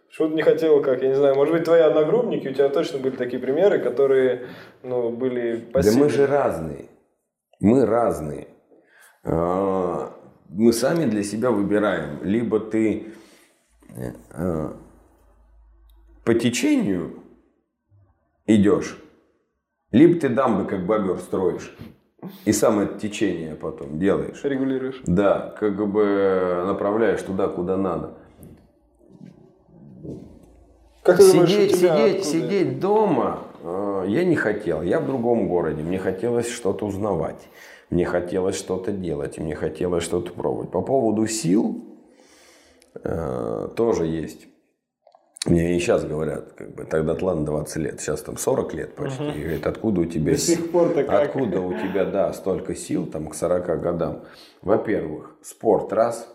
Почему 0.08 0.30
ты 0.30 0.36
не 0.36 0.42
хотел, 0.42 0.82
как, 0.82 1.02
я 1.04 1.10
не 1.10 1.16
знаю, 1.16 1.36
может 1.36 1.54
быть, 1.54 1.64
твои 1.64 1.82
одногруппники, 1.82 2.48
у 2.48 2.54
тебя 2.54 2.70
точно 2.70 3.00
были 3.00 3.16
такие 3.16 3.40
примеры, 3.40 3.80
которые, 3.80 4.48
ну, 4.82 5.10
были 5.12 5.58
Да 5.58 5.72
пассивны. 5.74 6.04
мы 6.06 6.10
же 6.10 6.26
разные. 6.26 6.86
Мы 7.60 7.86
разные. 7.86 8.48
А, 9.24 10.12
Мы 10.50 10.74
сами 10.74 11.06
для 11.06 11.24
себя 11.24 11.52
выбираем. 11.52 12.24
Либо 12.24 12.60
ты 12.60 13.14
э, 14.34 14.70
по 16.26 16.34
течению 16.34 17.22
идешь, 18.48 18.98
либо 19.92 20.20
ты 20.20 20.30
дамбы 20.30 20.66
как 20.66 20.86
бобер 20.88 21.18
строишь. 21.20 21.76
И 22.46 22.52
сам 22.52 22.80
это 22.80 23.00
течение 23.00 23.56
потом 23.56 23.98
делаешь. 24.00 24.44
Регулируешь. 24.44 25.02
Да, 25.06 25.56
как 25.60 25.90
бы 25.90 26.64
направляешь 26.66 27.22
туда, 27.22 27.48
куда 27.48 27.78
надо. 27.78 28.14
Как 31.04 31.18
ты 31.18 31.32
думаешь, 31.32 31.50
Сидеть, 31.50 31.78
тебя 31.80 31.96
сидеть, 31.96 32.22
откуда? 32.22 32.24
сидеть 32.24 32.80
дома 32.80 33.40
э, 33.64 34.06
я 34.10 34.26
не 34.26 34.36
хотел. 34.36 34.82
Я 34.82 35.00
в 35.00 35.06
другом 35.06 35.48
городе. 35.48 35.82
Мне 35.82 35.98
хотелось 35.98 36.50
что-то 36.50 36.86
узнавать. 36.86 37.48
Мне 37.90 38.06
хотелось 38.06 38.56
что-то 38.56 38.92
делать. 38.92 39.38
Мне 39.38 39.56
хотелось 39.56 40.04
что-то 40.04 40.34
пробовать. 40.34 40.72
По 40.72 40.82
поводу 40.82 41.26
сил 41.26 41.84
э, 42.96 43.70
тоже 43.76 44.06
есть. 44.06 44.48
Мне 45.46 45.78
и 45.78 45.80
сейчас 45.80 46.04
говорят, 46.04 46.52
как 46.54 46.76
бы, 46.76 46.84
тогда 46.84 47.16
ладно 47.26 47.46
20 47.46 47.76
лет, 47.78 48.02
сейчас 48.02 48.22
там 48.22 48.36
40 48.36 48.74
лет 48.74 48.96
почти. 48.96 49.24
И 49.30 49.42
говорят, 49.42 49.68
откуда 49.68 50.02
у 50.02 50.06
тебя 50.06 50.34
До 50.34 50.38
си- 50.38 50.56
сих 50.56 50.72
как? 50.72 51.10
Откуда 51.10 51.62
у 51.62 51.74
тебя, 51.74 52.04
да, 52.06 52.34
столько 52.34 52.76
сил, 52.76 53.06
там, 53.06 53.30
к 53.30 53.36
40 53.36 53.82
годам? 53.82 54.24
Во-первых, 54.62 55.38
спорт 55.42 55.94
раз. 55.94 56.28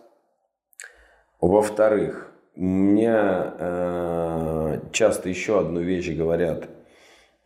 Во-вторых, 1.38 2.32
мне 2.54 3.12
э, 3.14 4.80
часто 4.92 5.28
еще 5.28 5.60
одну 5.60 5.80
вещь 5.80 6.10
говорят. 6.16 6.70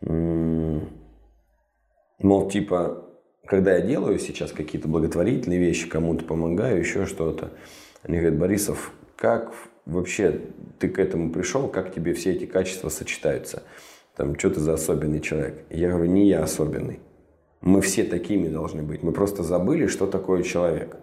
Мол, 0.01 0.87
типа, 2.49 3.05
когда 3.45 3.75
я 3.75 3.81
делаю 3.81 4.17
сейчас 4.19 4.53
какие-то 4.53 4.87
благотворительные 4.87 5.59
вещи, 5.59 5.89
кому-то 5.89 6.23
помогаю, 6.23 6.79
еще 6.79 7.05
что-то, 7.05 7.51
они 8.03 8.19
говорят, 8.19 8.39
Борисов, 8.39 8.93
как 9.17 9.51
вообще 9.89 10.41
ты 10.79 10.87
к 10.89 10.99
этому 10.99 11.31
пришел, 11.31 11.67
как 11.67 11.93
тебе 11.93 12.13
все 12.13 12.31
эти 12.31 12.45
качества 12.45 12.89
сочетаются? 12.89 13.63
Там, 14.15 14.37
что 14.37 14.49
ты 14.49 14.59
за 14.59 14.73
особенный 14.73 15.21
человек? 15.21 15.65
Я 15.69 15.89
говорю, 15.89 16.11
не 16.11 16.27
я 16.27 16.43
особенный. 16.43 16.99
Мы 17.61 17.81
все 17.81 18.03
такими 18.03 18.47
должны 18.47 18.83
быть. 18.83 19.03
Мы 19.03 19.11
просто 19.11 19.43
забыли, 19.43 19.87
что 19.87 20.07
такое 20.07 20.43
человек. 20.43 20.97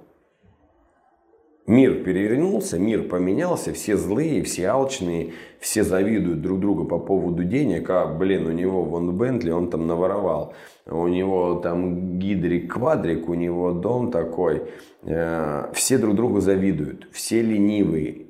Мир 1.66 2.04
перевернулся, 2.04 2.78
мир 2.78 3.08
поменялся, 3.08 3.72
все 3.72 3.96
злые, 3.96 4.44
все 4.44 4.68
алчные, 4.68 5.32
все 5.58 5.82
завидуют 5.82 6.40
друг 6.40 6.60
другу 6.60 6.84
по 6.84 6.98
поводу 6.98 7.42
денег. 7.42 7.90
А, 7.90 8.06
блин, 8.06 8.46
у 8.46 8.52
него 8.52 8.84
вон 8.84 9.18
Бентли, 9.18 9.50
он 9.50 9.68
там 9.68 9.86
наворовал. 9.88 10.54
У 10.86 11.08
него 11.08 11.56
там 11.56 12.20
гидрик-квадрик, 12.20 13.28
у 13.28 13.34
него 13.34 13.72
дом 13.72 14.12
такой. 14.12 14.62
Э, 15.02 15.72
все 15.72 15.98
друг 15.98 16.14
другу 16.14 16.40
завидуют, 16.40 17.08
все 17.10 17.42
ленивые. 17.42 18.25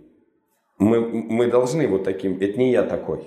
Мы, 0.78 1.00
мы 1.00 1.46
должны 1.46 1.86
вот 1.88 2.04
таким... 2.04 2.38
Это 2.40 2.58
не 2.58 2.70
я 2.70 2.82
такой. 2.82 3.20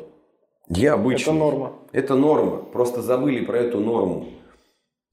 Я 0.70 0.94
обычный. 0.94 1.32
Это 1.32 1.40
норма. 1.40 1.74
Это 1.92 2.16
норма. 2.16 2.58
Просто 2.58 3.02
забыли 3.02 3.44
про 3.44 3.58
эту 3.58 3.80
норму. 3.80 4.28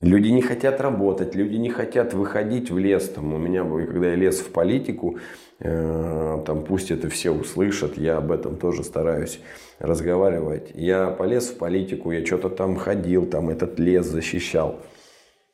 Люди 0.03 0.29
не 0.29 0.43
хотят 0.43 0.79
работать, 0.83 1.35
люди 1.35 1.57
не 1.57 1.71
хотят 1.71 2.13
выходить 2.13 2.71
в 2.71 2.77
лес. 2.77 3.09
Там, 3.09 3.33
у 3.33 3.39
меня, 3.39 3.65
когда 3.65 4.09
я 4.09 4.15
лез 4.15 4.41
в 4.41 4.53
политику, 4.53 5.19
э, 5.59 6.43
там 6.45 6.65
пусть 6.65 6.91
это 6.91 7.09
все 7.09 7.31
услышат, 7.31 7.97
я 7.97 8.19
об 8.19 8.31
этом 8.31 8.57
тоже 8.57 8.85
стараюсь 8.85 9.41
разговаривать. 9.79 10.71
Я 10.75 11.09
полез 11.09 11.49
в 11.49 11.57
политику, 11.57 12.13
я 12.13 12.25
что-то 12.27 12.51
там 12.51 12.77
ходил, 12.77 13.25
там 13.25 13.49
этот 13.49 13.79
лес 13.79 14.05
защищал. 14.05 14.81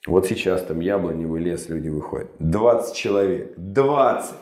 Вот 0.09 0.27
сейчас 0.27 0.65
там 0.65 0.81
яблоневый 0.81 1.41
лес, 1.41 1.69
люди 1.69 1.89
выходят. 1.89 2.29
20 2.41 2.97
человек. 2.97 3.55
20! 3.57 4.35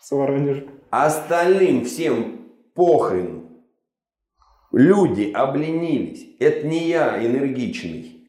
С 0.00 0.10
Воронежа. 0.12 0.64
Остальным 1.04 1.84
всем 1.84 2.48
похрен. 2.74 3.48
Люди 4.72 5.30
обленились. 5.30 6.26
Это 6.40 6.66
не 6.66 6.88
я 6.88 7.22
энергичный. 7.22 8.26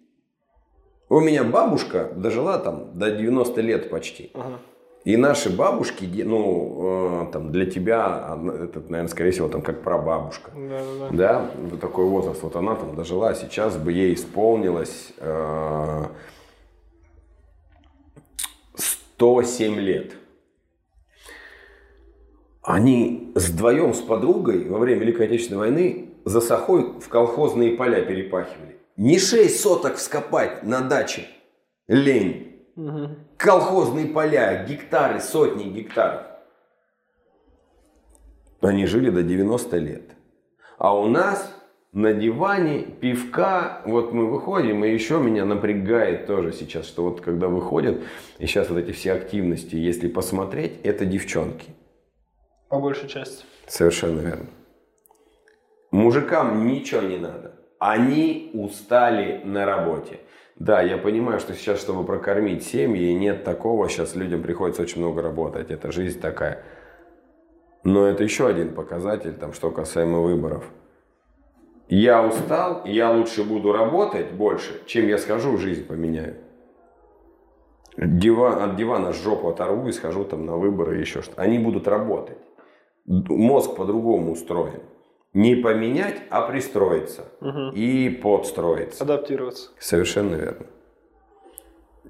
У 1.07 1.21
меня 1.21 1.45
бабушка 1.45 2.11
дожила 2.13 2.59
там 2.59 2.99
до 2.99 3.11
90 3.11 3.61
лет 3.61 3.89
почти. 3.89 4.31
Ага. 4.33 4.59
И 5.05 5.15
наши 5.15 5.49
бабушки, 5.49 6.03
ну, 6.25 7.27
э, 7.29 7.31
там, 7.31 7.53
для 7.53 7.65
тебя, 7.65 8.37
это, 8.61 8.81
наверное, 8.81 9.07
скорее 9.07 9.31
всего, 9.31 9.47
там, 9.47 9.61
как 9.61 9.81
прабабушка. 9.81 10.51
Да, 10.53 10.81
да, 10.99 11.09
да. 11.09 11.51
Да, 11.71 11.77
такой 11.77 12.03
возраст. 12.03 12.43
Вот 12.43 12.57
она 12.57 12.75
там 12.75 12.93
дожила, 12.97 13.33
сейчас 13.33 13.77
бы 13.77 13.93
ей 13.93 14.13
исполнилось 14.13 15.13
э, 15.19 16.03
107 18.75 19.75
лет. 19.79 20.15
Они 22.67 23.31
вдвоем 23.33 23.93
с 23.93 24.01
подругой 24.01 24.67
во 24.67 24.77
время 24.77 24.99
Великой 24.99 25.27
Отечественной 25.27 25.59
войны 25.59 26.09
за 26.25 26.41
Сахой 26.41 26.99
в 26.99 27.07
колхозные 27.07 27.77
поля 27.77 28.01
перепахивали. 28.01 28.75
Не 28.97 29.19
6 29.19 29.57
соток 29.57 29.95
вскопать 29.95 30.63
на 30.63 30.81
даче. 30.81 31.27
Лень. 31.87 32.57
Угу. 32.75 33.09
Колхозные 33.37 34.07
поля, 34.07 34.65
гектары, 34.65 35.21
сотни 35.21 35.63
гектаров. 35.69 36.23
Они 38.59 38.85
жили 38.85 39.11
до 39.11 39.23
90 39.23 39.77
лет. 39.77 40.03
А 40.77 40.93
у 40.93 41.07
нас 41.07 41.49
на 41.93 42.11
диване 42.11 42.81
пивка, 42.81 43.81
вот 43.85 44.11
мы 44.11 44.29
выходим, 44.29 44.83
и 44.83 44.91
еще 44.91 45.19
меня 45.19 45.45
напрягает 45.45 46.27
тоже 46.27 46.51
сейчас, 46.51 46.85
что 46.85 47.03
вот 47.03 47.21
когда 47.21 47.47
выходят, 47.47 48.03
и 48.39 48.45
сейчас 48.45 48.69
вот 48.69 48.79
эти 48.79 48.91
все 48.91 49.13
активности, 49.13 49.77
если 49.77 50.09
посмотреть, 50.09 50.73
это 50.83 51.05
девчонки. 51.05 51.76
По 52.69 52.79
большей 52.79 53.07
части. 53.07 53.45
Совершенно 53.67 54.19
верно. 54.19 54.47
Мужикам 55.91 56.67
ничего 56.67 57.01
не 57.01 57.17
надо. 57.17 57.53
Они 57.79 58.51
устали 58.53 59.41
на 59.43 59.65
работе. 59.65 60.19
Да, 60.55 60.81
я 60.81 60.97
понимаю, 60.97 61.39
что 61.39 61.53
сейчас, 61.53 61.79
чтобы 61.79 62.03
прокормить 62.03 62.65
семьи, 62.65 63.13
нет 63.13 63.43
такого, 63.43 63.87
сейчас 63.89 64.15
людям 64.15 64.41
приходится 64.41 64.81
очень 64.81 65.01
много 65.01 65.21
работать. 65.21 65.69
Это 65.69 65.91
жизнь 65.91 66.19
такая. 66.19 66.63
Но 67.83 68.07
это 68.07 68.23
еще 68.23 68.47
один 68.47 68.73
показатель, 68.73 69.33
там, 69.33 69.53
что 69.53 69.71
касаемо 69.71 70.19
выборов. 70.19 70.65
Я 71.87 72.25
устал, 72.25 72.81
я 72.85 73.11
лучше 73.11 73.43
буду 73.43 73.71
работать 73.71 74.31
больше, 74.31 74.81
чем 74.87 75.07
я 75.07 75.17
схожу, 75.17 75.57
жизнь 75.57 75.85
поменяю. 75.85 76.35
Диван, 77.95 78.61
от 78.61 78.75
дивана 78.75 79.13
жопу 79.13 79.47
оторву 79.49 79.87
и 79.87 79.91
схожу 79.91 80.25
там 80.25 80.45
на 80.45 80.57
выборы 80.57 80.97
и 80.97 80.99
еще 80.99 81.21
что-то. 81.21 81.41
Они 81.41 81.59
будут 81.59 81.87
работать. 81.87 82.37
Мозг 83.07 83.75
по-другому 83.75 84.33
устроен. 84.33 84.81
Не 85.33 85.55
поменять, 85.55 86.21
а 86.29 86.41
пристроиться. 86.41 87.25
Угу. 87.41 87.71
И 87.73 88.09
подстроиться. 88.09 89.03
Адаптироваться. 89.03 89.69
Совершенно 89.79 90.35
верно. 90.35 90.65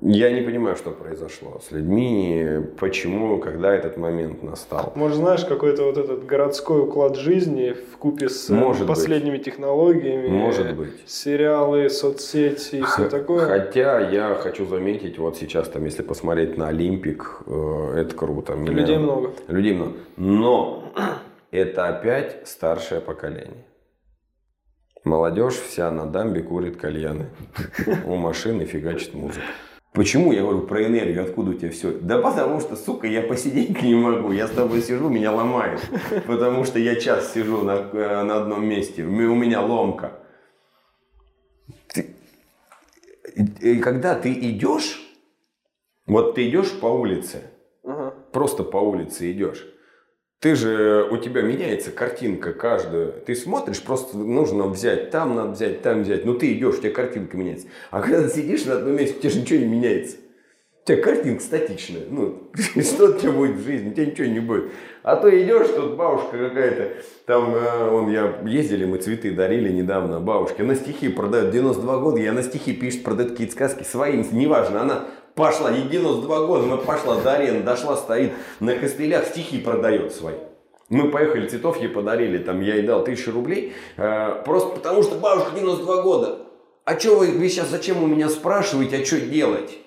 Я 0.02 0.32
не 0.32 0.42
понимаю, 0.42 0.76
что 0.76 0.92
произошло 0.92 1.60
с 1.60 1.72
людьми, 1.72 2.46
почему, 2.80 3.40
когда 3.40 3.74
этот 3.74 3.98
момент 3.98 4.44
настал. 4.44 4.94
Может, 4.96 5.18
знаешь, 5.18 5.44
какой-то 5.44 5.84
вот 5.86 5.98
этот 5.98 6.26
городской 6.26 6.82
уклад 6.82 7.16
жизни 7.18 7.74
в 7.94 7.98
купе 7.98 8.30
с 8.30 8.50
э, 8.50 8.54
Может 8.54 8.88
последними 8.88 9.40
технологиями, 9.40 10.28
Может 10.28 10.76
быть. 10.76 11.02
сериалы, 11.08 11.90
соцсети 11.90 12.76
и 12.76 12.82
все 12.84 13.10
такое. 13.10 13.48
Хотя 13.48 14.00
я 14.00 14.36
хочу 14.36 14.68
заметить, 14.68 15.18
вот 15.18 15.36
сейчас 15.38 15.68
там, 15.70 15.84
если 15.86 16.04
посмотреть 16.04 16.58
на 16.58 16.68
Олимпик, 16.68 17.42
э, 17.48 17.94
это 17.98 18.16
круто. 18.16 18.54
Меня- 18.54 18.72
Людей 18.74 18.98
много. 18.98 19.32
Людей 19.48 19.74
много. 19.74 19.94
Но 20.16 20.94
это 21.52 21.88
опять 21.88 22.48
старшее 22.48 23.02
поколение. 23.02 23.66
Молодежь 25.04 25.56
вся 25.56 25.90
на 25.90 26.06
дамбе 26.06 26.44
курит 26.44 26.78
кальяны. 26.78 27.28
У 28.06 28.16
машины 28.16 28.66
фигачит 28.66 29.14
музыка. 29.16 29.42
Почему 29.98 30.32
я 30.32 30.44
говорю 30.44 30.62
про 30.62 30.86
энергию? 30.86 31.24
Откуда 31.24 31.50
у 31.50 31.54
тебя 31.56 31.72
все? 31.72 31.90
Да 31.92 32.22
потому 32.22 32.60
что, 32.60 32.76
сука, 32.76 33.08
я 33.08 33.24
посидеть 33.24 33.82
не 33.82 33.96
могу. 33.96 34.32
Я 34.32 34.48
с 34.48 34.52
тобой 34.52 34.84
сижу, 34.84 35.10
меня 35.10 35.32
ломает. 35.32 35.82
Потому 36.28 36.66
что 36.66 36.78
я 36.78 36.98
час 36.98 37.34
сижу 37.34 37.64
на, 37.64 37.90
э, 37.92 38.24
на 38.24 38.38
одном 38.38 38.64
месте. 38.64 39.04
У 39.04 39.10
меня- 39.10 39.62
ломка. 39.62 40.20
Ты- 41.88 42.16
и- 43.60 43.80
когда 43.80 44.14
ты 44.14 44.32
идешь, 44.34 45.02
вот 46.06 46.36
ты 46.36 46.48
идешь 46.48 46.80
по 46.80 46.86
улице, 46.86 47.50
Ага. 47.84 48.14
просто 48.32 48.64
по 48.64 48.78
улице 48.78 49.32
идешь. 49.32 49.66
Ты 50.40 50.56
же, 50.56 51.08
у 51.10 51.18
тебя 51.18 51.42
меняется 51.42 51.90
картинка 51.90 52.54
каждую. 52.54 53.12
Ты 53.26 53.34
смотришь, 53.34 53.82
просто 53.82 54.18
нужно 54.18 54.68
взять, 54.68 55.10
там 55.10 55.36
надо 55.36 55.52
взять, 55.52 55.82
там 55.82 56.04
взять. 56.04 56.26
Но 56.26 56.36
ты 56.36 56.54
идешь, 56.54 56.76
у 56.76 56.82
тебя 56.82 56.92
картинка 56.92 57.36
меняется. 57.36 57.68
А 57.90 58.02
когда 58.02 58.22
ты 58.22 58.30
сидишь 58.30 58.66
на 58.66 58.74
одном 58.74 58.96
месте, 58.96 59.18
у 59.18 59.20
тебя 59.20 59.30
же 59.32 59.42
ничего 59.42 59.60
не 59.60 59.66
меняется. 59.66 60.18
У 60.84 60.88
тебя 60.88 61.02
картинка 61.02 61.42
статичная. 61.42 62.04
Ну, 62.08 62.52
что 62.82 63.10
у 63.10 63.14
тебя 63.14 63.32
будет 63.32 63.56
в 63.56 63.66
жизни? 63.66 63.90
У 63.90 63.94
тебя 63.94 64.06
ничего 64.06 64.28
не 64.28 64.40
будет. 64.40 64.66
А 65.02 65.16
то 65.16 65.28
идешь, 65.28 65.70
тут 65.70 65.96
бабушка 65.96 66.38
какая-то, 66.38 67.02
там, 67.26 67.56
э, 67.56 67.90
он, 67.90 68.12
я 68.12 68.40
ездили, 68.46 68.86
мы 68.86 69.00
цветы 69.00 69.32
дарили 69.32 69.72
недавно 69.72 70.20
бабушке. 70.20 70.62
На 70.62 70.76
стихи 70.76 71.10
продает 71.10 71.50
92 71.50 71.98
года, 72.00 72.20
я 72.20 72.32
на 72.32 72.44
стихи 72.44 72.74
пишет, 72.74 73.04
продает 73.04 73.32
какие-то 73.32 73.54
сказки 73.54 73.84
свои, 73.84 74.24
неважно, 74.32 74.82
она 74.82 75.08
пошла, 75.38 75.72
ей 75.72 75.88
92 75.88 76.48
года, 76.48 76.64
она 76.66 76.78
пошла 76.78 77.16
до 77.22 77.34
арены, 77.34 77.62
дошла, 77.62 77.96
стоит 77.96 78.34
на 78.60 78.76
костылях, 78.76 79.28
стихи 79.28 79.60
продает 79.60 80.14
свои. 80.14 80.36
Мы 80.90 81.12
поехали, 81.12 81.48
цветов 81.48 81.80
ей 81.80 81.90
подарили, 81.90 82.40
там 82.40 82.60
я 82.62 82.76
ей 82.76 82.84
дал 82.84 83.04
тысячу 83.04 83.32
рублей, 83.32 83.74
э, 83.98 84.42
просто 84.44 84.70
потому 84.70 85.04
что 85.04 85.16
бабушка 85.16 85.52
92 85.56 86.02
года. 86.02 86.40
А 86.86 87.00
что 87.00 87.18
вы, 87.18 87.28
вы 87.28 87.50
сейчас 87.50 87.70
зачем 87.70 88.04
у 88.04 88.08
меня 88.08 88.30
спрашиваете, 88.30 88.98
а 88.98 89.06
что 89.06 89.22
делать? 89.22 89.78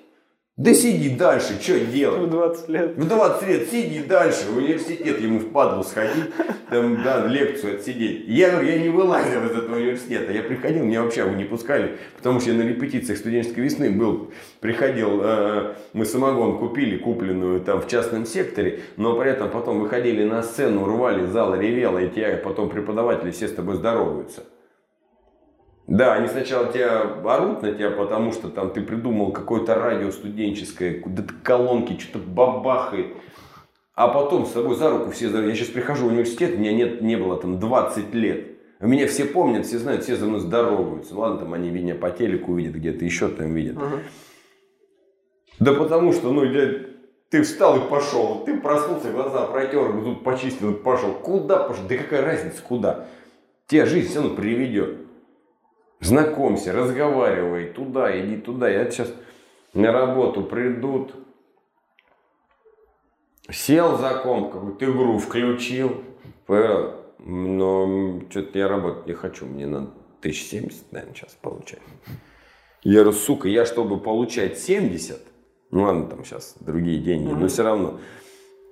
Да 0.60 0.74
сиди 0.74 1.16
дальше, 1.16 1.58
что 1.58 1.80
делать? 1.80 2.20
В 2.20 2.30
20 2.30 2.68
лет. 2.68 2.94
В 2.94 3.08
20 3.08 3.48
лет 3.48 3.70
сиди 3.70 4.00
дальше, 4.00 4.44
в 4.50 4.58
университет 4.58 5.18
ему 5.18 5.38
в 5.38 5.52
падлу 5.52 5.82
сходить, 5.82 6.34
там, 6.68 7.02
да, 7.02 7.26
лекцию 7.26 7.76
отсидеть. 7.76 8.28
Я 8.28 8.50
говорю, 8.50 8.68
я 8.68 8.78
не 8.78 8.90
вылазил 8.90 9.42
из 9.46 9.52
этого 9.52 9.76
университета. 9.76 10.34
Я 10.34 10.42
приходил, 10.42 10.84
меня 10.84 11.02
вообще 11.02 11.24
не 11.30 11.44
пускали, 11.44 11.96
потому 12.18 12.40
что 12.40 12.50
я 12.50 12.58
на 12.58 12.68
репетициях 12.68 13.16
студенческой 13.16 13.60
весны 13.60 13.90
был. 13.90 14.32
Приходил, 14.60 15.22
э, 15.22 15.76
мы 15.94 16.04
самогон 16.04 16.58
купили, 16.58 16.98
купленную 16.98 17.62
там 17.62 17.80
в 17.80 17.88
частном 17.88 18.26
секторе, 18.26 18.80
но 18.98 19.18
при 19.18 19.30
этом 19.30 19.48
потом 19.48 19.80
выходили 19.80 20.24
на 20.24 20.42
сцену, 20.42 20.84
рвали 20.84 21.24
зал, 21.24 21.58
ревело, 21.58 22.00
и 22.00 22.10
тебя 22.10 22.36
потом 22.36 22.68
преподаватели 22.68 23.30
все 23.30 23.48
с 23.48 23.54
тобой 23.54 23.76
здороваются. 23.76 24.42
Да, 25.90 26.14
они 26.14 26.28
сначала 26.28 26.72
тебя 26.72 27.02
орут 27.24 27.62
на 27.62 27.72
тебя, 27.72 27.90
потому 27.90 28.30
что 28.30 28.48
там 28.48 28.70
ты 28.70 28.80
придумал 28.80 29.32
какое-то 29.32 29.74
радио 29.74 30.12
студенческое, 30.12 31.00
куда-то 31.00 31.34
колонки, 31.42 32.00
что-то 32.00 32.24
бабахает. 32.24 33.08
А 33.96 34.06
потом 34.06 34.46
с 34.46 34.52
тобой 34.52 34.76
за 34.76 34.88
руку 34.88 35.10
все. 35.10 35.28
Я 35.28 35.54
сейчас 35.56 35.66
прихожу 35.66 36.04
в 36.04 36.12
университет, 36.12 36.54
у 36.54 36.58
меня 36.58 36.72
нет, 36.72 37.02
не 37.02 37.16
было 37.16 37.36
там 37.36 37.58
20 37.58 38.14
лет. 38.14 38.46
Меня 38.78 39.08
все 39.08 39.24
помнят, 39.24 39.66
все 39.66 39.78
знают, 39.78 40.04
все 40.04 40.14
за 40.14 40.26
мной 40.26 40.38
здороваются. 40.38 41.18
Ладно, 41.18 41.38
там 41.40 41.54
они 41.54 41.70
меня 41.70 41.96
по 41.96 42.10
телеку 42.10 42.54
видят, 42.54 42.76
где-то 42.76 43.04
еще 43.04 43.26
там 43.26 43.52
видят. 43.52 43.76
Ага. 43.76 43.98
Да 45.58 45.74
потому 45.74 46.12
что, 46.12 46.30
ну, 46.30 46.44
я, 46.44 46.72
ты 47.30 47.42
встал 47.42 47.78
и 47.78 47.90
пошел. 47.90 48.44
Ты 48.46 48.60
проснулся, 48.60 49.10
глаза 49.10 49.44
протер, 49.46 49.92
тут 50.04 50.22
почистил 50.22 50.70
и 50.70 50.74
пошел. 50.74 51.14
Куда 51.14 51.56
пошел? 51.64 51.82
Да 51.88 51.96
какая 51.96 52.22
разница, 52.24 52.62
куда? 52.62 53.06
Тебя 53.66 53.86
жизнь 53.86 54.08
все 54.08 54.20
равно 54.20 54.36
приведет. 54.36 55.09
Знакомься, 56.00 56.72
разговаривай, 56.72 57.66
туда, 57.66 58.18
иди 58.20 58.36
туда. 58.36 58.68
Я 58.68 58.90
сейчас 58.90 59.12
на 59.74 59.92
работу 59.92 60.42
придут. 60.42 61.14
Сел 63.50 63.98
за 63.98 64.14
комп, 64.14 64.52
какую-то 64.52 64.84
игру 64.86 65.18
включил. 65.18 66.02
Понял? 66.46 66.94
Но 67.18 68.20
что-то 68.30 68.58
я 68.58 68.68
работать 68.68 69.06
не 69.06 69.12
хочу. 69.12 69.46
Мне 69.46 69.66
надо 69.66 69.90
1070, 70.20 70.92
наверное, 70.92 71.14
сейчас 71.14 71.36
получать. 71.40 71.80
Я 72.82 73.02
говорю, 73.02 73.12
сука, 73.12 73.48
я 73.48 73.66
чтобы 73.66 74.00
получать 74.00 74.58
70, 74.58 75.20
ну 75.70 75.82
ладно, 75.82 76.06
там 76.08 76.24
сейчас 76.24 76.56
другие 76.60 76.98
деньги, 76.98 77.30
но 77.30 77.46
все 77.48 77.62
равно, 77.62 78.00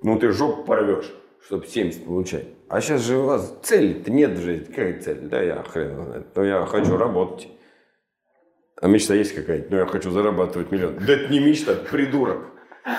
ну 0.01 0.17
ты 0.17 0.31
жопу 0.31 0.63
порвешь, 0.63 1.13
чтобы 1.45 1.65
70 1.65 2.05
получать. 2.05 2.45
А 2.67 2.81
сейчас 2.81 3.01
же 3.01 3.17
у 3.17 3.23
вас 3.25 3.57
цели-то 3.63 4.11
нет 4.11 4.37
же. 4.37 4.59
Какая 4.59 4.99
цель? 5.01 5.19
Да 5.21 5.41
я 5.41 5.63
хрен 5.63 6.03
знает. 6.05 6.27
Но 6.35 6.43
я 6.43 6.65
хочу 6.65 6.97
работать. 6.97 7.49
А 8.81 8.87
мечта 8.87 9.13
есть 9.13 9.33
какая-то? 9.33 9.67
Ну 9.71 9.77
я 9.77 9.85
хочу 9.85 10.11
зарабатывать 10.11 10.71
миллион. 10.71 10.97
Да 11.05 11.13
это 11.13 11.31
не 11.31 11.39
мечта, 11.39 11.73
это 11.73 11.89
придурок. 11.89 12.45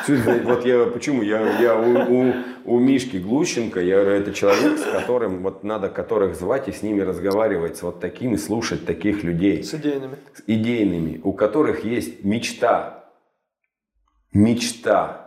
Вот 0.06 0.64
я 0.66 0.86
почему? 0.86 1.22
Я, 1.22 1.58
я 1.60 1.76
у, 1.78 2.14
у, 2.14 2.34
у 2.64 2.78
Мишки 2.78 3.16
Глущенко, 3.16 3.80
я 3.80 3.98
это 4.00 4.32
человек, 4.32 4.78
с 4.78 4.84
которым 4.84 5.42
вот 5.42 5.64
надо 5.64 5.88
которых 5.88 6.36
звать 6.36 6.68
и 6.68 6.72
с 6.72 6.82
ними 6.82 7.00
разговаривать, 7.00 7.76
с 7.76 7.82
вот 7.82 7.98
такими, 8.00 8.36
слушать 8.36 8.86
таких 8.86 9.24
людей 9.24 9.64
С 9.64 9.74
идейными. 9.74 10.16
с 10.34 10.42
идейными, 10.46 11.20
у 11.24 11.32
которых 11.32 11.84
есть 11.84 12.24
мечта. 12.24 13.10
Мечта. 14.32 15.19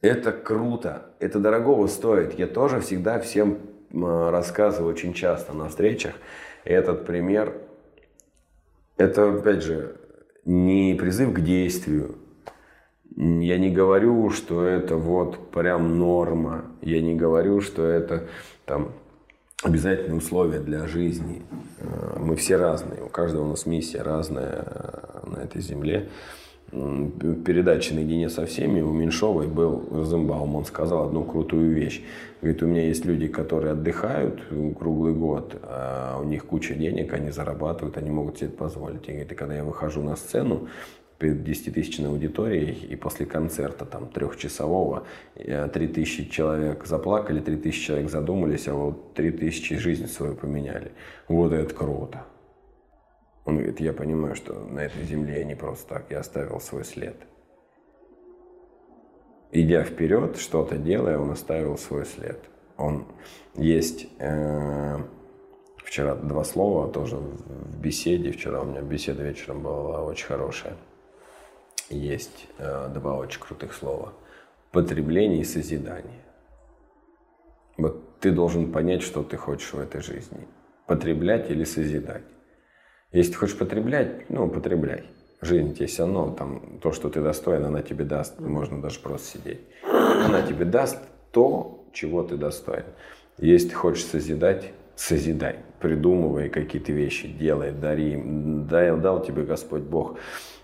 Это 0.00 0.32
круто. 0.32 1.10
Это 1.18 1.40
дорогого 1.40 1.86
стоит. 1.88 2.38
Я 2.38 2.46
тоже 2.46 2.80
всегда 2.80 3.18
всем 3.18 3.58
рассказываю 3.92 4.92
очень 4.92 5.12
часто 5.12 5.52
на 5.52 5.68
встречах 5.68 6.14
этот 6.64 7.04
пример. 7.06 7.54
Это, 8.96 9.34
опять 9.34 9.62
же, 9.62 9.96
не 10.44 10.94
призыв 10.94 11.32
к 11.32 11.40
действию. 11.40 12.16
Я 13.16 13.58
не 13.58 13.70
говорю, 13.70 14.30
что 14.30 14.64
это 14.64 14.96
вот 14.96 15.50
прям 15.50 15.98
норма. 15.98 16.66
Я 16.82 17.00
не 17.00 17.14
говорю, 17.16 17.60
что 17.60 17.84
это 17.84 18.28
там 18.64 18.92
обязательные 19.64 20.18
условия 20.18 20.60
для 20.60 20.86
жизни. 20.86 21.42
Э, 21.80 22.18
Мы 22.18 22.36
все 22.36 22.56
разные, 22.56 23.02
у 23.02 23.08
каждого 23.08 23.44
у 23.44 23.48
нас 23.48 23.66
миссия 23.66 24.02
разная 24.02 24.64
э, 24.64 25.26
на 25.28 25.42
этой 25.42 25.60
земле. 25.60 26.08
Передаче 26.70 27.94
«Наедине 27.94 28.28
со 28.28 28.44
всеми» 28.44 28.82
у 28.82 28.92
Меньшовой 28.92 29.46
был 29.46 29.88
Розенбаум. 29.90 30.56
Он 30.56 30.64
сказал 30.66 31.06
одну 31.06 31.24
крутую 31.24 31.74
вещь. 31.74 32.02
Говорит, 32.42 32.62
у 32.62 32.66
меня 32.66 32.86
есть 32.86 33.06
люди, 33.06 33.26
которые 33.26 33.72
отдыхают 33.72 34.42
круглый 34.78 35.14
год, 35.14 35.56
а 35.62 36.20
у 36.20 36.24
них 36.24 36.44
куча 36.44 36.74
денег, 36.74 37.14
они 37.14 37.30
зарабатывают, 37.30 37.96
они 37.96 38.10
могут 38.10 38.36
себе 38.36 38.48
это 38.48 38.58
позволить. 38.58 39.08
И 39.08 39.12
говорит, 39.12 39.32
и 39.32 39.34
когда 39.34 39.54
я 39.54 39.64
выхожу 39.64 40.02
на 40.02 40.14
сцену, 40.16 40.68
перед 41.18 41.38
10-тысячной 41.38 42.08
аудиторией, 42.08 42.72
и 42.72 42.96
после 42.96 43.26
концерта 43.26 43.84
там 43.84 44.08
трехчасового 44.08 45.04
э, 45.34 45.68
3000 45.68 46.30
человек 46.30 46.86
заплакали, 46.86 47.40
3000 47.40 47.86
человек 47.86 48.10
задумались, 48.10 48.68
а 48.68 48.74
вот 48.74 49.14
3000 49.14 49.78
жизнь 49.78 50.06
свою 50.06 50.34
поменяли. 50.34 50.92
Вот 51.26 51.52
это 51.52 51.74
круто. 51.74 52.24
Он 53.48 53.56
говорит, 53.56 53.80
я 53.80 53.94
понимаю, 53.94 54.34
что 54.34 54.52
на 54.52 54.80
этой 54.80 55.04
земле 55.04 55.38
я 55.38 55.44
не 55.44 55.54
просто 55.54 55.88
так, 55.94 56.10
я 56.10 56.18
оставил 56.18 56.60
свой 56.60 56.84
след. 56.84 57.16
Идя 59.52 59.84
вперед, 59.84 60.36
что-то 60.36 60.76
делая, 60.76 61.18
он 61.18 61.30
оставил 61.30 61.78
свой 61.78 62.04
след. 62.04 62.38
Он 62.76 63.06
есть 63.54 64.06
э, 64.18 64.98
вчера 65.78 66.14
два 66.16 66.44
слова 66.44 66.92
тоже 66.92 67.16
в 67.16 67.80
беседе. 67.80 68.32
Вчера 68.32 68.60
у 68.60 68.66
меня 68.66 68.82
беседа 68.82 69.22
вечером 69.22 69.62
была 69.62 70.04
очень 70.04 70.26
хорошая. 70.26 70.76
Есть 71.88 72.48
э, 72.58 72.90
два 72.92 73.16
очень 73.16 73.40
крутых 73.40 73.72
слова. 73.72 74.12
Потребление 74.72 75.40
и 75.40 75.44
созидание. 75.44 76.22
Вот 77.78 78.18
ты 78.20 78.30
должен 78.30 78.72
понять, 78.72 79.00
что 79.00 79.22
ты 79.22 79.38
хочешь 79.38 79.72
в 79.72 79.80
этой 79.80 80.02
жизни. 80.02 80.46
Потреблять 80.86 81.50
или 81.50 81.64
созидать. 81.64 82.24
Если 83.12 83.32
ты 83.32 83.38
хочешь 83.38 83.56
потреблять, 83.56 84.28
ну, 84.28 84.48
потребляй. 84.48 85.04
Жизнь 85.40 85.74
тебе 85.74 85.86
все 85.86 86.02
равно, 86.02 86.30
там, 86.30 86.78
то, 86.82 86.92
что 86.92 87.08
ты 87.08 87.22
достоин, 87.22 87.64
она 87.64 87.80
тебе 87.80 88.04
даст. 88.04 88.38
Можно 88.38 88.82
даже 88.82 88.98
просто 89.00 89.38
сидеть. 89.38 89.60
Она 89.82 90.42
тебе 90.42 90.64
даст 90.64 90.98
то, 91.32 91.86
чего 91.92 92.22
ты 92.22 92.36
достоин. 92.36 92.84
Если 93.38 93.68
ты 93.68 93.74
хочешь 93.74 94.04
созидать, 94.04 94.72
созидай. 94.96 95.60
Придумывай 95.80 96.48
какие-то 96.50 96.92
вещи, 96.92 97.28
делай, 97.28 97.70
дари. 97.70 98.20
Дал, 98.68 98.98
дал 98.98 99.22
тебе 99.22 99.44
Господь 99.44 99.82
Бог 99.82 100.18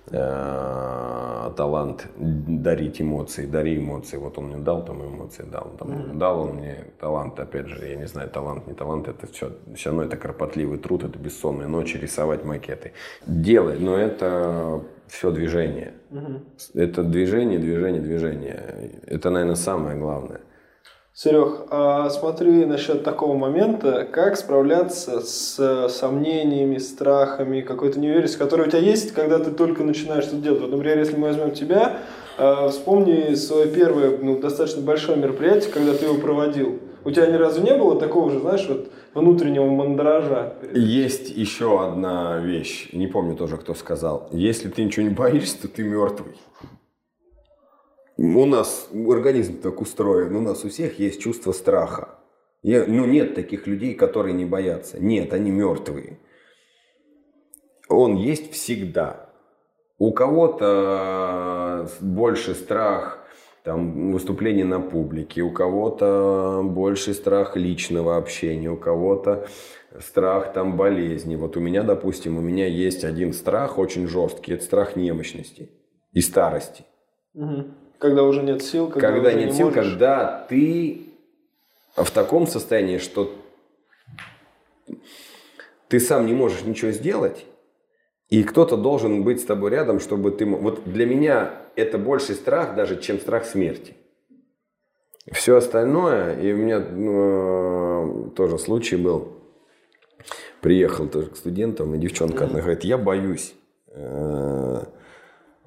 талант 0.07 2.07
дарить 2.17 3.01
эмоции, 3.01 3.47
дари 3.47 3.79
эмоции. 3.79 4.19
Вот 4.19 4.39
он 4.39 4.49
мне 4.49 4.59
дал 4.59 4.85
там 4.85 5.03
эмоции, 5.03 5.45
дал. 5.45 5.71
Там, 5.79 6.19
Дал 6.19 6.41
он 6.41 6.57
мне 6.57 6.85
талант, 7.01 7.41
опять 7.41 7.69
же, 7.69 7.87
я 7.87 7.97
не 7.97 8.07
знаю, 8.07 8.29
талант, 8.29 8.67
не 8.67 8.75
талант, 8.75 9.09
это 9.09 9.27
все, 9.27 9.53
все 9.75 9.91
равно 9.91 10.05
это 10.05 10.17
кропотливый 10.17 10.79
труд, 10.79 11.05
это 11.05 11.19
бессонные 11.19 11.69
ночи, 11.69 11.97
рисовать 11.97 12.45
макеты. 12.45 12.93
Делай, 13.27 13.79
но 13.79 13.97
это 13.97 14.83
все 15.09 15.31
движение. 15.31 15.95
Это 16.75 17.03
движение, 17.03 17.59
движение, 17.59 18.01
движение. 18.01 18.91
Это, 19.07 19.31
наверное, 19.31 19.57
самое 19.57 19.99
главное. 19.99 20.41
Серег, 21.17 21.69
а 21.71 22.11
смотри 22.11 22.65
насчет 22.65 23.05
такого 23.05 23.37
момента, 23.37 24.05
как 24.11 24.37
справляться 24.37 25.21
с 25.21 25.89
сомнениями, 25.89 26.79
страхами, 26.79 27.61
какой-то 27.61 28.01
неуверенностью, 28.01 28.41
которая 28.41 28.67
у 28.67 28.71
тебя 28.71 28.81
есть, 28.81 29.13
когда 29.13 29.39
ты 29.39 29.53
только 29.53 29.85
начинаешь 29.85 30.25
что-то 30.25 30.43
делать. 30.43 30.63
Вот, 30.63 30.73
например, 30.73 30.99
если 30.99 31.17
мы 31.17 31.29
возьмем 31.29 31.53
тебя, 31.53 31.99
э, 32.37 32.69
вспомни 32.69 33.33
свое 33.35 33.69
первое, 33.69 34.19
ну, 34.19 34.41
достаточно 34.41 34.83
большое 34.83 35.17
мероприятие, 35.17 35.71
когда 35.71 35.95
ты 35.95 36.07
его 36.07 36.17
проводил. 36.17 36.81
У 37.05 37.13
тебя 37.13 37.27
ни 37.27 37.37
разу 37.37 37.63
не 37.63 37.75
было 37.75 37.97
такого 37.97 38.33
же, 38.33 38.41
знаешь, 38.41 38.67
вот 38.69 38.91
внутреннего 39.15 39.67
мандража? 39.67 40.55
Есть 40.73 41.31
еще 41.31 41.81
одна 41.81 42.41
вещь, 42.41 42.89
не 42.93 43.07
помню 43.07 43.37
тоже, 43.37 43.57
кто 43.57 43.75
сказал. 43.75 44.29
Если 44.33 44.69
ты 44.69 44.83
ничего 44.83 45.07
не 45.07 45.15
боишься, 45.15 45.63
то 45.63 45.69
ты 45.69 45.85
мертвый. 45.85 46.35
У 48.17 48.47
нас 48.47 48.89
организм 48.93 49.61
так 49.61 49.81
устроен, 49.81 50.37
у 50.37 50.41
нас 50.41 50.65
у 50.65 50.69
всех 50.69 50.99
есть 50.99 51.21
чувство 51.21 51.53
страха. 51.53 52.19
Я, 52.63 52.85
ну, 52.87 53.05
нет 53.05 53.35
таких 53.35 53.67
людей, 53.67 53.95
которые 53.95 54.33
не 54.33 54.45
боятся. 54.45 55.03
Нет, 55.03 55.33
они 55.33 55.51
мертвые. 55.51 56.19
Он 57.89 58.17
есть 58.17 58.53
всегда. 58.53 59.31
У 59.99 60.13
кого-то 60.13 61.89
больше 62.01 62.55
страх 62.55 63.25
там, 63.65 64.13
выступления 64.13 64.65
на 64.65 64.81
публике, 64.81 65.43
у 65.43 65.51
кого-то 65.51 66.63
больше 66.65 67.15
страх 67.15 67.57
личного 67.57 68.17
общения, 68.17 68.71
у 68.71 68.77
кого-то 68.77 69.47
страх 70.01 70.53
там 70.53 70.77
болезни. 70.77 71.37
Вот 71.37 71.57
у 71.57 71.61
меня, 71.61 71.83
допустим, 71.83 72.39
у 72.39 72.41
меня 72.41 72.67
есть 72.67 73.05
один 73.05 73.33
страх 73.33 73.79
очень 73.79 74.07
жесткий, 74.07 74.55
это 74.55 74.65
страх 74.65 74.97
немощности 74.97 75.71
и 76.13 76.21
старости. 76.21 76.85
Мгм. 77.35 77.84
Когда 78.05 78.23
уже 78.23 78.43
нет 78.43 78.63
сил, 78.63 78.91
когда, 78.91 79.09
Когда 79.13 79.33
нет 79.33 79.53
не 79.53 79.57
сил, 79.57 79.69
можешь. 79.71 79.83
когда 79.83 80.47
ты 80.47 81.07
в 81.97 82.11
таком 82.11 82.47
состоянии, 82.47 82.99
что 82.99 83.35
ты 85.89 85.99
сам 86.01 86.27
не 86.27 86.35
можешь 86.35 86.65
ничего 86.65 86.91
сделать, 86.91 87.47
и 88.29 88.43
кто-то 88.43 88.77
должен 88.77 89.25
быть 89.25 89.41
с 89.41 89.45
тобой 89.45 89.71
рядом, 89.71 90.01
чтобы 90.01 90.33
ты... 90.33 90.45
Вот 90.45 90.85
для 90.85 91.07
меня 91.07 91.55
это 91.77 91.97
больше 91.97 92.35
страх 92.35 92.75
даже, 92.75 93.01
чем 93.01 93.19
страх 93.19 93.47
смерти. 93.47 93.95
Все 95.33 95.57
остальное, 95.57 96.39
и 96.39 96.53
у 96.53 96.59
меня 96.59 96.81
ну, 96.81 98.31
тоже 98.37 98.59
случай 98.59 98.97
был, 98.97 99.33
приехал 100.61 101.09
тоже 101.09 101.31
к 101.31 101.37
студентам, 101.37 101.95
и 101.95 101.99
девчонка 101.99 102.45
одна 102.45 102.61
говорит, 102.61 102.85
я 102.85 102.99
боюсь 102.99 103.55
э, 103.87 104.83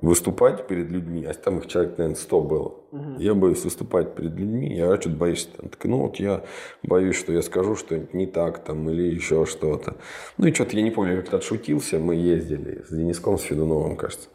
выступать 0.02 0.68
перед 0.68 0.90
людьми, 0.90 1.26
а 1.26 1.34
там 1.34 1.58
их 1.58 1.68
человек, 1.68 1.98
наверное, 1.98 2.16
100 2.20 2.42
было. 2.42 2.76
Я 3.18 3.34
боюсь 3.34 3.64
выступать 3.64 4.14
перед 4.16 4.32
людьми. 4.36 4.76
Я 4.76 4.86
говорю, 4.86 4.98
а 4.98 5.02
что 5.02 5.10
ты 5.10 5.16
боишься? 5.16 5.50
Она 5.58 5.70
такая, 5.70 5.92
ну 5.92 6.02
вот 6.02 6.18
я 6.18 6.44
боюсь, 6.84 7.16
что 7.16 7.34
я 7.34 7.42
скажу 7.42 7.76
что-нибудь 7.76 8.14
не 8.14 8.28
так 8.28 8.64
там 8.64 8.90
или 8.90 9.04
еще 9.04 9.46
что-то. 9.46 9.96
Ну 10.38 10.48
и 10.48 10.54
что-то 10.54 10.76
я 10.76 10.84
не 10.84 10.92
помню, 10.92 11.16
я 11.16 11.22
как-то 11.22 11.38
отшутился. 11.38 12.00
Мы 12.00 12.16
ездили 12.16 12.84
с 12.88 12.90
Дениском, 12.90 13.38
с 13.38 13.42
Федуновым, 13.42 13.96
кажется. 13.98 14.30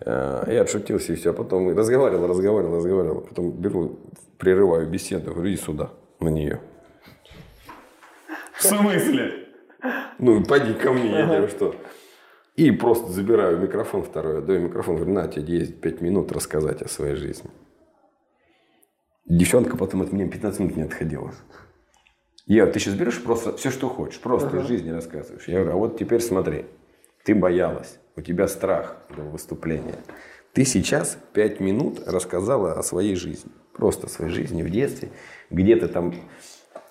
Э, 0.00 0.44
Я 0.50 0.62
отшутился 0.62 1.12
и 1.12 1.16
все. 1.16 1.30
А 1.30 1.32
потом 1.34 1.76
разговаривал, 1.76 2.26
разговаривал, 2.26 2.76
разговаривал. 2.76 3.20
Потом 3.20 3.50
беру, 3.50 3.98
прерываю 4.38 4.88
беседу, 4.88 5.32
говорю, 5.34 5.50
иди 5.50 5.58
сюда, 5.58 5.90
на 6.20 6.28
нее. 6.28 6.60
В 8.54 8.62
смысле? 8.62 9.48
Ну, 10.18 10.42
пойди 10.44 10.72
ко 10.74 10.92
мне, 10.92 11.10
я 11.10 11.26
тебе 11.26 11.48
что. 11.48 11.74
И 12.58 12.72
просто 12.72 13.12
забираю 13.12 13.56
микрофон 13.58 14.02
второй, 14.02 14.38
отдаю 14.38 14.62
микрофон, 14.62 14.96
говорю, 14.96 15.12
на, 15.12 15.28
тебе 15.28 15.58
есть 15.58 15.80
5 15.80 16.00
минут 16.00 16.32
рассказать 16.32 16.82
о 16.82 16.88
своей 16.88 17.14
жизни. 17.14 17.48
Девчонка 19.26 19.76
потом 19.76 20.02
от 20.02 20.10
меня 20.10 20.26
15 20.26 20.58
минут 20.58 20.76
не 20.76 20.82
отходила. 20.82 21.32
Я, 22.46 22.66
ты 22.66 22.80
сейчас 22.80 22.94
берешь 22.94 23.22
просто 23.22 23.56
все, 23.56 23.70
что 23.70 23.88
хочешь, 23.88 24.18
просто 24.18 24.56
из 24.56 24.66
жизни 24.66 24.90
рассказываешь. 24.90 25.46
Я 25.46 25.60
говорю, 25.60 25.70
а 25.70 25.76
вот 25.76 25.98
теперь 26.00 26.20
смотри, 26.20 26.64
ты 27.24 27.32
боялась, 27.32 28.00
у 28.16 28.22
тебя 28.22 28.48
страх 28.48 28.96
до 29.16 29.22
выступления. 29.22 30.00
Ты 30.52 30.64
сейчас 30.64 31.16
5 31.34 31.60
минут 31.60 32.08
рассказала 32.08 32.72
о 32.72 32.82
своей 32.82 33.14
жизни. 33.14 33.52
Просто 33.72 34.08
о 34.08 34.10
своей 34.10 34.32
жизни 34.32 34.64
в 34.64 34.70
детстве. 34.70 35.10
Где 35.50 35.76
ты 35.76 35.86
там, 35.86 36.12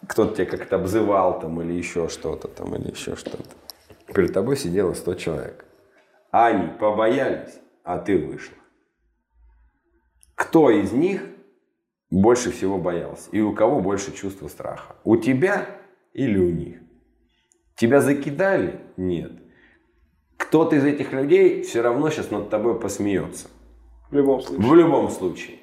кто-то 0.07 0.33
тебя 0.33 0.45
как-то 0.45 0.77
обзывал 0.77 1.41
там 1.41 1.61
или 1.61 1.73
еще 1.73 2.07
что-то 2.07 2.47
там, 2.47 2.73
или 2.73 2.89
еще 2.89 3.17
что-то. 3.17 3.49
Перед 4.17 4.33
тобой 4.33 4.57
сидело 4.57 4.93
100 4.93 5.13
человек. 5.13 5.65
Они 6.31 6.69
побоялись, 6.79 7.59
а 7.83 7.99
ты 7.99 8.17
вышла. 8.17 8.57
Кто 10.33 10.71
из 10.71 10.91
них 10.91 11.21
больше 12.09 12.49
всего 12.49 12.79
боялся? 12.79 13.29
И 13.31 13.41
у 13.41 13.53
кого 13.53 13.79
больше 13.79 14.11
чувства 14.11 14.47
страха? 14.47 14.95
У 15.03 15.17
тебя 15.17 15.67
или 16.13 16.39
у 16.39 16.49
них? 16.49 16.79
Тебя 17.75 18.01
закидали? 18.01 18.81
Нет. 18.97 19.33
Кто-то 20.37 20.77
из 20.77 20.83
этих 20.83 21.13
людей 21.13 21.61
все 21.61 21.81
равно 21.81 22.09
сейчас 22.09 22.31
над 22.31 22.49
тобой 22.49 22.79
посмеется. 22.79 23.49
В 24.09 24.15
любом 24.15 24.41
случае. 24.41 24.67
В 24.67 24.73
любом 24.73 25.09
случае. 25.11 25.59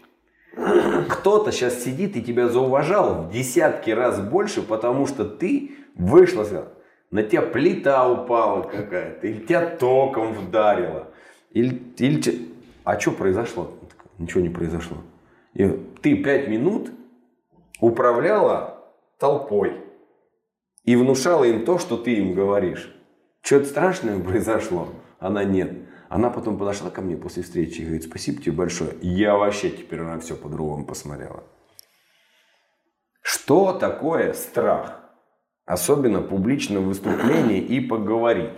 Кто-то 1.09 1.51
сейчас 1.51 1.83
сидит 1.83 2.17
и 2.17 2.23
тебя 2.23 2.49
зауважал 2.49 3.25
в 3.25 3.33
десятки 3.33 3.91
раз 3.91 4.21
больше, 4.21 4.63
потому 4.63 5.09
что 5.09 5.25
ты 5.25 5.73
вышла, 5.97 6.45
сказала, 6.45 6.74
на 7.15 7.23
тебя 7.23 7.43
плита 7.43 8.11
упала 8.11 8.63
какая-то, 8.63 9.29
или 9.29 9.47
тебя 9.47 9.77
током 9.77 10.33
вдарило. 10.33 11.07
Или, 11.53 11.81
или... 11.97 12.49
А 12.83 12.99
что 12.99 13.13
произошло? 13.13 13.73
Ничего 14.19 14.41
не 14.41 14.49
произошло. 14.49 14.97
И 15.53 15.69
ты 16.03 16.17
пять 16.25 16.49
минут 16.49 16.91
управляла 17.79 18.83
толпой 19.21 19.81
и 20.83 20.97
внушала 20.97 21.45
им 21.45 21.65
то, 21.65 21.79
что 21.79 21.99
ты 21.99 22.15
им 22.17 22.35
говоришь. 22.35 22.93
Что-то 23.43 23.67
страшное 23.67 24.19
произошло? 24.19 24.89
Она 25.21 25.45
нет. 25.45 25.73
Она 26.09 26.31
потом 26.31 26.59
подошла 26.59 26.91
ко 26.91 27.01
мне 27.01 27.17
после 27.17 27.45
встречи 27.45 27.81
и 27.81 27.85
говорит, 27.85 28.03
спасибо 28.03 28.43
тебе 28.43 28.57
большое. 28.57 28.91
Я 29.03 29.37
вообще 29.37 29.71
теперь 29.71 30.01
на 30.01 30.19
все 30.19 30.35
по-другому 30.35 30.85
посмотрела. 30.85 31.45
Что 33.23 33.73
такое 33.73 34.33
страх? 34.33 35.04
Особенно 35.67 36.21
публичном 36.21 36.89
выступлении 36.89 37.59
и 37.59 37.81
поговорить. 37.81 38.51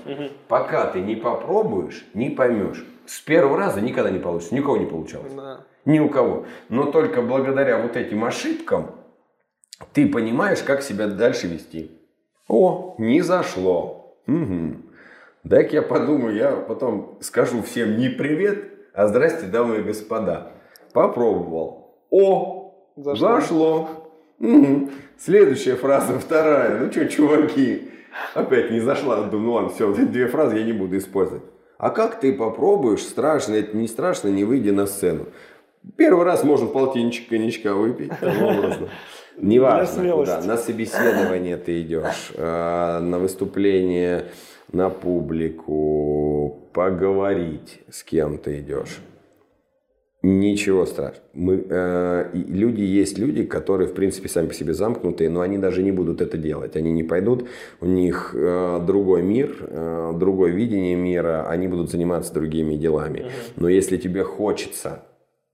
Пока 0.49 0.87
ты 0.87 1.01
не 1.01 1.15
попробуешь, 1.15 2.05
не 2.15 2.31
поймешь. 2.31 2.85
С 3.07 3.21
первого 3.21 3.57
раза 3.57 3.81
никогда 3.81 4.11
не 4.11 4.19
получится. 4.19 4.55
Никого 4.55 4.77
не 4.77 4.87
получалось. 4.87 5.33
Да. 5.33 5.61
Ни 5.85 6.01
у 6.01 6.09
кого. 6.09 6.47
Но 6.69 6.91
только 6.91 7.23
благодаря 7.23 7.79
вот 7.81 7.97
этим 7.97 8.25
ошибкам 8.25 8.91
ты 9.93 10.09
понимаешь, 10.09 10.63
как 10.63 10.83
себя 10.83 11.07
дальше 11.07 11.47
вести. 11.47 11.93
О, 12.49 12.97
не 12.99 13.21
зашло. 13.21 14.17
Угу. 14.27 14.77
Дай-ка 15.45 15.77
я 15.77 15.83
подумаю, 15.83 16.35
я 16.35 16.53
потом 16.57 17.19
скажу 17.21 17.63
всем 17.63 17.99
не 17.99 18.09
привет, 18.09 18.65
а 18.95 19.07
здрасте, 19.07 19.47
дамы 19.47 19.79
и 19.79 19.83
господа. 19.83 20.53
Попробовал. 20.93 22.01
О, 22.11 22.75
Зашло. 22.97 23.29
зашло. 23.29 23.89
Мгм. 24.39 24.91
Следующая 25.19 25.77
фраза, 25.77 26.19
вторая. 26.19 26.79
Ну 26.79 26.91
что, 26.93 27.07
чуваки, 27.07 27.89
опять 28.35 28.71
не 28.71 28.81
зашла. 28.81 29.23
Думаю, 29.23 29.41
ну 29.41 29.53
ладно, 29.53 29.71
все, 29.71 29.87
вот 29.89 29.99
эти 29.99 30.07
две 30.09 30.27
фразы 30.29 30.57
я 30.59 30.65
не 30.65 30.73
буду 30.73 30.97
использовать. 30.99 31.43
А 31.79 31.91
как 31.91 32.21
ты 32.21 32.33
попробуешь, 32.33 33.03
страшно 33.03 33.55
это 33.55 33.77
не 33.77 33.87
страшно, 33.89 34.29
не 34.29 34.45
выйди 34.45 34.71
на 34.71 34.87
сцену. 34.87 35.27
Первый 35.97 36.25
раз 36.25 36.43
можно 36.43 36.67
полтинничек 36.67 37.29
коньячка 37.29 37.75
выпить, 37.75 38.11
образно. 38.21 38.89
Неважно, 39.39 40.03
смелости. 40.03 40.35
куда. 40.35 40.47
На 40.47 40.57
собеседование 40.57 41.57
ты 41.59 41.83
идешь, 41.83 42.33
э, 42.35 42.99
на 43.01 43.19
выступление, 43.19 44.27
на 44.73 44.89
публику, 44.91 46.69
поговорить 46.73 47.81
с 47.91 48.03
кем 48.03 48.39
ты 48.39 48.61
идешь. 48.61 48.99
Ничего 50.29 50.87
страшного. 50.87 51.23
Мы, 51.35 51.65
э, 51.71 52.31
люди 52.33 52.81
есть 52.81 53.17
люди, 53.17 53.45
которые, 53.45 53.87
в 53.87 53.95
принципе, 53.95 54.29
сами 54.29 54.49
по 54.49 54.55
себе 54.55 54.75
замкнутые, 54.75 55.31
но 55.31 55.41
они 55.41 55.57
даже 55.57 55.85
не 55.85 55.93
будут 55.93 56.21
это 56.21 56.37
делать. 56.37 56.75
Они 56.75 56.91
не 56.91 57.05
пойдут, 57.05 57.47
у 57.81 57.87
них 57.87 58.35
э, 58.35 58.81
другой 58.85 59.23
мир, 59.23 59.57
э, 59.61 60.13
другое 60.17 60.51
видение 60.51 60.97
мира, 60.97 61.47
они 61.49 61.69
будут 61.69 61.93
заниматься 61.93 62.35
другими 62.35 62.75
делами. 62.75 63.27
Но 63.55 63.69
если 63.69 63.99
тебе 63.99 64.25
хочется, 64.25 65.05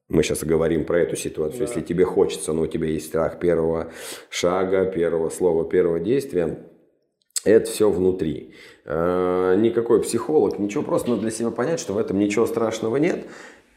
мы 0.09 0.23
сейчас 0.23 0.43
говорим 0.43 0.87
про 0.87 1.01
эту 1.01 1.17
ситуацию, 1.17 1.61
если 1.61 1.83
тебе 1.83 2.07
хочется, 2.07 2.55
но 2.55 2.63
у 2.63 2.67
тебя 2.67 2.87
есть 2.87 3.09
страх 3.09 3.39
первого 3.39 3.93
шага, 4.31 4.87
первого 4.87 5.29
слова, 5.29 5.67
первого 5.69 6.01
действия, 6.01 6.59
это 7.45 7.71
все 7.71 7.91
внутри. 7.91 8.55
Э, 8.87 9.55
Никакой 9.59 10.01
психолог, 10.01 10.59
ничего, 10.59 10.83
просто 10.83 11.11
надо 11.11 11.23
для 11.23 11.31
себя 11.31 11.51
понять, 11.51 11.81
что 11.81 11.93
в 11.93 11.99
этом 11.99 12.19
ничего 12.19 12.47
страшного 12.47 12.97
нет. 12.97 13.27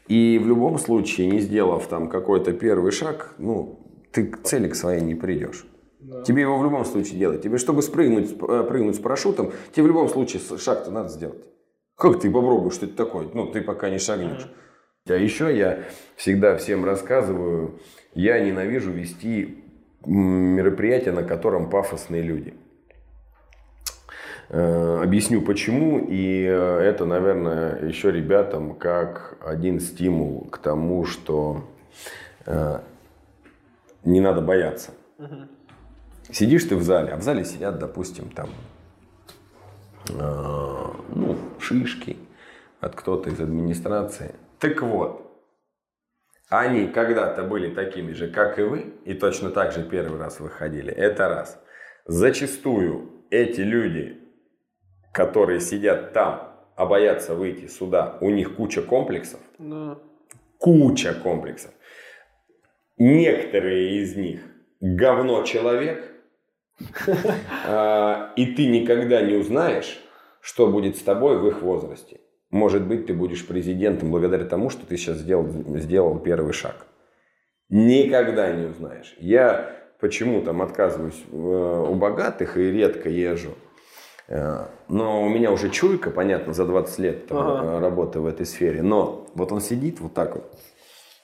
И 0.08 0.38
в 0.42 0.46
любом 0.46 0.78
случае, 0.78 1.26
не 1.28 1.40
сделав 1.40 1.86
там 1.88 2.08
какой-то 2.08 2.52
первый 2.52 2.92
шаг, 2.92 3.34
ну, 3.38 3.80
ты 4.12 4.26
к 4.26 4.42
цели 4.42 4.68
к 4.68 4.74
своей 4.74 5.00
не 5.02 5.14
придешь. 5.14 5.66
Тебе 6.24 6.42
его 6.42 6.58
в 6.58 6.62
любом 6.62 6.84
случае 6.84 7.18
делать. 7.18 7.42
Тебе, 7.42 7.58
чтобы 7.58 7.82
спрыгнуть, 7.82 8.32
э, 8.32 8.64
прыгнуть 8.68 8.96
с 8.96 8.98
парашютом, 8.98 9.52
тебе 9.72 9.84
в 9.84 9.86
любом 9.88 10.08
случае 10.08 10.40
шаг-то 10.58 10.90
надо 10.90 11.08
сделать. 11.08 11.44
Как 11.96 12.20
ты 12.20 12.30
попробуешь, 12.30 12.74
что 12.74 12.86
это 12.86 12.96
такое? 12.96 13.28
Ну, 13.32 13.46
ты 13.46 13.60
пока 13.60 13.90
не 13.90 13.98
шагнешь. 13.98 14.48
А 15.08 15.14
еще 15.14 15.56
я 15.56 15.84
всегда 16.16 16.56
всем 16.56 16.84
рассказываю, 16.84 17.80
я 18.14 18.38
ненавижу 18.40 18.90
вести 18.90 19.64
м, 20.04 20.12
мероприятие, 20.14 21.12
на 21.12 21.22
котором 21.22 21.70
пафосные 21.70 22.22
люди. 22.22 22.54
Э, 24.48 25.02
Объясню 25.02 25.42
почему. 25.42 25.98
И 25.98 26.44
э, 26.44 26.78
это, 26.80 27.04
наверное, 27.04 27.84
еще 27.86 28.10
ребятам 28.12 28.74
как 28.74 29.38
один 29.44 29.80
стимул 29.80 30.48
к 30.50 30.58
тому, 30.58 31.04
что 31.04 31.64
э, 32.44 32.80
не 34.04 34.20
надо 34.20 34.40
бояться. 34.40 34.92
Сидишь 36.30 36.64
ты 36.64 36.76
в 36.76 36.82
зале, 36.82 37.12
а 37.12 37.16
в 37.16 37.22
зале 37.22 37.44
сидят, 37.44 37.78
допустим, 37.78 38.30
там 38.30 38.48
ну, 40.08 41.36
шишки 41.60 42.16
от 42.80 42.94
кто-то 42.94 43.30
из 43.30 43.40
администрации. 43.40 44.34
Так 44.58 44.82
вот, 44.82 45.26
они 46.48 46.88
когда-то 46.88 47.42
были 47.42 47.74
такими 47.74 48.12
же, 48.12 48.28
как 48.28 48.58
и 48.58 48.62
вы, 48.62 48.94
и 49.04 49.14
точно 49.14 49.50
так 49.50 49.72
же 49.72 49.82
первый 49.82 50.18
раз 50.18 50.38
выходили. 50.38 50.92
Это 50.92 51.28
раз. 51.28 51.60
Зачастую 52.06 53.24
эти 53.30 53.60
люди, 53.60 54.25
которые 55.16 55.60
сидят 55.60 56.12
там, 56.12 56.52
а 56.76 56.84
боятся 56.84 57.34
выйти 57.34 57.68
сюда, 57.68 58.18
у 58.20 58.28
них 58.28 58.54
куча 58.56 58.82
комплексов, 58.82 59.40
Да. 59.58 59.98
куча 60.58 61.14
комплексов. 61.14 61.72
Некоторые 62.98 64.02
из 64.02 64.14
них 64.14 64.40
говно 64.80 65.42
человек, 65.44 66.12
А, 67.66 68.34
и 68.36 68.44
ты 68.44 68.66
никогда 68.66 69.22
не 69.22 69.36
узнаешь, 69.36 69.98
что 70.42 70.66
будет 70.66 70.98
с 70.98 71.02
тобой 71.02 71.38
в 71.38 71.48
их 71.48 71.62
возрасте. 71.62 72.20
Может 72.50 72.86
быть, 72.86 73.06
ты 73.06 73.14
будешь 73.14 73.46
президентом 73.46 74.10
благодаря 74.10 74.44
тому, 74.44 74.68
что 74.68 74.84
ты 74.86 74.98
сейчас 74.98 75.16
сделал, 75.16 75.46
сделал 75.78 76.18
первый 76.18 76.52
шаг. 76.52 76.86
Никогда 77.70 78.52
не 78.52 78.66
узнаешь. 78.66 79.16
Я 79.18 79.74
почему 79.98 80.42
там 80.42 80.60
отказываюсь 80.60 81.24
э, 81.32 81.34
у 81.34 81.94
богатых 81.94 82.58
и 82.58 82.70
редко 82.70 83.08
езжу. 83.08 83.54
Э, 84.28 84.66
Но 84.88 85.24
у 85.24 85.28
меня 85.28 85.52
уже 85.52 85.70
чуйка, 85.70 86.10
понятно, 86.10 86.52
за 86.52 86.64
20 86.64 86.98
лет 86.98 87.26
там, 87.26 87.38
Ага. 87.38 87.66
э, 87.66 87.78
работы 87.80 88.20
в 88.20 88.26
этой 88.26 88.46
сфере. 88.46 88.82
Но 88.82 89.26
вот 89.34 89.52
он 89.52 89.60
сидит 89.60 90.00
вот 90.00 90.14
так 90.14 90.34
вот. 90.34 90.58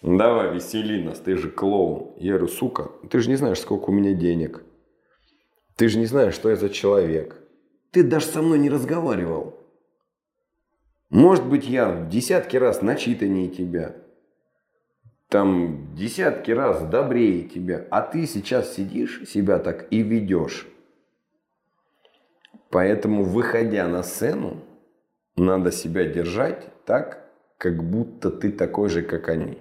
«Ну, 0.03 0.19
Давай, 0.19 0.53
весели 0.53 1.03
нас, 1.03 1.19
ты 1.21 1.37
же 1.37 1.49
клоун. 1.51 2.13
Я 2.17 2.33
говорю, 2.33 2.49
сука, 2.49 2.91
ты 3.09 3.21
же 3.21 3.29
не 3.29 3.37
знаешь, 3.37 3.61
сколько 3.61 3.91
у 3.91 3.93
меня 3.93 4.15
денег. 4.15 4.63
Ты 5.77 5.89
же 5.89 5.99
не 5.99 6.07
знаешь, 6.07 6.35
что 6.35 6.51
я 6.51 6.57
за 6.57 6.69
человек. 6.71 7.37
Ты 7.93 8.03
даже 8.03 8.27
со 8.27 8.43
мной 8.43 8.59
не 8.59 8.69
разговаривал. 8.71 9.59
Может 11.11 11.47
быть, 11.47 11.69
я 11.69 11.89
в 11.89 12.09
десятки 12.09 12.57
раз 12.57 12.83
начитаннее 12.83 13.49
тебя. 13.49 13.95
Там 15.29 15.95
десятки 15.95 16.51
раз 16.51 16.83
добрее 16.83 17.43
тебя. 17.49 17.87
А 17.91 18.01
ты 18.03 18.27
сейчас 18.27 18.75
сидишь, 18.75 19.23
себя 19.29 19.59
так 19.59 19.87
и 19.93 20.03
ведешь. 20.03 20.67
Поэтому, 22.73 23.23
выходя 23.23 23.87
на 23.87 24.03
сцену, 24.03 24.65
надо 25.37 25.71
себя 25.71 26.07
держать 26.07 26.69
так, 26.87 27.31
как 27.59 27.85
будто 27.85 28.31
ты 28.31 28.51
такой 28.51 28.89
же, 28.89 29.03
как 29.03 29.29
они. 29.29 29.59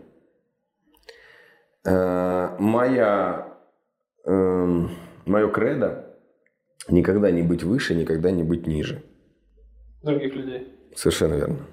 Э, 1.84 2.56
Моя, 2.58 3.58
эм, 4.26 4.92
мое 5.26 5.50
кредо 5.50 6.08
Никогда 6.88 7.30
не 7.32 7.44
быть 7.44 7.64
выше, 7.64 7.94
никогда 7.94 8.32
не 8.32 8.44
быть 8.44 8.66
ниже. 8.66 9.04
Других 10.02 10.34
людей. 10.34 10.76
Совершенно 10.96 11.36
верно. 11.36 11.68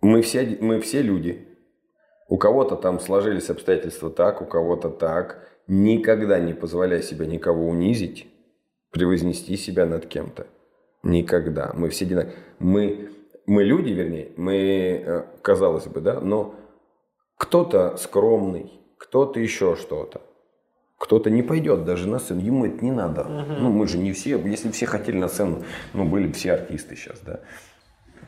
Мы 0.00 0.20
все, 0.22 0.58
мы 0.60 0.80
все 0.80 1.00
люди. 1.00 1.46
У 2.28 2.38
кого-то 2.38 2.76
там 2.76 2.98
сложились 2.98 3.50
обстоятельства 3.50 4.10
так, 4.10 4.42
у 4.42 4.46
кого-то 4.46 4.88
так. 4.88 5.48
Никогда 5.68 6.40
не 6.40 6.54
позволяй 6.54 7.02
себе 7.02 7.26
никого 7.26 7.68
унизить, 7.68 8.26
превознести 8.94 9.56
себя 9.56 9.84
над 9.86 10.06
кем-то. 10.06 10.46
Никогда. 11.02 11.72
Мы 11.74 11.90
все 11.90 12.04
одинаковые. 12.06 12.36
Мы, 12.60 13.10
мы 13.44 13.64
люди, 13.64 13.90
вернее, 13.90 14.30
мы, 14.36 15.02
э, 15.04 15.24
казалось 15.42 15.86
бы, 15.86 16.00
да, 16.00 16.20
но 16.20 16.54
кто-то 17.36 17.96
скромный, 17.96 18.72
кто-то 18.96 19.40
еще 19.40 19.76
что-то. 19.76 20.22
Кто-то 20.96 21.28
не 21.28 21.42
пойдет 21.42 21.84
даже 21.84 22.08
на 22.08 22.20
сцену, 22.20 22.40
ему 22.40 22.64
это 22.66 22.82
не 22.82 22.92
надо. 22.92 23.22
Uh-huh. 23.22 23.56
Ну, 23.58 23.70
мы 23.70 23.88
же 23.88 23.98
не 23.98 24.12
все, 24.12 24.38
если 24.38 24.70
все 24.70 24.86
хотели 24.86 25.18
на 25.18 25.28
сцену, 25.28 25.64
ну, 25.92 26.04
были 26.04 26.28
бы 26.28 26.32
все 26.32 26.52
артисты 26.52 26.94
сейчас, 26.94 27.20
да. 27.20 27.40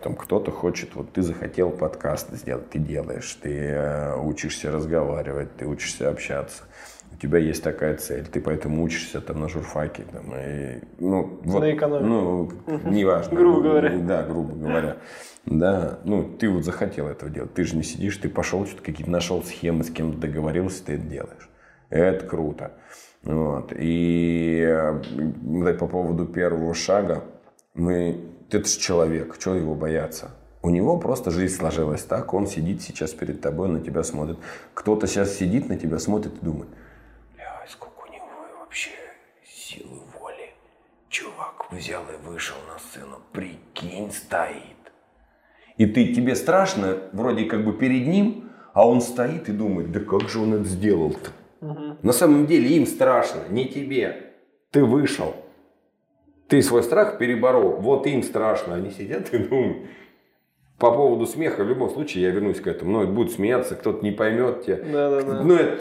Там 0.02 0.16
кто-то 0.16 0.50
хочет, 0.50 0.94
вот 0.94 1.12
ты 1.12 1.22
захотел 1.22 1.70
подкаст 1.70 2.32
сделать, 2.32 2.68
ты 2.70 2.78
делаешь, 2.80 3.32
ты 3.40 3.56
э, 3.56 4.18
учишься 4.20 4.72
разговаривать, 4.72 5.56
ты 5.56 5.66
учишься 5.66 6.10
общаться. 6.10 6.64
У 7.16 7.18
тебя 7.18 7.38
есть 7.38 7.62
такая 7.62 7.96
цель, 7.96 8.26
ты 8.26 8.40
поэтому 8.40 8.82
учишься 8.82 9.22
там 9.22 9.40
на 9.40 9.48
журфаке, 9.48 10.04
там, 10.12 10.34
и, 10.36 10.80
ну, 10.98 11.40
вот, 11.44 11.60
на 11.60 11.74
экономике. 11.74 12.06
Ну, 12.06 12.50
неважно. 12.90 13.36
грубо 13.36 13.62
говоря. 13.62 13.98
Да, 13.98 14.22
грубо 14.22 14.54
говоря. 14.54 14.96
Да, 15.46 15.98
ну, 16.04 16.24
ты 16.24 16.50
вот 16.50 16.64
захотел 16.64 17.06
этого 17.08 17.30
делать, 17.30 17.54
ты 17.54 17.64
же 17.64 17.76
не 17.76 17.84
сидишь, 17.84 18.18
ты 18.18 18.28
пошел, 18.28 18.66
что-то 18.66 18.82
какие-то 18.82 19.10
нашел 19.10 19.42
схемы, 19.42 19.84
с 19.84 19.90
кем-то 19.90 20.18
договорился, 20.18 20.84
ты 20.84 20.94
это 20.94 21.04
делаешь. 21.04 21.48
Это 21.88 22.26
круто. 22.26 22.72
Вот. 23.22 23.72
И 23.76 24.64
э, 24.66 25.72
по 25.78 25.86
поводу 25.86 26.26
первого 26.26 26.74
шага, 26.74 27.24
мы, 27.74 28.20
это 28.50 28.68
же 28.68 28.78
человек, 28.78 29.38
чего 29.38 29.54
его 29.54 29.74
бояться? 29.74 30.30
У 30.62 30.70
него 30.70 30.98
просто 30.98 31.30
жизнь 31.30 31.54
сложилась 31.54 32.02
так, 32.02 32.34
он 32.34 32.46
сидит 32.46 32.82
сейчас 32.82 33.12
перед 33.12 33.40
тобой, 33.40 33.68
на 33.68 33.80
тебя 33.80 34.02
смотрит. 34.02 34.38
Кто-то 34.74 35.06
сейчас 35.06 35.34
сидит 35.36 35.68
на 35.68 35.76
тебя, 35.76 36.00
смотрит 36.00 36.42
и 36.42 36.44
думает, 36.44 36.68
бля, 37.36 37.64
сколько 37.68 38.08
у 38.08 38.12
него 38.12 38.26
вообще 38.58 38.90
силы 39.44 40.00
воли. 40.18 40.54
Чувак 41.08 41.55
взял 41.70 42.02
и 42.02 42.26
вышел 42.26 42.56
на 42.72 42.78
сцену, 42.78 43.18
прикинь, 43.32 44.10
стоит. 44.10 44.76
И 45.76 45.86
ты, 45.86 46.14
тебе 46.14 46.34
страшно, 46.34 46.96
вроде 47.12 47.44
как 47.44 47.64
бы 47.64 47.72
перед 47.72 48.06
ним, 48.06 48.50
а 48.72 48.86
он 48.88 49.00
стоит 49.00 49.48
и 49.48 49.52
думает, 49.52 49.92
да 49.92 50.00
как 50.00 50.28
же 50.28 50.38
он 50.40 50.54
это 50.54 50.64
сделал-то? 50.64 51.30
Угу. 51.60 51.98
На 52.02 52.12
самом 52.12 52.46
деле 52.46 52.68
им 52.76 52.86
страшно, 52.86 53.40
не 53.48 53.66
тебе. 53.66 54.34
Ты 54.70 54.84
вышел. 54.84 55.34
Ты 56.48 56.62
свой 56.62 56.82
страх 56.82 57.18
переборол. 57.18 57.76
Вот 57.80 58.06
им 58.06 58.22
страшно. 58.22 58.74
Они 58.74 58.90
сидят 58.90 59.32
и 59.32 59.38
думают. 59.38 59.88
По 60.78 60.92
поводу 60.92 61.26
смеха, 61.26 61.64
в 61.64 61.68
любом 61.68 61.88
случае, 61.90 62.24
я 62.24 62.30
вернусь 62.30 62.60
к 62.60 62.66
этому. 62.66 62.92
Ну, 62.92 63.12
будут 63.12 63.32
смеяться, 63.32 63.74
кто-то 63.74 64.04
не 64.04 64.12
поймет 64.12 64.64
тебя. 64.64 64.76
Да, 64.76 65.10
да, 65.10 65.22
да. 65.22 65.42
Ну, 65.42 65.54
это, 65.54 65.80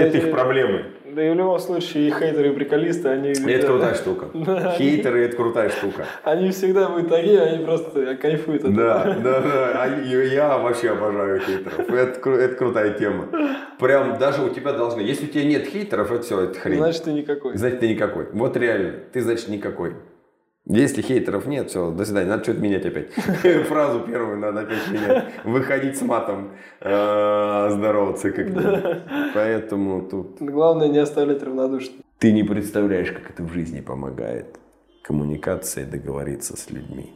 это 0.00 0.18
их 0.18 0.30
проблемы. 0.30 0.86
Да 1.14 1.24
и 1.24 1.30
в 1.30 1.34
любом 1.34 1.60
случае 1.60 2.08
и 2.08 2.10
хейтеры, 2.10 2.48
и 2.48 2.52
приколисты, 2.52 3.08
они... 3.08 3.30
Это 3.30 3.66
крутая 3.68 3.94
штука. 3.94 4.26
Хейтеры– 4.76 5.24
это 5.26 5.36
крутая 5.36 5.68
штука. 5.70 6.06
Они 6.24 6.50
всегда 6.50 6.88
будут 6.88 7.08
такие, 7.08 7.40
они 7.40 7.64
просто 7.64 8.16
кайфуют 8.16 8.64
от 8.64 8.74
Да, 8.74 9.16
да, 9.22 9.40
да. 9.40 9.86
Я 10.04 10.58
вообще 10.58 10.90
обожаю 10.90 11.40
хейтеров. 11.40 11.88
Это, 11.88 12.30
это 12.30 12.54
крутая 12.56 12.94
тема. 12.94 13.28
Прям 13.78 14.18
даже 14.18 14.42
у 14.42 14.48
тебя 14.48 14.72
должны... 14.72 15.02
Если 15.02 15.26
у 15.26 15.28
тебя 15.28 15.44
нет 15.44 15.66
хейтеров, 15.66 16.10
это 16.10 16.22
все, 16.22 16.40
это 16.40 16.58
хрень. 16.58 16.78
Значит, 16.78 17.04
ты 17.04 17.12
никакой. 17.12 17.56
Значит, 17.56 17.80
ты 17.80 17.88
никакой. 17.88 18.26
Вот 18.32 18.56
реально. 18.56 18.94
Ты, 19.12 19.20
значит, 19.20 19.48
никакой. 19.48 19.94
Если 20.66 21.02
хейтеров 21.02 21.46
нет, 21.46 21.68
все, 21.68 21.90
до 21.90 22.06
свидания, 22.06 22.30
надо 22.30 22.42
что-то 22.42 22.60
менять 22.60 22.86
опять. 22.86 23.12
Фразу 23.68 24.00
первую 24.00 24.38
надо 24.38 24.60
опять 24.60 24.90
менять. 24.90 25.24
Выходить 25.44 25.98
с 25.98 26.02
матом, 26.02 26.52
э, 26.80 27.68
здороваться 27.70 28.30
как-то. 28.30 29.30
Поэтому 29.34 30.08
тут... 30.08 30.40
Главное 30.40 30.88
не 30.88 30.98
оставлять 30.98 31.42
равнодушным. 31.42 32.02
Ты 32.18 32.32
не 32.32 32.44
представляешь, 32.44 33.12
как 33.12 33.30
это 33.30 33.42
в 33.42 33.52
жизни 33.52 33.82
помогает. 33.82 34.58
Коммуникация, 35.02 35.84
договориться 35.84 36.56
с 36.56 36.70
людьми. 36.70 37.12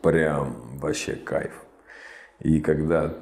Прям 0.00 0.78
вообще 0.78 1.16
кайф. 1.16 1.52
И 2.40 2.60
когда 2.60 3.14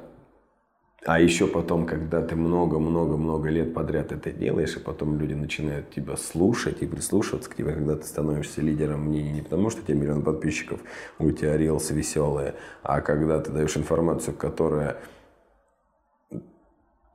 а 1.05 1.19
еще 1.19 1.45
потом, 1.45 1.85
когда 1.85 2.21
ты 2.23 2.35
много-много-много 2.35 3.49
лет 3.49 3.75
подряд 3.75 4.11
это 4.11 4.31
делаешь, 4.31 4.75
и 4.75 4.79
потом 4.79 5.19
люди 5.19 5.33
начинают 5.33 5.91
тебя 5.91 6.17
слушать 6.17 6.81
и 6.81 6.87
прислушиваться 6.87 7.47
к 7.47 7.55
тебе, 7.55 7.73
когда 7.73 7.95
ты 7.95 8.05
становишься 8.05 8.61
лидером 8.61 9.01
мнений 9.01 9.33
не 9.33 9.41
потому, 9.41 9.69
что 9.69 9.81
у 9.81 9.85
тебя 9.85 9.99
миллион 9.99 10.23
подписчиков, 10.23 10.79
у 11.19 11.29
тебя 11.31 11.57
рилсы 11.57 11.93
веселые, 11.93 12.55
а 12.81 13.01
когда 13.01 13.39
ты 13.39 13.51
даешь 13.51 13.77
информацию, 13.77 14.35
которая 14.35 14.97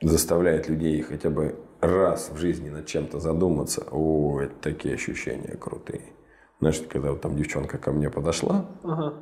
заставляет 0.00 0.68
людей 0.68 1.02
хотя 1.02 1.28
бы 1.30 1.56
раз 1.80 2.30
в 2.32 2.38
жизни 2.38 2.70
над 2.70 2.86
чем-то 2.86 3.18
задуматься, 3.18 3.84
о, 3.90 4.40
это 4.40 4.54
такие 4.60 4.94
ощущения 4.94 5.56
крутые. 5.56 6.12
Знаешь, 6.60 6.80
когда 6.88 7.10
вот 7.10 7.22
там 7.22 7.36
девчонка 7.36 7.76
ко 7.76 7.90
мне 7.90 8.08
подошла, 8.08 8.66
ага. 8.84 9.14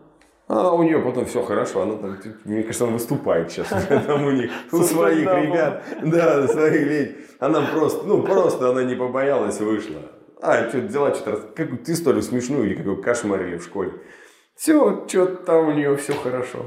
А 0.48 0.72
у 0.72 0.82
нее 0.82 0.98
потом 1.00 1.26
все 1.26 1.42
хорошо, 1.42 1.82
она 1.82 1.96
там, 1.96 2.18
мне 2.44 2.62
кажется, 2.62 2.84
она 2.84 2.94
выступает 2.94 3.52
сейчас 3.52 3.68
там 3.88 4.24
у 4.24 4.30
них, 4.30 4.50
у 4.72 4.78
своих 4.78 5.20
ребят, 5.20 5.84
да, 6.02 6.48
своих 6.48 6.88
ведь. 6.88 7.16
Она 7.38 7.60
просто, 7.60 8.06
ну 8.06 8.22
просто 8.22 8.70
она 8.70 8.82
не 8.82 8.94
побоялась, 8.94 9.60
вышла. 9.60 10.00
А, 10.40 10.68
что 10.70 10.78
взяла 10.78 11.14
что-то, 11.14 11.48
какую-то 11.54 11.92
историю 11.92 12.22
смешную 12.22 12.64
или 12.64 12.74
какой 12.76 13.02
кошмарили 13.02 13.58
в 13.58 13.64
школе. 13.64 13.92
Все, 14.56 15.06
что-то 15.06 15.36
там 15.44 15.68
у 15.68 15.72
нее 15.72 15.94
все 15.96 16.14
хорошо. 16.14 16.64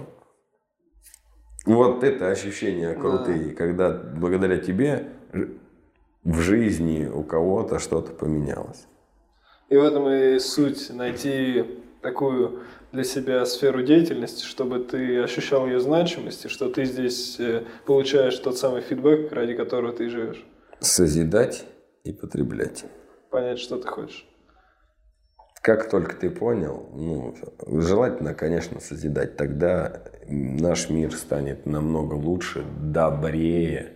Вот 1.66 2.04
это 2.04 2.30
ощущения 2.30 2.94
крутые, 2.94 3.50
да. 3.50 3.56
когда 3.56 3.90
благодаря 3.90 4.58
тебе 4.58 5.14
в 6.24 6.40
жизни 6.40 7.10
у 7.12 7.24
кого-то 7.24 7.80
что-то 7.80 8.12
поменялось. 8.12 8.88
И 9.70 9.76
в 9.76 9.84
этом 9.84 10.08
и 10.08 10.38
суть 10.38 10.92
найти 10.92 11.82
такую 12.02 12.62
для 12.92 13.04
себя 13.04 13.46
сферу 13.46 13.84
деятельности, 13.84 14.46
чтобы 14.46 14.80
ты 14.80 15.22
ощущал 15.22 15.66
ее 15.66 15.80
значимость, 15.80 16.46
и 16.46 16.50
что 16.50 16.70
ты 16.70 16.86
здесь 16.86 17.40
э, 17.40 17.64
получаешь 17.86 18.38
тот 18.38 18.58
самый 18.58 18.82
фидбэк, 18.82 19.32
ради 19.32 19.54
которого 19.54 19.94
ты 19.94 20.10
живешь. 20.10 20.46
Созидать 20.80 21.66
и 22.04 22.12
потреблять. 22.12 22.86
Понять, 23.30 23.60
что 23.60 23.78
ты 23.78 23.88
хочешь. 23.88 24.28
Как 25.62 25.90
только 25.90 26.16
ты 26.16 26.30
понял, 26.32 26.90
ну, 26.94 27.36
желательно, 27.82 28.34
конечно, 28.34 28.80
созидать. 28.80 29.38
Тогда 29.38 30.02
наш 30.28 30.90
мир 30.90 31.14
станет 31.14 31.68
намного 31.68 32.16
лучше, 32.16 32.66
добрее, 32.80 33.94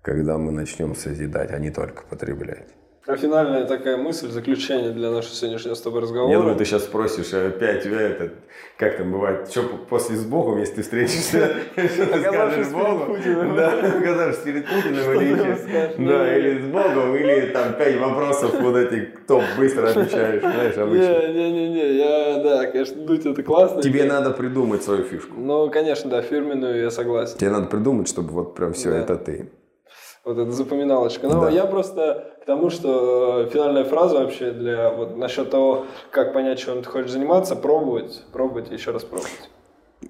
когда 0.00 0.38
мы 0.38 0.50
начнем 0.50 0.94
созидать, 0.94 1.50
а 1.50 1.58
не 1.58 1.70
только 1.70 2.04
потреблять. 2.04 2.77
А 3.08 3.16
финальная 3.16 3.64
такая 3.64 3.96
мысль, 3.96 4.28
заключение 4.28 4.90
для 4.90 5.10
нашего 5.10 5.32
сегодняшнего 5.32 5.72
с 5.72 5.80
тобой 5.80 6.02
разговора. 6.02 6.30
Я 6.30 6.40
думаю, 6.40 6.56
ты 6.56 6.66
сейчас 6.66 6.84
спросишь 6.84 7.32
опять, 7.32 7.86
это, 7.86 8.34
как 8.76 8.98
там 8.98 9.12
бывает, 9.12 9.50
что 9.50 9.62
после 9.88 10.16
с 10.16 10.26
Богом, 10.26 10.58
если 10.58 10.74
ты 10.74 10.82
встретишься, 10.82 11.54
скажешь 11.72 12.68
Богу, 12.68 13.16
да, 13.56 13.70
оказавшись 13.96 14.42
перед 14.42 14.66
Путиным, 14.66 15.22
или, 15.22 16.06
да, 16.06 16.36
или 16.36 16.60
с 16.60 16.66
Богом, 16.66 17.16
или 17.16 17.46
там 17.46 17.72
пять 17.78 17.98
вопросов 17.98 18.54
вот 18.60 18.76
этих 18.76 19.26
топ 19.26 19.42
быстро 19.56 19.88
отвечаешь, 19.88 20.42
знаешь, 20.42 20.76
обычно. 20.76 21.32
Не-не-не, 21.32 21.96
я, 21.96 22.42
да, 22.42 22.66
конечно, 22.66 23.06
дуть 23.06 23.24
это 23.24 23.42
классно. 23.42 23.80
Тебе 23.80 24.04
надо 24.04 24.32
придумать 24.32 24.82
свою 24.82 25.04
фишку. 25.04 25.32
Ну, 25.34 25.70
конечно, 25.70 26.10
да, 26.10 26.20
фирменную 26.20 26.82
я 26.82 26.90
согласен. 26.90 27.38
Тебе 27.38 27.52
надо 27.52 27.68
придумать, 27.68 28.06
чтобы 28.06 28.32
вот 28.32 28.54
прям 28.54 28.74
все 28.74 28.92
это 28.92 29.16
ты. 29.16 29.50
Вот 30.26 30.36
эта 30.36 30.50
запоминалочка. 30.50 31.26
Но 31.26 31.40
да. 31.44 31.48
я 31.48 31.64
просто 31.64 32.37
тому, 32.48 32.70
что 32.70 33.44
э, 33.44 33.50
финальная 33.50 33.84
фраза 33.84 34.20
вообще 34.20 34.52
для 34.52 34.90
вот 34.90 35.18
насчет 35.18 35.50
того, 35.50 35.84
как 36.10 36.32
понять, 36.32 36.58
чем 36.58 36.82
ты 36.82 36.88
хочешь 36.88 37.10
заниматься, 37.10 37.54
пробовать, 37.54 38.24
пробовать 38.32 38.70
еще 38.70 38.90
раз 38.90 39.04
пробовать. 39.04 39.50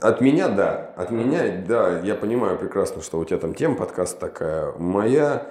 От 0.00 0.20
меня, 0.20 0.46
да. 0.48 0.92
От 0.96 1.10
меня, 1.10 1.64
да. 1.66 1.98
Я 1.98 2.14
понимаю 2.14 2.56
прекрасно, 2.56 3.02
что 3.02 3.18
у 3.18 3.24
тебя 3.24 3.38
там 3.38 3.54
тема 3.54 3.74
подкаста 3.74 4.20
такая. 4.20 4.72
Моя 4.78 5.48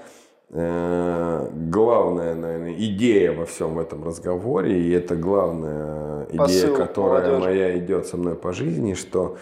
э, 0.50 1.50
главная, 1.52 2.36
наверное, 2.36 2.74
идея 2.76 3.34
во 3.34 3.46
всем 3.46 3.78
этом 3.80 4.06
разговоре, 4.06 4.80
и 4.80 4.90
это 4.92 5.18
главная 5.18 6.26
Посыл 6.38 6.70
идея, 6.70 6.76
которая 6.78 7.32
молодежи. 7.32 7.50
моя 7.50 7.78
идет 7.80 8.08
со 8.08 8.16
мной 8.16 8.36
по 8.36 8.54
жизни, 8.54 8.94
что 8.94 9.38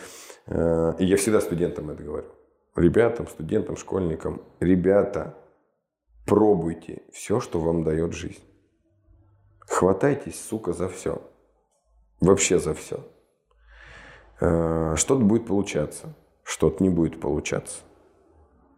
э, 0.47 0.93
и 0.97 1.05
я 1.05 1.15
всегда 1.17 1.41
студентам 1.41 1.91
это 1.91 2.01
говорю 2.01 2.25
ребятам, 2.75 3.27
студентам, 3.27 3.77
школьникам, 3.77 4.41
ребята, 4.59 5.35
пробуйте 6.25 7.03
все, 7.11 7.39
что 7.39 7.59
вам 7.59 7.83
дает 7.83 8.13
жизнь. 8.13 8.43
Хватайтесь, 9.59 10.39
сука, 10.43 10.73
за 10.73 10.89
все. 10.89 11.21
Вообще 12.21 12.59
за 12.59 12.73
все. 12.73 12.99
Э, 14.39 14.95
что-то 14.95 15.23
будет 15.23 15.47
получаться, 15.47 16.13
что-то 16.43 16.83
не 16.83 16.89
будет 16.89 17.19
получаться. 17.19 17.81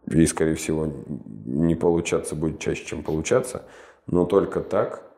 И, 0.06 0.24
скорее 0.26 0.54
всего, 0.54 0.86
не 0.86 1.74
получаться 1.74 2.34
будет 2.34 2.58
чаще, 2.60 2.84
чем 2.84 3.02
получаться. 3.02 3.64
Но 4.06 4.24
только 4.24 4.60
так 4.60 5.08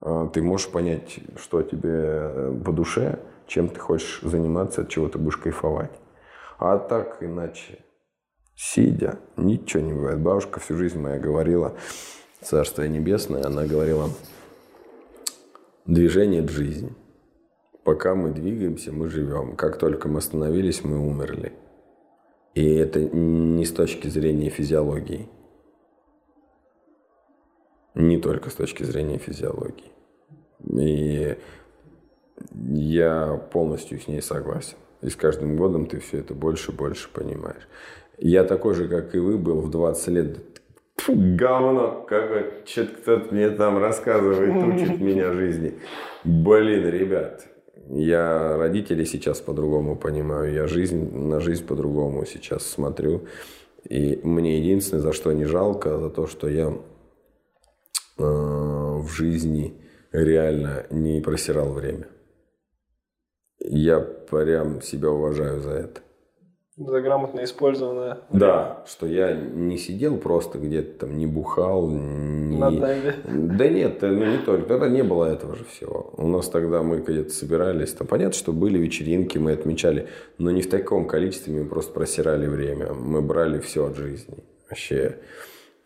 А, 0.00 0.28
ты 0.28 0.42
можешь 0.42 0.68
понять, 0.68 1.18
что 1.36 1.62
тебе 1.62 1.90
э, 1.90 2.60
по 2.64 2.72
душе, 2.72 3.18
чем 3.46 3.68
ты 3.68 3.80
хочешь 3.80 4.20
заниматься, 4.22 4.82
от 4.82 4.88
чего 4.88 5.08
ты 5.08 5.18
будешь 5.18 5.38
кайфовать. 5.38 5.92
А 6.58 6.78
так 6.78 7.22
иначе, 7.22 7.84
сидя, 8.56 9.20
ничего 9.36 9.82
не 9.82 9.92
бывает. 9.92 10.20
Бабушка 10.20 10.58
всю 10.58 10.76
жизнь 10.76 10.98
моя 10.98 11.18
говорила, 11.18 11.76
Царство 12.40 12.82
Небесное, 12.82 13.44
она 13.44 13.66
говорила, 13.66 14.10
движение– 15.84 16.42
это 16.44 16.52
жизнь. 16.52 16.96
Пока 17.84 18.16
мы 18.16 18.30
двигаемся, 18.32 18.92
мы 18.92 19.08
живем. 19.08 19.54
Как 19.54 19.78
только 19.78 20.08
мы 20.08 20.18
остановились, 20.18 20.82
мы 20.82 20.98
умерли. 20.98 21.52
И 22.54 22.74
это 22.74 23.00
не 23.00 23.64
с 23.64 23.70
точки 23.70 24.08
зрения 24.08 24.50
физиологии. 24.50 25.28
Не 27.94 28.18
только 28.18 28.50
с 28.50 28.54
точки 28.54 28.82
зрения 28.82 29.18
физиологии. 29.18 29.92
И 30.78 31.38
я 32.54 33.36
полностью 33.52 34.00
с 34.00 34.08
ней 34.08 34.20
согласен. 34.20 34.76
И 35.02 35.08
с 35.08 35.16
каждым 35.16 35.56
годом 35.56 35.86
ты 35.86 36.00
все 36.00 36.18
это 36.18 36.34
больше 36.34 36.72
и 36.72 36.74
больше 36.74 37.08
понимаешь. 37.12 37.68
Я 38.18 38.44
такой 38.44 38.74
же, 38.74 38.88
как 38.88 39.14
и 39.14 39.18
вы, 39.18 39.38
был 39.38 39.60
в 39.60 39.70
20 39.70 40.08
лет. 40.08 40.38
Фу, 40.96 41.12
говно 41.14 42.06
какое 42.08 42.64
Что-то 42.64 42.94
кто-то 42.94 43.34
мне 43.34 43.50
там 43.50 43.78
рассказывает, 43.78 44.56
учит 44.64 45.00
меня 45.00 45.32
жизни. 45.32 45.74
Блин, 46.24 46.88
ребят, 46.88 47.46
я 47.88 48.56
родителей 48.56 49.04
сейчас 49.04 49.40
по-другому 49.40 49.96
понимаю. 49.96 50.52
Я 50.52 50.66
жизнь, 50.66 51.14
на 51.14 51.40
жизнь 51.40 51.66
по-другому 51.66 52.24
сейчас 52.24 52.66
смотрю. 52.66 53.26
И 53.88 54.18
мне 54.22 54.58
единственное, 54.58 55.02
за 55.02 55.12
что 55.12 55.32
не 55.32 55.44
жалко, 55.44 55.98
за 55.98 56.10
то, 56.10 56.26
что 56.26 56.48
я 56.48 56.72
э, 58.18 58.22
в 58.22 59.08
жизни 59.08 59.74
реально 60.10 60.86
не 60.90 61.20
просирал 61.20 61.72
время. 61.72 62.08
Я 63.60 64.00
прям 64.00 64.80
себя 64.82 65.10
уважаю 65.10 65.60
за 65.60 65.70
это. 65.70 66.00
За 66.78 67.00
грамотно 67.00 67.42
использованное. 67.42 68.18
Да, 68.30 68.84
что 68.86 69.06
я 69.06 69.32
не 69.32 69.78
сидел 69.78 70.18
просто 70.18 70.58
где-то 70.58 71.06
там, 71.06 71.16
не 71.16 71.26
бухал, 71.26 71.88
не... 71.88 72.58
На 72.58 72.70
дайве. 72.70 73.14
Да 73.24 73.66
нет, 73.66 74.02
ну 74.02 74.26
не 74.26 74.38
только. 74.38 74.68
Тогда 74.68 74.88
не 74.90 75.02
было 75.02 75.24
этого 75.24 75.56
же 75.56 75.64
всего. 75.64 76.12
У 76.18 76.28
нас 76.28 76.50
тогда 76.50 76.82
мы 76.82 76.98
где-то 76.98 77.30
собирались. 77.30 77.92
Там 77.94 78.06
понятно, 78.06 78.34
что 78.34 78.52
были 78.52 78.76
вечеринки, 78.76 79.38
мы 79.38 79.52
отмечали, 79.52 80.08
но 80.36 80.50
не 80.50 80.60
в 80.60 80.68
таком 80.68 81.06
количестве, 81.06 81.54
мы 81.54 81.64
просто 81.64 81.94
просирали 81.94 82.46
время. 82.46 82.92
Мы 82.92 83.22
брали 83.22 83.58
все 83.58 83.86
от 83.86 83.96
жизни. 83.96 84.36
Вообще, 84.68 85.16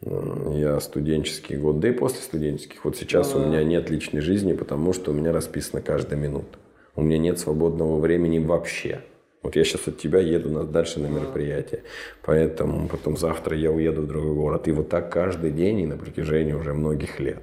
я 0.02 0.80
студенческий 0.80 1.56
год, 1.56 1.78
да 1.78 1.90
и 1.90 1.92
после 1.92 2.20
студенческих. 2.20 2.84
Вот 2.84 2.96
сейчас 2.96 3.32
А-а-а. 3.32 3.44
у 3.44 3.46
меня 3.46 3.62
нет 3.62 3.90
личной 3.90 4.22
жизни, 4.22 4.54
потому 4.54 4.92
что 4.92 5.12
у 5.12 5.14
меня 5.14 5.30
расписана 5.30 5.82
каждая 5.82 6.18
минута. 6.18 6.58
У 6.96 7.02
меня 7.02 7.18
нет 7.18 7.38
свободного 7.38 8.00
времени 8.00 8.44
вообще. 8.44 9.02
Вот 9.42 9.56
я 9.56 9.64
сейчас 9.64 9.88
от 9.88 9.98
тебя 9.98 10.20
еду 10.20 10.50
на, 10.50 10.64
дальше 10.64 11.00
на 11.00 11.06
мероприятие. 11.06 11.82
Поэтому 12.22 12.88
потом 12.88 13.16
завтра 13.16 13.56
я 13.56 13.70
уеду 13.70 14.02
в 14.02 14.06
другой 14.06 14.34
город. 14.34 14.68
И 14.68 14.72
вот 14.72 14.88
так 14.88 15.10
каждый 15.10 15.50
день 15.50 15.80
и 15.80 15.86
на 15.86 15.96
протяжении 15.96 16.52
уже 16.52 16.74
многих 16.74 17.20
лет. 17.20 17.42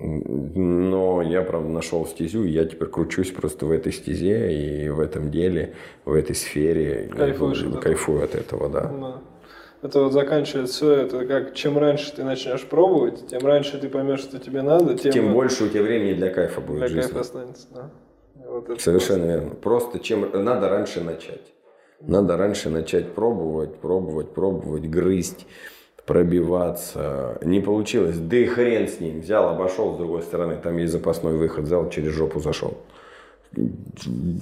Но 0.00 1.22
я, 1.22 1.42
правда, 1.42 1.68
нашел 1.68 2.06
стезю, 2.06 2.44
и 2.44 2.50
я 2.50 2.64
теперь 2.64 2.88
кручусь 2.88 3.32
просто 3.32 3.66
в 3.66 3.72
этой 3.72 3.92
стезе 3.92 4.52
и 4.52 4.88
в 4.90 5.00
этом 5.00 5.32
деле, 5.32 5.74
в 6.04 6.12
этой 6.12 6.36
сфере. 6.36 7.10
Кайфуешь 7.16 7.62
и, 7.62 7.72
кайфую 7.72 8.22
от 8.22 8.36
этого, 8.36 8.68
да. 8.68 8.82
да. 8.82 9.22
Это 9.82 10.02
вот 10.02 10.12
заканчивает 10.12 10.68
все, 10.68 10.92
это 10.92 11.24
как 11.24 11.54
чем 11.54 11.78
раньше 11.78 12.12
ты 12.14 12.22
начнешь 12.22 12.64
пробовать, 12.64 13.28
тем 13.28 13.44
раньше 13.44 13.78
ты 13.78 13.88
поймешь, 13.88 14.20
что 14.20 14.38
тебе 14.38 14.62
надо, 14.62 14.96
тем, 14.96 15.12
тем 15.12 15.32
больше 15.32 15.64
у 15.64 15.68
тебя 15.68 15.82
времени 15.82 16.14
для 16.14 16.30
кайфа 16.30 16.60
будет 16.60 16.78
для 16.78 16.88
жизни. 16.88 17.02
кайфа 17.02 17.20
останется, 17.20 17.66
да. 17.72 17.90
Вот 18.46 18.80
Совершенно 18.80 19.24
просто. 19.24 19.40
верно. 19.40 19.54
Просто 19.56 19.98
чем 19.98 20.44
надо 20.44 20.68
раньше 20.68 21.02
начать. 21.02 21.52
Надо 22.00 22.36
раньше 22.36 22.70
начать 22.70 23.12
пробовать, 23.12 23.76
пробовать, 23.76 24.32
пробовать, 24.32 24.88
грызть, 24.88 25.46
пробиваться. 26.06 27.38
Не 27.42 27.60
получилось, 27.60 28.16
да 28.16 28.36
и 28.36 28.46
хрен 28.46 28.86
с 28.88 29.00
ним. 29.00 29.20
Взял, 29.20 29.48
обошел 29.48 29.94
с 29.94 29.98
другой 29.98 30.22
стороны, 30.22 30.56
там 30.62 30.76
есть 30.76 30.92
запасной 30.92 31.36
выход, 31.36 31.64
взял, 31.64 31.90
через 31.90 32.12
жопу 32.12 32.40
зашел. 32.40 32.78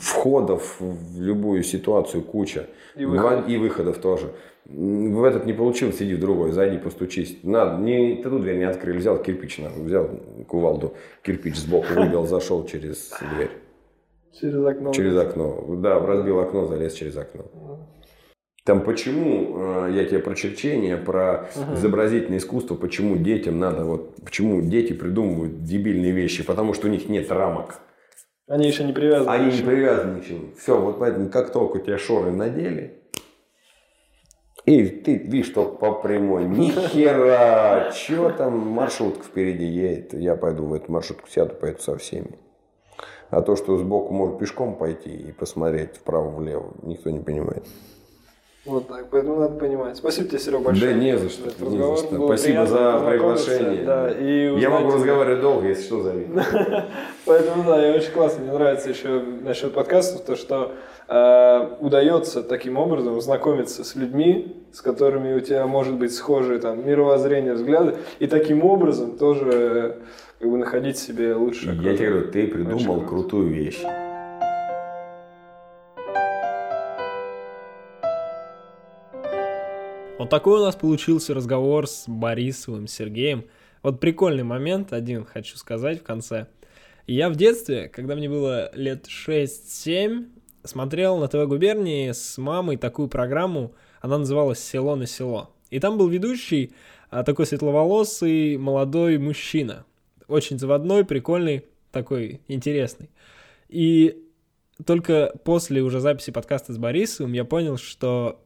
Входов 0.00 0.76
в 0.80 1.20
любую 1.20 1.62
ситуацию 1.62 2.22
куча. 2.22 2.66
И, 2.96 3.04
выход. 3.04 3.48
и 3.48 3.56
выходов 3.56 3.98
тоже. 3.98 4.32
В 4.66 5.22
этот 5.22 5.46
не 5.46 5.52
получилось, 5.52 6.02
иди 6.02 6.14
в 6.14 6.20
другой, 6.20 6.50
зайди, 6.50 6.76
постучись. 6.76 7.38
Надо, 7.44 7.80
не, 7.80 8.16
ты 8.16 8.28
тут 8.28 8.42
дверь 8.42 8.58
не 8.58 8.64
открыли, 8.64 8.98
взял 8.98 9.16
кирпич, 9.16 9.60
взял 9.76 10.10
кувалду, 10.48 10.94
кирпич 11.22 11.56
сбоку 11.56 11.94
выбил, 11.94 12.26
зашел 12.26 12.66
через 12.66 13.12
дверь. 13.34 13.50
Через 14.40 14.64
окно. 14.64 14.92
Через 14.92 15.16
окно. 15.16 15.64
Да, 15.76 15.98
разбил 15.98 16.38
окно, 16.40 16.66
залез 16.66 16.92
через 16.94 17.16
окно. 17.16 17.44
Там 18.64 18.82
почему, 18.82 19.86
э, 19.86 19.92
я 19.94 20.04
тебе 20.04 20.18
про 20.18 20.34
черчение, 20.34 20.96
про 20.96 21.48
угу. 21.54 21.74
изобразительное 21.74 22.38
искусство, 22.38 22.74
почему 22.74 23.16
детям 23.16 23.60
надо, 23.60 23.84
вот, 23.84 24.16
почему 24.24 24.60
дети 24.60 24.92
придумывают 24.92 25.62
дебильные 25.62 26.10
вещи, 26.10 26.42
потому 26.42 26.74
что 26.74 26.88
у 26.88 26.90
них 26.90 27.08
нет 27.08 27.30
рамок. 27.30 27.76
Они 28.48 28.66
еще 28.66 28.82
не 28.82 28.92
привязаны. 28.92 29.30
Они 29.30 29.56
не 29.56 29.62
привязаны 29.62 30.20
к 30.20 30.26
чему. 30.26 30.52
Все, 30.58 30.80
вот 30.80 30.98
поэтому, 30.98 31.30
как 31.30 31.52
только 31.52 31.76
у 31.76 31.80
тебя 31.80 31.96
шоры 31.96 32.32
надели, 32.32 33.02
и 34.64 34.84
ты 34.84 35.16
видишь, 35.16 35.46
что 35.46 35.66
по 35.66 35.92
прямой, 35.92 36.44
ни 36.44 36.70
хера, 36.70 37.92
что 37.94 38.30
там, 38.30 38.58
маршрутка 38.58 39.22
впереди 39.22 39.64
едет, 39.64 40.12
я 40.12 40.34
пойду 40.34 40.66
в 40.66 40.74
эту 40.74 40.90
маршрутку 40.90 41.28
сяду, 41.28 41.54
поеду 41.54 41.80
со 41.80 41.96
всеми. 41.98 42.36
А 43.30 43.42
то, 43.42 43.56
что 43.56 43.76
сбоку 43.76 44.12
может 44.12 44.38
пешком 44.38 44.76
пойти 44.76 45.10
и 45.10 45.32
посмотреть 45.32 45.96
вправо-влево, 45.96 46.72
никто 46.82 47.10
не 47.10 47.20
понимает. 47.20 47.64
Вот 48.66 48.88
так, 48.88 49.06
поэтому 49.10 49.36
надо 49.36 49.54
понимать. 49.58 49.96
Спасибо 49.96 50.28
тебе, 50.28 50.40
Серега, 50.40 50.64
большое. 50.64 50.92
Да 50.92 51.00
не 51.00 51.16
за 51.16 51.28
что, 51.28 51.44
не 51.64 51.78
за 51.78 51.96
что. 51.96 52.26
Спасибо 52.26 52.66
за 52.66 52.98
приглашение. 53.08 53.84
Да, 53.84 54.10
и 54.10 54.48
узнать... 54.48 54.62
Я 54.62 54.70
могу 54.70 54.90
разговаривать 54.90 55.40
долго, 55.40 55.68
если 55.68 55.84
что, 55.84 56.02
зови. 56.02 56.26
Поэтому, 57.26 57.62
да, 57.64 57.86
я 57.86 57.94
очень 57.94 58.10
классно. 58.10 58.42
Мне 58.42 58.52
нравится 58.52 58.90
еще 58.90 59.20
насчет 59.20 59.72
подкастов, 59.72 60.22
то, 60.22 60.34
что 60.34 60.72
э, 61.08 61.76
удается 61.80 62.42
таким 62.42 62.76
образом 62.76 63.20
знакомиться 63.20 63.84
с 63.84 63.94
людьми, 63.94 64.56
с 64.72 64.80
которыми 64.80 65.34
у 65.34 65.40
тебя 65.40 65.66
может 65.66 65.94
быть 65.94 66.14
схожие 66.14 66.58
там 66.58 66.86
мировоззрение, 66.86 67.54
взгляды, 67.54 67.96
и 68.18 68.26
таким 68.26 68.64
образом 68.64 69.16
тоже 69.18 69.98
как 70.38 70.50
бы 70.50 70.58
находить 70.58 70.98
себе 70.98 71.34
лучше. 71.34 71.78
Я 71.82 71.96
тебе 71.96 72.10
говорю, 72.10 72.30
ты 72.30 72.46
придумал 72.46 73.00
крутую 73.02 73.48
вещь. 73.48 73.82
Вот 80.18 80.30
такой 80.30 80.60
у 80.60 80.64
нас 80.64 80.74
получился 80.74 81.34
разговор 81.34 81.86
с 81.86 82.04
Борисовым 82.08 82.86
Сергеем. 82.88 83.44
Вот 83.82 84.00
прикольный 84.00 84.42
момент 84.42 84.92
один 84.92 85.24
хочу 85.24 85.56
сказать 85.56 86.00
в 86.00 86.02
конце. 86.02 86.48
Я 87.06 87.28
в 87.28 87.36
детстве, 87.36 87.88
когда 87.88 88.16
мне 88.16 88.28
было 88.28 88.74
лет 88.74 89.06
6-7, 89.06 90.26
смотрел 90.66 91.18
на 91.18 91.28
ТВ 91.28 91.46
губернии 91.46 92.12
с 92.12 92.38
мамой 92.38 92.76
такую 92.76 93.08
программу, 93.08 93.74
она 94.00 94.18
называлась 94.18 94.58
«Село 94.58 94.96
на 94.96 95.06
село». 95.06 95.50
И 95.70 95.80
там 95.80 95.98
был 95.98 96.08
ведущий 96.08 96.72
а, 97.10 97.24
такой 97.24 97.46
светловолосый 97.46 98.56
молодой 98.56 99.18
мужчина 99.18 99.84
очень 100.28 100.58
заводной, 100.58 101.04
прикольный, 101.04 101.64
такой 101.92 102.40
интересный. 102.48 103.10
И 103.68 104.24
только 104.84 105.32
после 105.44 105.82
уже 105.82 106.00
записи 106.00 106.30
подкаста 106.30 106.72
с 106.72 106.78
Борисовым 106.78 107.32
я 107.32 107.44
понял, 107.44 107.76
что 107.76 108.42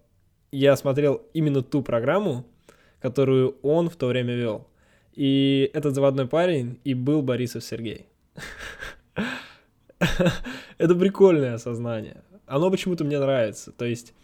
я 0.52 0.76
смотрел 0.76 1.22
именно 1.34 1.62
ту 1.62 1.82
программу, 1.82 2.46
которую 3.00 3.56
он 3.62 3.88
в 3.88 3.96
то 3.96 4.06
время 4.06 4.34
вел. 4.34 4.68
И 5.14 5.70
этот 5.74 5.94
заводной 5.94 6.26
парень 6.26 6.78
и 6.84 6.94
был 6.94 7.22
Борисов 7.22 7.64
Сергей. 7.64 8.06
Это 10.78 10.94
прикольное 10.94 11.54
осознание. 11.54 12.22
Оно 12.46 12.70
почему-то 12.70 13.04
мне 13.04 13.18
нравится. 13.18 13.72
То 13.72 13.84
есть 13.84 14.14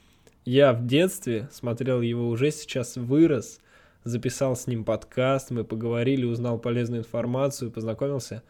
я 0.45 0.73
в 0.73 0.87
детстве 0.87 1.49
смотрел 1.53 2.01
его, 2.01 2.29
уже 2.29 2.51
сейчас 2.51 2.97
вырос, 2.97 3.61
записал 4.05 4.57
с 4.57 4.67
ним 4.67 4.85
подкаст, 4.85 5.51
мы 5.51 5.65
поговорили, 5.65 6.25
узнал 6.25 6.59
полезную 6.59 7.01
информацию, 7.01 7.71
познакомился. 7.71 8.43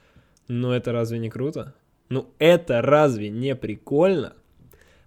Но 0.48 0.74
это 0.74 0.92
разве 0.92 1.18
не 1.18 1.28
круто? 1.30 1.74
Ну 2.08 2.28
это 2.38 2.80
разве 2.82 3.30
не 3.30 3.56
прикольно? 3.56 4.34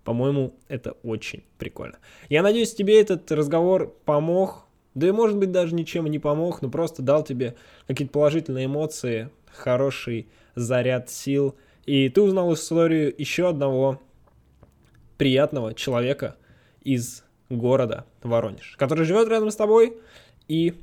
По-моему, 0.03 0.55
это 0.67 0.93
очень 1.03 1.43
прикольно. 1.57 1.99
Я 2.29 2.41
надеюсь, 2.41 2.73
тебе 2.73 2.99
этот 2.99 3.31
разговор 3.31 3.95
помог. 4.05 4.65
Да 4.95 5.07
и 5.07 5.11
может 5.11 5.37
быть 5.37 5.51
даже 5.51 5.75
ничем 5.75 6.07
не 6.07 6.19
помог, 6.19 6.61
но 6.61 6.69
просто 6.69 7.01
дал 7.01 7.23
тебе 7.23 7.55
какие-то 7.87 8.11
положительные 8.11 8.65
эмоции, 8.65 9.29
хороший 9.51 10.27
заряд 10.55 11.09
сил. 11.09 11.55
И 11.89 12.07
ты 12.07 12.21
узнал 12.21 12.53
историю 12.53 13.11
еще 13.17 13.49
одного 13.49 13.99
приятного 15.17 15.73
человека 15.73 16.35
из 16.83 17.23
города 17.49 18.05
Воронеж, 18.21 18.75
который 18.77 19.05
живет 19.05 19.27
рядом 19.27 19.49
с 19.49 19.55
тобой, 19.55 19.97
и 20.47 20.75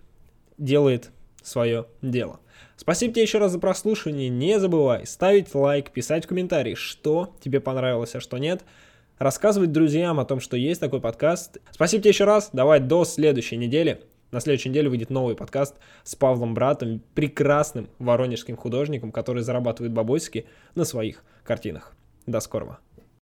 делает 0.59 1.13
свое 1.45 1.87
дело. 2.03 2.41
Спасибо 2.77 3.13
тебе 3.13 3.23
еще 3.23 3.39
раз 3.39 3.53
за 3.53 3.61
прослушивание. 3.61 4.29
Не 4.29 4.59
забывай 4.59 5.07
ставить 5.07 5.55
лайк, 5.55 5.93
писать 5.93 6.25
в 6.25 6.29
комментарии, 6.29 6.75
что 6.75 7.37
тебе 7.41 7.61
понравилось, 7.61 8.17
а 8.17 8.21
что 8.21 8.39
нет. 8.39 8.65
Рассказывать 9.19 9.71
друзьям 9.71 10.19
о 10.19 10.25
том, 10.25 10.41
что 10.41 10.57
есть 10.57 10.81
такой 10.81 11.01
подкаст. 11.01 11.59
Спасибо 11.71 12.03
тебе 12.03 12.11
еще 12.11 12.25
раз. 12.25 12.51
Давай 12.53 12.81
до 12.81 13.05
следующей 13.05 13.59
недели. 13.59 14.01
На 14.37 14.41
следующей 14.41 14.69
неделе 14.69 14.91
выйдет 14.91 15.09
новый 15.09 15.35
подкаст 15.35 15.77
с 16.05 16.15
Павлом 16.15 16.53
Братом, 16.53 17.01
прекрасным 17.15 17.89
воронежским 17.99 18.55
художником, 18.55 19.11
который 19.11 19.43
зарабатывает 19.43 19.95
бабосики 19.95 20.45
на 20.75 20.85
своих 20.85 21.25
картинах. 21.43 21.95
До 22.27 22.41
скорого. 22.41 22.79